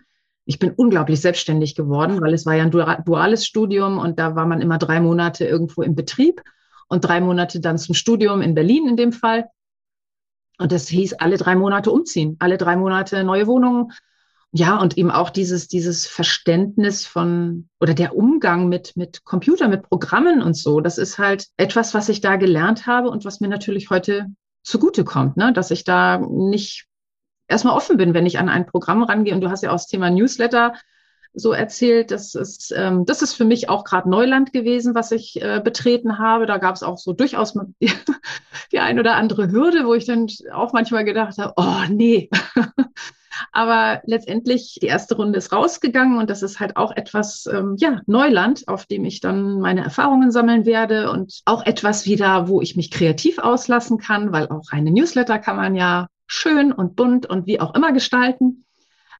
ich 0.46 0.58
bin 0.58 0.72
unglaublich 0.72 1.20
selbstständig 1.20 1.74
geworden, 1.74 2.20
weil 2.22 2.32
es 2.32 2.46
war 2.46 2.54
ja 2.54 2.64
ein 2.64 2.70
duales 2.70 3.44
Studium 3.44 3.98
und 3.98 4.18
da 4.18 4.34
war 4.34 4.46
man 4.46 4.62
immer 4.62 4.78
drei 4.78 5.00
Monate 5.00 5.44
irgendwo 5.44 5.82
im 5.82 5.94
Betrieb 5.94 6.42
und 6.88 7.04
drei 7.04 7.20
Monate 7.20 7.60
dann 7.60 7.76
zum 7.76 7.94
Studium 7.94 8.40
in 8.40 8.54
Berlin 8.54 8.88
in 8.88 8.96
dem 8.96 9.12
Fall. 9.12 9.50
Und 10.58 10.72
das 10.72 10.88
hieß 10.88 11.14
alle 11.14 11.36
drei 11.36 11.54
Monate 11.54 11.90
umziehen, 11.90 12.36
alle 12.38 12.58
drei 12.58 12.76
Monate 12.76 13.22
neue 13.22 13.46
Wohnungen, 13.46 13.92
ja, 14.52 14.78
und 14.78 14.98
eben 14.98 15.12
auch 15.12 15.30
dieses, 15.30 15.68
dieses 15.68 16.06
Verständnis 16.06 17.06
von 17.06 17.68
oder 17.78 17.94
der 17.94 18.16
Umgang 18.16 18.68
mit, 18.68 18.96
mit 18.96 19.24
Computer, 19.24 19.68
mit 19.68 19.88
Programmen 19.88 20.42
und 20.42 20.56
so. 20.56 20.80
Das 20.80 20.98
ist 20.98 21.18
halt 21.18 21.46
etwas, 21.56 21.94
was 21.94 22.08
ich 22.08 22.20
da 22.20 22.36
gelernt 22.36 22.86
habe 22.86 23.10
und 23.10 23.24
was 23.24 23.40
mir 23.40 23.48
natürlich 23.48 23.90
heute 23.90 24.26
zugutekommt, 24.62 25.36
ne? 25.36 25.52
dass 25.52 25.70
ich 25.70 25.84
da 25.84 26.18
nicht 26.18 26.86
erstmal 27.46 27.76
offen 27.76 27.96
bin, 27.96 28.12
wenn 28.12 28.26
ich 28.26 28.38
an 28.38 28.48
ein 28.48 28.66
Programm 28.66 29.04
rangehe. 29.04 29.34
Und 29.34 29.40
du 29.40 29.50
hast 29.50 29.62
ja 29.62 29.70
auch 29.70 29.74
das 29.74 29.86
Thema 29.86 30.10
Newsletter 30.10 30.74
so 31.32 31.52
erzählt. 31.52 32.10
Das 32.10 32.34
ist, 32.34 32.72
ähm, 32.76 33.04
das 33.06 33.22
ist 33.22 33.34
für 33.34 33.44
mich 33.44 33.68
auch 33.68 33.84
gerade 33.84 34.10
Neuland 34.10 34.52
gewesen, 34.52 34.94
was 34.94 35.12
ich 35.12 35.40
äh, 35.40 35.60
betreten 35.62 36.18
habe. 36.18 36.46
Da 36.46 36.58
gab 36.58 36.74
es 36.74 36.82
auch 36.82 36.98
so 36.98 37.12
durchaus 37.12 37.54
die, 37.80 37.92
die 38.72 38.80
ein 38.80 38.98
oder 38.98 39.14
andere 39.14 39.50
Hürde, 39.50 39.86
wo 39.86 39.94
ich 39.94 40.06
dann 40.06 40.26
auch 40.52 40.72
manchmal 40.72 41.04
gedacht 41.04 41.38
habe, 41.38 41.52
oh 41.56 41.84
nee. 41.88 42.30
Aber 43.52 44.00
letztendlich, 44.04 44.78
die 44.80 44.86
erste 44.86 45.16
Runde 45.16 45.38
ist 45.38 45.52
rausgegangen 45.52 46.18
und 46.18 46.30
das 46.30 46.42
ist 46.42 46.60
halt 46.60 46.76
auch 46.76 46.92
etwas, 46.92 47.46
ähm, 47.46 47.76
ja, 47.78 48.00
Neuland, 48.06 48.68
auf 48.68 48.86
dem 48.86 49.04
ich 49.04 49.20
dann 49.20 49.60
meine 49.60 49.82
Erfahrungen 49.82 50.30
sammeln 50.30 50.66
werde 50.66 51.10
und 51.10 51.40
auch 51.46 51.66
etwas 51.66 52.06
wieder, 52.06 52.48
wo 52.48 52.60
ich 52.60 52.76
mich 52.76 52.90
kreativ 52.90 53.38
auslassen 53.38 53.98
kann, 53.98 54.32
weil 54.32 54.48
auch 54.48 54.70
eine 54.70 54.92
Newsletter 54.92 55.38
kann 55.38 55.56
man 55.56 55.74
ja 55.74 56.06
schön 56.26 56.72
und 56.72 56.94
bunt 56.94 57.26
und 57.26 57.46
wie 57.46 57.60
auch 57.60 57.74
immer 57.74 57.92
gestalten. 57.92 58.64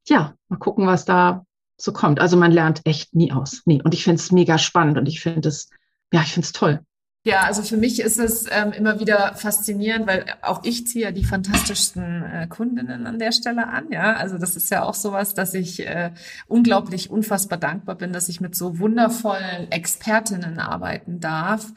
Ja, 0.06 0.34
mal 0.48 0.58
gucken, 0.58 0.86
was 0.86 1.04
da 1.04 1.44
so 1.76 1.92
kommt. 1.92 2.20
Also 2.20 2.36
man 2.36 2.52
lernt 2.52 2.82
echt 2.84 3.14
nie 3.14 3.32
aus. 3.32 3.62
Nee. 3.64 3.80
Und 3.82 3.94
ich 3.94 4.04
finde 4.04 4.20
es 4.20 4.30
mega 4.30 4.58
spannend 4.58 4.96
und 4.96 5.06
ich 5.06 5.20
finde 5.20 5.48
es, 5.48 5.70
ja, 6.12 6.20
ich 6.22 6.32
finde 6.32 6.46
es 6.46 6.52
toll. 6.52 6.80
Ja, 7.22 7.42
also 7.42 7.62
für 7.62 7.76
mich 7.76 8.00
ist 8.00 8.18
es 8.18 8.46
ähm, 8.50 8.72
immer 8.72 8.98
wieder 8.98 9.34
faszinierend, 9.34 10.06
weil 10.06 10.24
auch 10.40 10.64
ich 10.64 10.86
ziehe 10.86 11.04
ja 11.04 11.12
die 11.12 11.24
fantastischsten 11.24 12.22
äh, 12.22 12.46
Kundinnen 12.48 13.06
an 13.06 13.18
der 13.18 13.32
Stelle 13.32 13.68
an. 13.68 13.92
Ja, 13.92 14.14
also 14.14 14.38
das 14.38 14.56
ist 14.56 14.70
ja 14.70 14.84
auch 14.84 14.94
sowas, 14.94 15.34
dass 15.34 15.52
ich 15.52 15.86
äh, 15.86 16.12
unglaublich 16.48 17.10
unfassbar 17.10 17.58
dankbar 17.58 17.96
bin, 17.96 18.14
dass 18.14 18.30
ich 18.30 18.40
mit 18.40 18.54
so 18.56 18.78
wundervollen 18.78 19.70
Expertinnen 19.70 20.58
arbeiten 20.58 21.20
darf, 21.20 21.70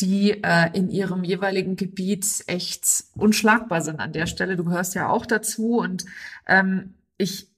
die 0.00 0.42
äh, 0.42 0.70
in 0.72 0.88
ihrem 0.88 1.24
jeweiligen 1.24 1.76
Gebiet 1.76 2.44
echt 2.46 3.04
unschlagbar 3.16 3.82
sind 3.82 4.00
an 4.00 4.14
der 4.14 4.26
Stelle. 4.26 4.56
Du 4.56 4.64
gehörst 4.64 4.94
ja 4.94 5.10
auch 5.10 5.26
dazu 5.26 5.76
und 5.76 6.06
ähm, 6.46 6.94
ich 7.18 7.50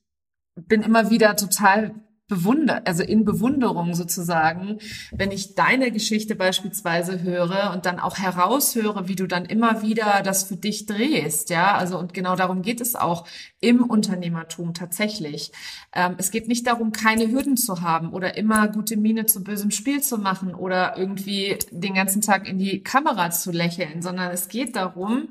bin 0.56 0.82
immer 0.82 1.10
wieder 1.10 1.36
total 1.36 1.94
bewunder, 2.28 2.82
also 2.84 3.02
in 3.02 3.24
Bewunderung 3.24 3.94
sozusagen, 3.94 4.78
wenn 5.10 5.30
ich 5.30 5.54
deine 5.54 5.90
Geschichte 5.90 6.34
beispielsweise 6.34 7.22
höre 7.22 7.72
und 7.74 7.86
dann 7.86 7.98
auch 7.98 8.18
heraushöre, 8.18 9.08
wie 9.08 9.16
du 9.16 9.26
dann 9.26 9.46
immer 9.46 9.82
wieder 9.82 10.22
das 10.22 10.44
für 10.44 10.56
dich 10.56 10.86
drehst, 10.86 11.50
ja, 11.50 11.76
also 11.76 11.98
und 11.98 12.12
genau 12.12 12.36
darum 12.36 12.62
geht 12.62 12.80
es 12.82 12.94
auch 12.94 13.26
im 13.60 13.82
Unternehmertum 13.82 14.74
tatsächlich. 14.74 15.52
Ähm, 15.94 16.16
es 16.18 16.30
geht 16.30 16.48
nicht 16.48 16.66
darum, 16.66 16.92
keine 16.92 17.30
Hürden 17.30 17.56
zu 17.56 17.80
haben 17.80 18.12
oder 18.12 18.36
immer 18.36 18.68
gute 18.68 18.96
Miene 18.96 19.26
zu 19.26 19.42
bösem 19.42 19.70
Spiel 19.70 20.02
zu 20.02 20.18
machen 20.18 20.54
oder 20.54 20.98
irgendwie 20.98 21.58
den 21.70 21.94
ganzen 21.94 22.20
Tag 22.20 22.46
in 22.46 22.58
die 22.58 22.82
Kamera 22.82 23.30
zu 23.30 23.50
lächeln, 23.50 24.02
sondern 24.02 24.30
es 24.30 24.48
geht 24.48 24.76
darum, 24.76 25.28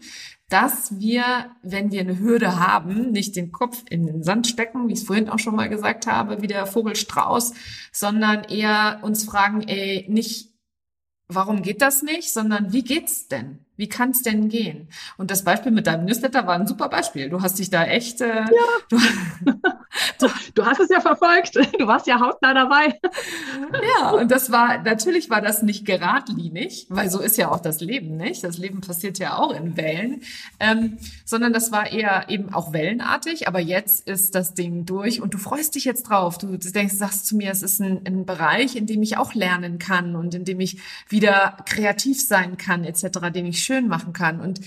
dass 0.49 0.97
wir, 0.99 1.51
wenn 1.61 1.91
wir 1.91 2.01
eine 2.01 2.19
Hürde 2.19 2.57
haben, 2.59 3.11
nicht 3.11 3.35
den 3.35 3.51
Kopf 3.51 3.83
in 3.89 4.05
den 4.05 4.23
Sand 4.23 4.47
stecken, 4.47 4.87
wie 4.87 4.93
ich 4.93 4.99
es 4.99 5.05
vorhin 5.05 5.29
auch 5.29 5.39
schon 5.39 5.55
mal 5.55 5.67
gesagt 5.67 6.07
habe, 6.07 6.41
wie 6.41 6.47
der 6.47 6.65
Vogelstrauß, 6.65 7.53
sondern 7.91 8.45
eher 8.45 8.99
uns 9.03 9.25
fragen, 9.25 9.61
ey, 9.61 10.05
nicht, 10.09 10.53
warum 11.27 11.61
geht 11.61 11.81
das 11.81 12.01
nicht, 12.01 12.31
sondern 12.31 12.71
wie 12.71 12.83
geht's 12.83 13.27
denn? 13.27 13.66
Wie 13.77 13.87
kann 13.87 14.09
es 14.09 14.21
denn 14.21 14.49
gehen? 14.49 14.87
Und 15.17 15.31
das 15.31 15.43
Beispiel 15.43 15.71
mit 15.71 15.87
deinem 15.87 16.05
Newsletter 16.05 16.45
war 16.47 16.55
ein 16.55 16.67
super 16.67 16.89
Beispiel. 16.89 17.29
Du 17.29 17.41
hast 17.41 17.59
dich 17.59 17.69
da 17.69 17.83
echt. 17.85 18.21
Äh, 18.21 18.27
ja. 18.27 18.47
Du, 18.89 18.97
du, 20.19 20.27
du, 20.55 20.65
hast 20.65 20.79
es 20.79 20.89
ja 20.89 20.99
verfolgt. 20.99 21.55
Du 21.55 21.87
warst 21.87 22.07
ja 22.07 22.19
hautnah 22.19 22.53
dabei. 22.53 22.99
Ja, 23.99 24.11
und 24.11 24.31
das 24.31 24.51
war 24.51 24.81
natürlich 24.83 25.29
war 25.29 25.41
das 25.41 25.61
nicht 25.61 25.85
geradlinig, 25.85 26.87
weil 26.89 27.09
so 27.09 27.19
ist 27.19 27.37
ja 27.37 27.51
auch 27.51 27.59
das 27.59 27.81
Leben 27.81 28.17
nicht. 28.17 28.43
Das 28.43 28.57
Leben 28.57 28.81
passiert 28.81 29.19
ja 29.19 29.37
auch 29.37 29.53
in 29.53 29.77
Wellen, 29.77 30.21
ähm, 30.59 30.97
sondern 31.25 31.53
das 31.53 31.71
war 31.71 31.91
eher 31.91 32.29
eben 32.29 32.53
auch 32.53 32.73
wellenartig. 32.73 33.47
Aber 33.47 33.59
jetzt 33.59 34.07
ist 34.07 34.35
das 34.35 34.53
Ding 34.53 34.85
durch 34.85 35.21
und 35.21 35.33
du 35.33 35.37
freust 35.37 35.75
dich 35.75 35.85
jetzt 35.85 36.03
drauf. 36.03 36.37
Du, 36.37 36.57
denkst, 36.57 36.95
sagst 36.95 37.27
zu 37.27 37.35
mir, 37.35 37.51
es 37.51 37.61
ist 37.61 37.79
ein, 37.79 38.01
ein 38.05 38.25
Bereich, 38.25 38.75
in 38.75 38.87
dem 38.87 39.03
ich 39.03 39.17
auch 39.17 39.33
lernen 39.33 39.77
kann 39.77 40.15
und 40.15 40.33
in 40.33 40.45
dem 40.45 40.59
ich 40.59 40.79
wieder 41.09 41.57
kreativ 41.65 42.25
sein 42.25 42.57
kann 42.57 42.83
etc., 42.83 43.31
den 43.33 43.45
ich 43.45 43.66
schön 43.67 43.87
machen 43.87 44.13
kann. 44.13 44.39
Und 44.39 44.61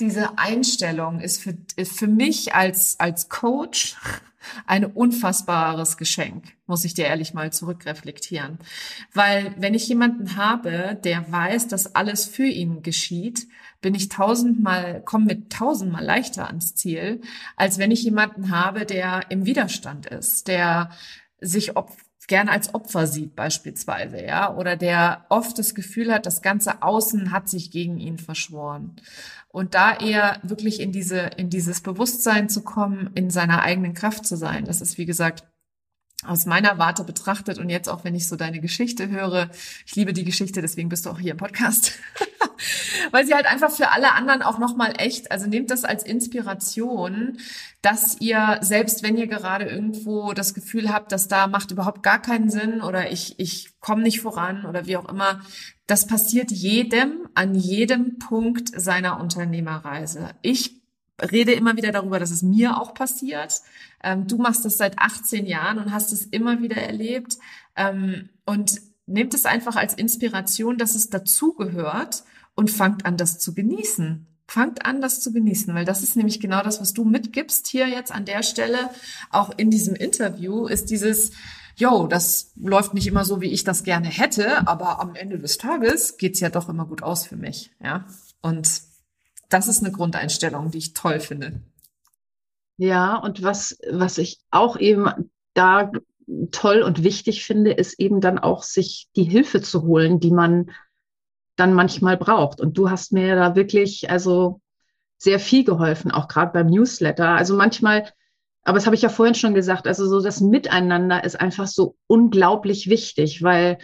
diese 0.00 0.38
Einstellung 0.38 1.20
ist 1.20 1.40
für, 1.42 1.56
ist 1.76 1.98
für 1.98 2.08
mich 2.08 2.54
als, 2.54 2.98
als 2.98 3.28
Coach 3.28 3.96
ein 4.66 4.84
unfassbares 4.84 5.96
Geschenk, 5.98 6.44
muss 6.66 6.84
ich 6.84 6.94
dir 6.94 7.04
ehrlich 7.04 7.34
mal 7.34 7.52
zurückreflektieren. 7.52 8.58
Weil 9.12 9.54
wenn 9.58 9.74
ich 9.74 9.86
jemanden 9.86 10.36
habe, 10.36 10.98
der 11.04 11.30
weiß, 11.30 11.68
dass 11.68 11.94
alles 11.94 12.24
für 12.24 12.46
ihn 12.46 12.82
geschieht, 12.82 13.46
bin 13.82 13.94
ich 13.94 14.08
tausendmal, 14.08 15.02
komme 15.02 15.26
mit 15.26 15.52
tausendmal 15.52 16.04
leichter 16.04 16.46
ans 16.46 16.74
Ziel, 16.74 17.20
als 17.56 17.78
wenn 17.78 17.90
ich 17.90 18.02
jemanden 18.02 18.50
habe, 18.50 18.86
der 18.86 19.30
im 19.30 19.46
Widerstand 19.46 20.06
ist, 20.06 20.48
der 20.48 20.90
sich 21.40 21.76
opfert 21.76 22.09
gern 22.30 22.48
als 22.48 22.72
Opfer 22.74 23.08
sieht 23.08 23.34
beispielsweise, 23.34 24.24
ja, 24.24 24.54
oder 24.54 24.76
der 24.76 25.26
oft 25.30 25.58
das 25.58 25.74
Gefühl 25.74 26.12
hat, 26.12 26.26
das 26.26 26.42
ganze 26.42 26.80
Außen 26.80 27.32
hat 27.32 27.48
sich 27.48 27.72
gegen 27.72 27.98
ihn 27.98 28.18
verschworen. 28.18 28.94
Und 29.48 29.74
da 29.74 29.96
eher 29.96 30.38
wirklich 30.44 30.80
in 30.80 30.92
diese, 30.92 31.18
in 31.36 31.50
dieses 31.50 31.80
Bewusstsein 31.80 32.48
zu 32.48 32.62
kommen, 32.62 33.10
in 33.16 33.30
seiner 33.30 33.62
eigenen 33.62 33.94
Kraft 33.94 34.24
zu 34.26 34.36
sein. 34.36 34.64
Das 34.64 34.80
ist, 34.80 34.96
wie 34.96 35.06
gesagt, 35.06 35.42
aus 36.26 36.44
meiner 36.44 36.78
Warte 36.78 37.04
betrachtet 37.04 37.58
und 37.58 37.70
jetzt 37.70 37.88
auch, 37.88 38.04
wenn 38.04 38.14
ich 38.14 38.28
so 38.28 38.36
deine 38.36 38.60
Geschichte 38.60 39.08
höre, 39.08 39.48
ich 39.86 39.96
liebe 39.96 40.12
die 40.12 40.24
Geschichte, 40.24 40.60
deswegen 40.60 40.90
bist 40.90 41.06
du 41.06 41.10
auch 41.10 41.18
hier 41.18 41.32
im 41.32 41.38
Podcast, 41.38 41.92
weil 43.10 43.26
sie 43.26 43.34
halt 43.34 43.46
einfach 43.46 43.70
für 43.70 43.90
alle 43.90 44.12
anderen 44.12 44.42
auch 44.42 44.58
nochmal 44.58 44.94
echt, 44.98 45.32
also 45.32 45.46
nehmt 45.46 45.70
das 45.70 45.84
als 45.84 46.02
Inspiration, 46.02 47.38
dass 47.80 48.20
ihr, 48.20 48.58
selbst 48.60 49.02
wenn 49.02 49.16
ihr 49.16 49.28
gerade 49.28 49.64
irgendwo 49.64 50.34
das 50.34 50.52
Gefühl 50.52 50.92
habt, 50.92 51.12
dass 51.12 51.28
da 51.28 51.46
macht 51.46 51.70
überhaupt 51.70 52.02
gar 52.02 52.20
keinen 52.20 52.50
Sinn 52.50 52.82
oder 52.82 53.10
ich, 53.10 53.38
ich 53.38 53.80
komme 53.80 54.02
nicht 54.02 54.20
voran 54.20 54.66
oder 54.66 54.86
wie 54.86 54.98
auch 54.98 55.08
immer, 55.08 55.40
das 55.86 56.06
passiert 56.06 56.50
jedem 56.50 57.28
an 57.34 57.54
jedem 57.54 58.18
Punkt 58.18 58.78
seiner 58.78 59.18
Unternehmerreise. 59.18 60.30
Ich 60.42 60.79
rede 61.32 61.52
immer 61.52 61.76
wieder 61.76 61.92
darüber, 61.92 62.18
dass 62.18 62.30
es 62.30 62.42
mir 62.42 62.80
auch 62.80 62.94
passiert. 62.94 63.60
Ähm, 64.02 64.26
du 64.26 64.36
machst 64.38 64.64
das 64.64 64.76
seit 64.76 64.98
18 64.98 65.46
Jahren 65.46 65.78
und 65.78 65.92
hast 65.92 66.12
es 66.12 66.24
immer 66.24 66.60
wieder 66.62 66.76
erlebt. 66.76 67.38
Ähm, 67.76 68.30
und 68.44 68.80
nehmt 69.06 69.34
es 69.34 69.44
einfach 69.44 69.76
als 69.76 69.94
Inspiration, 69.94 70.78
dass 70.78 70.94
es 70.94 71.10
dazugehört 71.10 72.24
und 72.54 72.70
fangt 72.70 73.04
an, 73.04 73.16
das 73.16 73.38
zu 73.38 73.54
genießen. 73.54 74.26
Fangt 74.46 74.84
an, 74.84 75.00
das 75.00 75.20
zu 75.20 75.32
genießen, 75.32 75.74
weil 75.74 75.84
das 75.84 76.02
ist 76.02 76.16
nämlich 76.16 76.40
genau 76.40 76.62
das, 76.62 76.80
was 76.80 76.92
du 76.92 77.04
mitgibst 77.04 77.68
hier 77.68 77.88
jetzt 77.88 78.10
an 78.10 78.24
der 78.24 78.42
Stelle, 78.42 78.90
auch 79.30 79.56
in 79.56 79.70
diesem 79.70 79.94
Interview, 79.94 80.66
ist 80.66 80.90
dieses, 80.90 81.30
yo, 81.76 82.08
das 82.08 82.52
läuft 82.56 82.94
nicht 82.94 83.06
immer 83.06 83.24
so, 83.24 83.40
wie 83.40 83.52
ich 83.52 83.62
das 83.62 83.84
gerne 83.84 84.08
hätte, 84.08 84.66
aber 84.66 85.00
am 85.00 85.14
Ende 85.14 85.38
des 85.38 85.56
Tages 85.56 86.16
geht's 86.16 86.40
ja 86.40 86.48
doch 86.48 86.68
immer 86.68 86.86
gut 86.86 87.02
aus 87.02 87.26
für 87.26 87.36
mich, 87.36 87.70
ja. 87.80 88.06
Und 88.42 88.89
das 89.50 89.68
ist 89.68 89.82
eine 89.82 89.92
Grundeinstellung, 89.92 90.70
die 90.70 90.78
ich 90.78 90.94
toll 90.94 91.20
finde. 91.20 91.60
Ja, 92.78 93.16
und 93.16 93.42
was, 93.42 93.78
was 93.90 94.16
ich 94.16 94.40
auch 94.50 94.78
eben 94.78 95.30
da 95.52 95.92
toll 96.50 96.82
und 96.82 97.04
wichtig 97.04 97.44
finde, 97.44 97.72
ist 97.72 97.98
eben 98.00 98.20
dann 98.20 98.38
auch 98.38 98.62
sich 98.62 99.08
die 99.16 99.24
Hilfe 99.24 99.60
zu 99.60 99.82
holen, 99.82 100.20
die 100.20 100.30
man 100.30 100.70
dann 101.56 101.74
manchmal 101.74 102.16
braucht. 102.16 102.60
Und 102.60 102.78
du 102.78 102.88
hast 102.88 103.12
mir 103.12 103.34
da 103.34 103.54
wirklich, 103.54 104.08
also 104.08 104.60
sehr 105.18 105.38
viel 105.38 105.64
geholfen, 105.64 106.10
auch 106.10 106.28
gerade 106.28 106.52
beim 106.52 106.68
Newsletter. 106.68 107.28
Also 107.28 107.54
manchmal, 107.54 108.10
aber 108.62 108.78
das 108.78 108.86
habe 108.86 108.96
ich 108.96 109.02
ja 109.02 109.10
vorhin 109.10 109.34
schon 109.34 109.54
gesagt, 109.54 109.86
also 109.86 110.06
so 110.06 110.22
das 110.22 110.40
Miteinander 110.40 111.22
ist 111.24 111.38
einfach 111.38 111.66
so 111.66 111.96
unglaublich 112.06 112.88
wichtig, 112.88 113.42
weil 113.42 113.78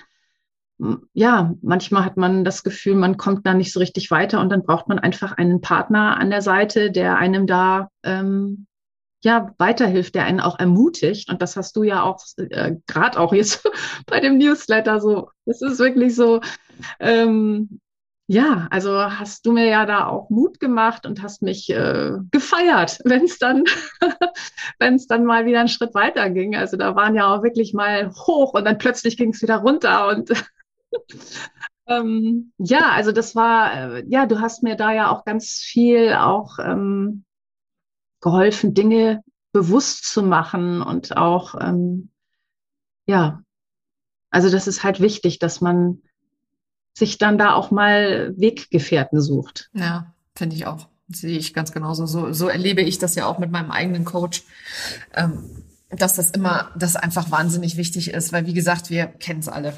ja, 1.15 1.55
manchmal 1.63 2.05
hat 2.05 2.17
man 2.17 2.45
das 2.45 2.63
Gefühl, 2.63 2.97
man 2.97 3.17
kommt 3.17 3.47
da 3.47 3.55
nicht 3.55 3.73
so 3.73 3.81
richtig 3.81 4.11
weiter 4.11 4.41
und 4.41 4.51
dann 4.51 4.63
braucht 4.63 4.89
man 4.89 4.99
einfach 4.99 5.33
einen 5.33 5.61
Partner 5.61 6.19
an 6.19 6.31
der 6.31 6.43
Seite, 6.43 6.91
der 6.91 7.17
einem 7.17 7.47
da 7.47 7.89
ähm, 8.03 8.67
ja 9.25 9.55
weiterhilft, 9.59 10.15
der 10.15 10.25
einen 10.25 10.41
auch 10.41 10.59
ermutigt. 10.59 11.31
Und 11.31 11.41
das 11.41 11.57
hast 11.57 11.77
du 11.77 11.83
ja 11.83 12.03
auch 12.03 12.21
äh, 12.37 12.77
gerade 12.87 13.19
auch 13.19 13.33
jetzt 13.33 13.69
bei 14.07 14.21
dem 14.21 14.39
Newsletter 14.39 15.01
so. 15.01 15.31
Es 15.47 15.63
ist 15.63 15.79
wirklich 15.79 16.15
so. 16.15 16.41
Ähm, 17.01 17.81
ja, 18.29 18.67
also 18.71 18.93
hast 18.93 19.47
du 19.47 19.53
mir 19.53 19.67
ja 19.67 19.87
da 19.87 20.07
auch 20.09 20.31
Mut 20.31 20.59
gemacht 20.59 21.07
und 21.07 21.23
hast 21.23 21.43
mich 21.43 21.71
äh, 21.71 22.13
gefeiert, 22.33 22.99
wenn 23.05 23.25
es 23.25 23.39
dann, 23.39 23.65
wenn 24.79 24.97
es 24.97 25.07
dann 25.07 25.25
mal 25.25 25.47
wieder 25.47 25.61
einen 25.61 25.69
Schritt 25.69 25.95
weiter 25.95 26.29
ging. 26.31 26.55
Also 26.57 26.77
da 26.77 26.95
waren 26.97 27.15
ja 27.15 27.35
auch 27.35 27.43
wirklich 27.43 27.73
mal 27.73 28.11
hoch 28.11 28.53
und 28.55 28.65
dann 28.65 28.79
plötzlich 28.79 29.17
ging 29.17 29.31
es 29.31 29.43
wieder 29.43 29.59
runter 29.59 30.09
und 30.09 30.33
ähm, 31.87 32.53
ja, 32.59 32.91
also 32.91 33.13
das 33.13 33.35
war, 33.35 33.97
äh, 33.97 34.05
ja, 34.09 34.27
du 34.27 34.41
hast 34.41 34.63
mir 34.63 34.77
da 34.77 34.93
ja 34.93 35.11
auch 35.11 35.25
ganz 35.25 35.61
viel 35.61 36.15
auch 36.15 36.59
ähm, 36.59 37.25
geholfen, 38.21 38.75
Dinge 38.75 39.23
bewusst 39.53 40.05
zu 40.05 40.23
machen 40.23 40.83
und 40.83 41.17
auch, 41.17 41.55
ähm, 41.61 42.11
ja, 43.07 43.43
also 44.31 44.51
das 44.51 44.67
ist 44.67 44.83
halt 44.83 45.01
wichtig, 45.01 45.39
dass 45.39 45.61
man 45.61 46.03
sich 46.93 47.19
dann 47.19 47.39
da 47.39 47.55
auch 47.55 47.71
mal 47.71 48.35
Weggefährten 48.37 49.21
sucht. 49.21 49.71
Ja, 49.73 50.15
finde 50.35 50.57
ich 50.57 50.67
auch. 50.67 50.89
sehe 51.09 51.39
ich 51.39 51.55
ganz 51.55 51.73
genauso. 51.73 52.07
So, 52.07 52.33
so 52.33 52.49
erlebe 52.49 52.83
ich 52.83 52.99
das 52.99 53.15
ja 53.15 53.27
auch 53.27 53.39
mit 53.39 53.51
meinem 53.51 53.71
eigenen 53.71 54.05
Coach. 54.05 54.45
Ähm, 55.15 55.65
dass 55.91 56.17
das 56.17 56.31
immer, 56.31 56.71
das 56.77 56.97
einfach 56.97 57.31
wahnsinnig 57.31 57.77
wichtig 57.77 58.11
ist, 58.11 58.33
weil 58.33 58.47
wie 58.47 58.55
gesagt, 58.55 58.91
wir 58.91 59.07
kennen 59.07 59.41
es 59.41 59.49
alle 59.49 59.73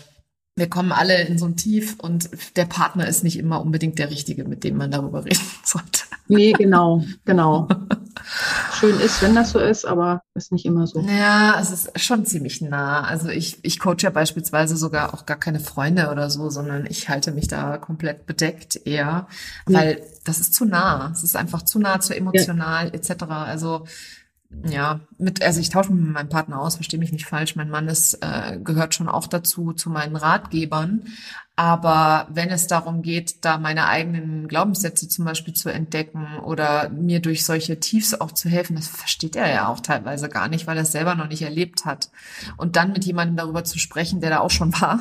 wir 0.59 0.69
kommen 0.69 0.93
alle 0.93 1.23
in 1.23 1.39
so 1.39 1.47
ein 1.47 1.57
Tief 1.57 1.97
und 1.99 2.29
der 2.57 2.65
Partner 2.65 3.07
ist 3.07 3.25
nicht 3.25 3.39
immer 3.39 3.61
unbedingt 3.63 3.99
der 3.99 4.11
Richtige, 4.11 4.45
mit 4.45 4.65
dem 4.65 4.77
man 4.77 4.91
darüber 4.91 5.25
reden 5.25 5.41
sollte. 5.65 6.03
Nee, 6.29 6.53
genau, 6.53 7.05
genau. 7.25 7.69
Schön 8.79 9.01
ist, 9.01 9.23
wenn 9.23 9.35
das 9.35 9.53
so 9.53 9.59
ist, 9.59 9.87
aber 9.87 10.23
ist 10.35 10.53
nicht 10.53 10.67
immer 10.67 10.87
so. 10.87 11.01
Ja, 11.01 11.59
es 11.61 11.71
ist 11.71 12.01
schon 12.01 12.27
ziemlich 12.27 12.61
nah. 12.61 13.03
Also 13.03 13.29
ich, 13.29 13.59
ich 13.63 13.79
coache 13.79 14.03
ja 14.03 14.11
beispielsweise 14.11 14.77
sogar 14.77 15.15
auch 15.15 15.25
gar 15.25 15.39
keine 15.39 15.61
Freunde 15.61 16.11
oder 16.11 16.29
so, 16.29 16.51
sondern 16.51 16.87
ich 16.87 17.09
halte 17.09 17.33
mich 17.33 17.49
da 17.49 17.79
komplett 17.79 18.27
bedeckt 18.27 18.81
eher, 18.85 19.27
weil 19.67 19.99
ja. 19.99 20.05
das 20.25 20.41
ist 20.41 20.55
zu 20.55 20.67
nah. 20.67 21.11
Es 21.13 21.23
ist 21.23 21.37
einfach 21.37 21.63
zu 21.63 21.79
nah, 21.79 22.01
zu 22.01 22.15
emotional 22.15 22.89
ja. 22.89 22.95
etc. 22.95 23.25
Also 23.29 23.87
ja, 24.65 25.01
mit, 25.19 25.43
also 25.43 25.61
ich 25.61 25.69
tausche 25.69 25.93
mich 25.93 26.03
mit 26.03 26.15
meinem 26.15 26.29
Partner 26.31 26.61
aus, 26.61 26.77
verstehe 26.77 26.99
mich 26.99 27.13
nicht 27.13 27.27
falsch. 27.27 27.55
Mein 27.55 27.69
Mann 27.69 27.87
ist, 27.87 28.15
äh, 28.23 28.59
gehört 28.59 28.95
schon 28.95 29.09
auch 29.09 29.27
dazu, 29.27 29.73
zu 29.75 29.91
meinen 29.91 30.17
Ratgebern. 30.17 31.03
Aber 31.55 32.29
wenn 32.31 32.49
es 32.51 32.67
darum 32.67 33.03
geht, 33.03 33.45
da 33.45 33.59
meine 33.59 33.89
eigenen 33.89 34.49
Glaubenssätze 34.49 35.09
zum 35.09 35.25
Beispiel 35.25 35.55
zu 35.55 35.71
entdecken 35.71 36.39
oder 36.45 36.89
mir 36.89 37.21
durch 37.21 37.45
solche 37.45 37.81
Tiefs 37.81 38.15
auch 38.15 38.33
zu 38.33 38.49
helfen, 38.49 38.77
das 38.77 38.87
versteht 38.87 39.37
er 39.37 39.53
ja 39.53 39.69
auch 39.69 39.81
teilweise 39.81 40.29
gar 40.29 40.49
nicht, 40.49 40.67
weil 40.67 40.77
er 40.77 40.85
es 40.85 40.93
selber 40.93 41.15
noch 41.15 41.29
nicht 41.29 41.43
erlebt 41.43 41.85
hat. 41.85 42.11
Und 42.57 42.77
dann 42.77 42.93
mit 42.93 43.05
jemandem 43.05 43.37
darüber 43.37 43.65
zu 43.65 43.79
sprechen, 43.79 44.21
der 44.21 44.31
da 44.31 44.39
auch 44.41 44.51
schon 44.51 44.73
war 44.81 45.01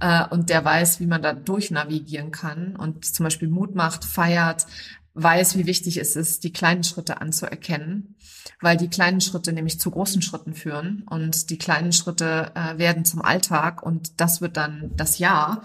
äh, 0.00 0.26
und 0.34 0.50
der 0.50 0.64
weiß, 0.64 1.00
wie 1.00 1.06
man 1.06 1.22
da 1.22 1.32
durchnavigieren 1.32 2.32
kann 2.32 2.76
und 2.76 3.04
zum 3.04 3.24
Beispiel 3.24 3.48
Mut 3.48 3.74
macht, 3.74 4.04
feiert, 4.04 4.66
weiß, 5.14 5.56
wie 5.56 5.66
wichtig 5.66 5.96
es 5.96 6.16
ist, 6.16 6.44
die 6.44 6.52
kleinen 6.52 6.84
Schritte 6.84 7.20
anzuerkennen, 7.20 8.16
weil 8.60 8.76
die 8.76 8.88
kleinen 8.88 9.20
Schritte 9.20 9.52
nämlich 9.52 9.78
zu 9.78 9.90
großen 9.90 10.22
Schritten 10.22 10.54
führen 10.54 11.04
und 11.08 11.50
die 11.50 11.58
kleinen 11.58 11.92
Schritte 11.92 12.50
äh, 12.54 12.78
werden 12.78 13.04
zum 13.04 13.22
Alltag 13.22 13.82
und 13.82 14.20
das 14.20 14.40
wird 14.40 14.56
dann 14.56 14.90
das 14.96 15.18
Jahr. 15.18 15.62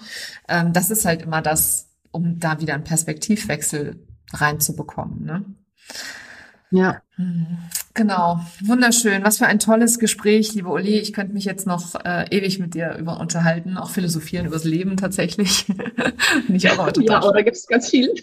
Ähm, 0.48 0.72
das 0.72 0.92
ist 0.92 1.06
halt 1.06 1.24
immer 1.24 1.42
das, 1.42 1.90
um 2.12 2.40
da 2.40 2.62
wieder 2.62 2.76
einen 2.76 2.84
Perspektivwechsel 2.84 4.06
reinzubekommen. 4.34 5.26
Ne? 5.26 5.46
Ja. 6.72 7.02
Hm. 7.16 7.58
Genau, 7.96 8.40
wunderschön. 8.64 9.24
Was 9.24 9.40
für 9.40 9.48
ein 9.48 9.60
tolles 9.60 10.00
Gespräch, 10.00 10.54
liebe 10.54 10.70
Uli. 10.70 11.00
Ich 11.00 11.12
könnte 11.12 11.34
mich 11.34 11.44
jetzt 11.44 11.66
noch 11.66 11.96
äh, 12.06 12.28
ewig 12.30 12.60
mit 12.60 12.76
dir 12.76 12.96
über 12.98 13.20
unterhalten, 13.20 13.78
auch 13.78 13.90
philosophieren 13.90 14.46
übers 14.46 14.64
Leben 14.64 14.96
tatsächlich. 14.96 15.66
Nicht 16.48 16.70
auch 16.70 16.92
total 16.92 17.24
ja, 17.24 17.32
da 17.32 17.42
gibt 17.42 17.58
es 17.58 17.68
ganz 17.68 17.90
viel. 17.90 18.14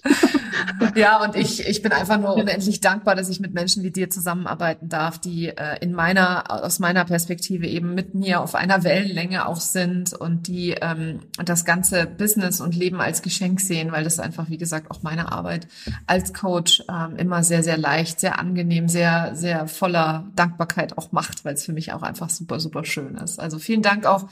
Ja, 0.94 1.22
und 1.22 1.36
ich, 1.36 1.66
ich 1.66 1.82
bin 1.82 1.92
einfach 1.92 2.18
nur 2.18 2.34
unendlich 2.34 2.80
dankbar, 2.80 3.14
dass 3.14 3.28
ich 3.28 3.40
mit 3.40 3.54
Menschen 3.54 3.82
wie 3.82 3.90
dir 3.90 4.10
zusammenarbeiten 4.10 4.88
darf, 4.88 5.18
die 5.18 5.48
äh, 5.48 5.78
in 5.80 5.92
meiner, 5.92 6.64
aus 6.64 6.78
meiner 6.78 7.04
Perspektive 7.04 7.66
eben 7.66 7.94
mit 7.94 8.14
mir 8.14 8.40
auf 8.40 8.54
einer 8.54 8.84
Wellenlänge 8.84 9.46
auch 9.46 9.60
sind 9.60 10.12
und 10.12 10.48
die 10.48 10.72
ähm, 10.80 11.20
das 11.44 11.64
ganze 11.64 12.06
Business 12.06 12.60
und 12.60 12.74
Leben 12.74 13.00
als 13.00 13.22
Geschenk 13.22 13.60
sehen, 13.60 13.92
weil 13.92 14.04
das 14.04 14.18
einfach, 14.18 14.48
wie 14.48 14.58
gesagt, 14.58 14.90
auch 14.90 15.02
meine 15.02 15.32
Arbeit 15.32 15.68
als 16.06 16.32
Coach 16.32 16.84
ähm, 16.88 17.16
immer 17.16 17.42
sehr, 17.42 17.62
sehr 17.62 17.76
leicht, 17.76 18.20
sehr 18.20 18.38
angenehm, 18.38 18.88
sehr, 18.88 19.34
sehr 19.34 19.68
voller 19.68 20.26
Dankbarkeit 20.36 20.98
auch 20.98 21.12
macht, 21.12 21.44
weil 21.44 21.54
es 21.54 21.64
für 21.64 21.72
mich 21.72 21.92
auch 21.92 22.02
einfach 22.02 22.30
super, 22.30 22.60
super 22.60 22.84
schön 22.84 23.16
ist. 23.16 23.40
Also 23.40 23.58
vielen 23.58 23.82
Dank 23.82 24.06
auch, 24.06 24.28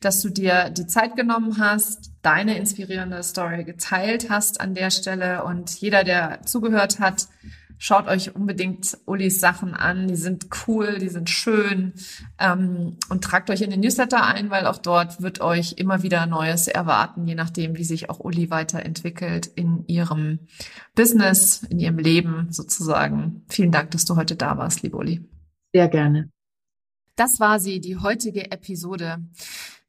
dass 0.00 0.22
du 0.22 0.30
dir 0.30 0.70
die 0.70 0.86
Zeit 0.86 1.16
genommen 1.16 1.58
hast, 1.58 2.12
deine 2.22 2.56
inspirierende 2.56 3.22
Story 3.22 3.64
geteilt 3.64 4.30
hast 4.30 4.60
an 4.60 4.74
der 4.74 4.90
Stelle 4.90 5.44
und 5.44 5.70
jeder, 5.80 6.04
der 6.04 6.42
zugehört 6.42 7.00
hat, 7.00 7.28
Schaut 7.80 8.08
euch 8.08 8.34
unbedingt 8.34 8.98
Ulis 9.06 9.38
Sachen 9.38 9.72
an. 9.74 10.08
Die 10.08 10.16
sind 10.16 10.48
cool, 10.66 10.98
die 10.98 11.08
sind 11.08 11.30
schön. 11.30 11.92
Ähm, 12.38 12.96
und 13.08 13.22
tragt 13.22 13.50
euch 13.50 13.62
in 13.62 13.70
den 13.70 13.80
Newsletter 13.80 14.24
ein, 14.26 14.50
weil 14.50 14.66
auch 14.66 14.78
dort 14.78 15.22
wird 15.22 15.40
euch 15.40 15.74
immer 15.74 16.02
wieder 16.02 16.26
Neues 16.26 16.66
erwarten, 16.66 17.28
je 17.28 17.36
nachdem, 17.36 17.76
wie 17.76 17.84
sich 17.84 18.10
auch 18.10 18.18
Uli 18.18 18.50
weiterentwickelt 18.50 19.46
in 19.46 19.84
ihrem 19.86 20.40
Business, 20.96 21.62
in 21.62 21.78
ihrem 21.78 21.98
Leben 21.98 22.48
sozusagen. 22.50 23.44
Vielen 23.48 23.70
Dank, 23.70 23.92
dass 23.92 24.04
du 24.04 24.16
heute 24.16 24.34
da 24.34 24.58
warst, 24.58 24.82
liebe 24.82 24.96
Uli. 24.96 25.24
Sehr 25.72 25.88
gerne. 25.88 26.30
Das 27.14 27.38
war 27.38 27.60
sie, 27.60 27.80
die 27.80 27.96
heutige 27.96 28.50
Episode. 28.50 29.18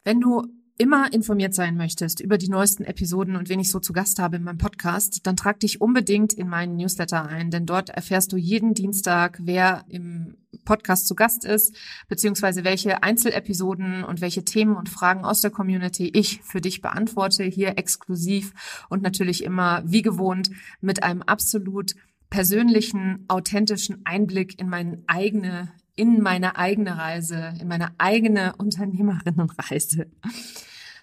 Wenn 0.10 0.22
du 0.22 0.48
immer 0.80 1.14
informiert 1.14 1.54
sein 1.54 1.78
möchtest 1.78 2.20
über 2.20 2.40
die 2.40 2.50
neuesten 2.50 2.84
Episoden 2.84 3.36
und 3.36 3.48
wen 3.48 3.60
ich 3.60 3.70
so 3.70 3.80
zu 3.80 3.94
Gast 3.94 4.18
habe 4.18 4.38
in 4.38 4.44
meinem 4.44 4.58
Podcast, 4.58 5.28
dann 5.28 5.36
trag 5.36 5.60
dich 5.60 5.82
unbedingt 5.82 6.34
in 6.34 6.48
meinen 6.48 6.78
Newsletter 6.78 7.28
ein, 7.28 7.52
denn 7.52 7.68
dort 7.68 7.92
erfährst 7.92 8.34
du 8.34 8.38
jeden 8.38 8.74
Dienstag, 8.74 9.38
wer 9.40 9.86
im 9.88 10.36
Podcast 10.66 11.08
zu 11.08 11.14
Gast 11.14 11.46
ist, 11.46 11.76
beziehungsweise 12.08 12.64
welche 12.64 13.04
Einzelepisoden 13.04 14.04
und 14.04 14.20
welche 14.20 14.44
Themen 14.44 14.76
und 14.76 14.90
Fragen 14.90 15.26
aus 15.26 15.42
der 15.42 15.52
Community 15.52 16.08
ich 16.08 16.42
für 16.42 16.60
dich 16.60 16.82
beantworte, 16.82 17.44
hier 17.44 17.78
exklusiv 17.78 18.86
und 18.90 19.04
natürlich 19.04 19.44
immer 19.44 19.84
wie 19.86 20.02
gewohnt 20.02 20.50
mit 20.82 21.04
einem 21.04 21.22
absolut 21.22 21.94
persönlichen, 22.32 23.26
authentischen 23.28 24.02
Einblick 24.06 24.60
in 24.60 24.70
meine 24.70 25.04
eigene 25.06 25.72
in 26.00 26.22
meine 26.22 26.56
eigene 26.56 26.98
Reise, 26.98 27.54
in 27.60 27.68
meine 27.68 27.90
eigene 27.98 28.54
Unternehmerinnenreise. 28.58 30.08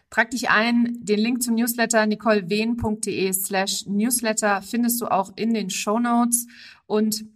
Trag 0.08 0.30
dich 0.30 0.48
ein. 0.48 0.96
Den 1.02 1.18
Link 1.18 1.42
zum 1.42 1.56
Newsletter 1.56 2.06
nicolewehn.de 2.06 3.30
slash 3.34 3.84
Newsletter 3.86 4.62
findest 4.62 5.02
du 5.02 5.08
auch 5.08 5.32
in 5.36 5.52
den 5.52 5.68
Show 5.68 5.98
Notes. 5.98 6.46
Und 6.86 7.26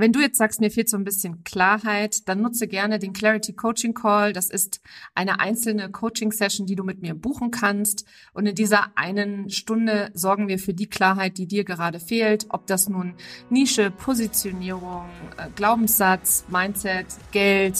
wenn 0.00 0.12
du 0.12 0.20
jetzt 0.20 0.38
sagst, 0.38 0.60
mir 0.60 0.70
fehlt 0.70 0.88
so 0.88 0.96
ein 0.96 1.04
bisschen 1.04 1.44
Klarheit, 1.44 2.28
dann 2.28 2.40
nutze 2.40 2.66
gerne 2.66 2.98
den 2.98 3.12
Clarity 3.12 3.52
Coaching 3.52 3.94
Call. 3.94 4.32
Das 4.32 4.50
ist 4.50 4.80
eine 5.14 5.40
einzelne 5.40 5.90
Coaching 5.90 6.32
Session, 6.32 6.66
die 6.66 6.76
du 6.76 6.84
mit 6.84 7.02
mir 7.02 7.14
buchen 7.14 7.50
kannst. 7.50 8.04
Und 8.32 8.46
in 8.46 8.54
dieser 8.54 8.96
einen 8.96 9.50
Stunde 9.50 10.10
sorgen 10.14 10.48
wir 10.48 10.58
für 10.58 10.74
die 10.74 10.88
Klarheit, 10.88 11.38
die 11.38 11.46
dir 11.46 11.64
gerade 11.64 12.00
fehlt. 12.00 12.46
Ob 12.50 12.66
das 12.66 12.88
nun 12.88 13.14
Nische, 13.48 13.90
Positionierung, 13.90 15.06
äh, 15.36 15.48
Glaubenssatz, 15.54 16.44
Mindset, 16.48 17.06
Geld, 17.32 17.76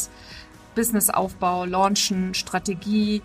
Businessaufbau, 0.75 1.65
Launchen, 1.65 2.35
Strategie, 2.35 3.23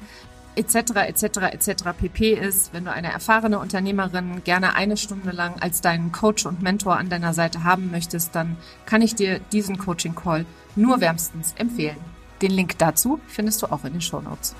etc. 0.55 0.75
etc. 1.07 1.23
etc. 1.51 1.83
pp 1.97 2.33
ist, 2.33 2.73
wenn 2.73 2.85
du 2.85 2.91
eine 2.91 3.11
erfahrene 3.11 3.59
Unternehmerin 3.59 4.43
gerne 4.43 4.75
eine 4.75 4.97
Stunde 4.97 5.31
lang 5.31 5.61
als 5.61 5.81
deinen 5.81 6.11
Coach 6.11 6.45
und 6.45 6.61
Mentor 6.61 6.97
an 6.97 7.09
deiner 7.09 7.33
Seite 7.33 7.63
haben 7.63 7.91
möchtest, 7.91 8.35
dann 8.35 8.57
kann 8.85 9.01
ich 9.01 9.15
dir 9.15 9.39
diesen 9.51 9.77
Coaching 9.77 10.15
Call 10.15 10.45
nur 10.75 11.01
wärmstens 11.01 11.53
empfehlen. 11.57 11.97
Den 12.41 12.51
Link 12.51 12.77
dazu 12.77 13.19
findest 13.27 13.61
du 13.61 13.67
auch 13.67 13.85
in 13.85 13.93
den 13.93 14.01
Show 14.01 14.21
Notes. 14.21 14.55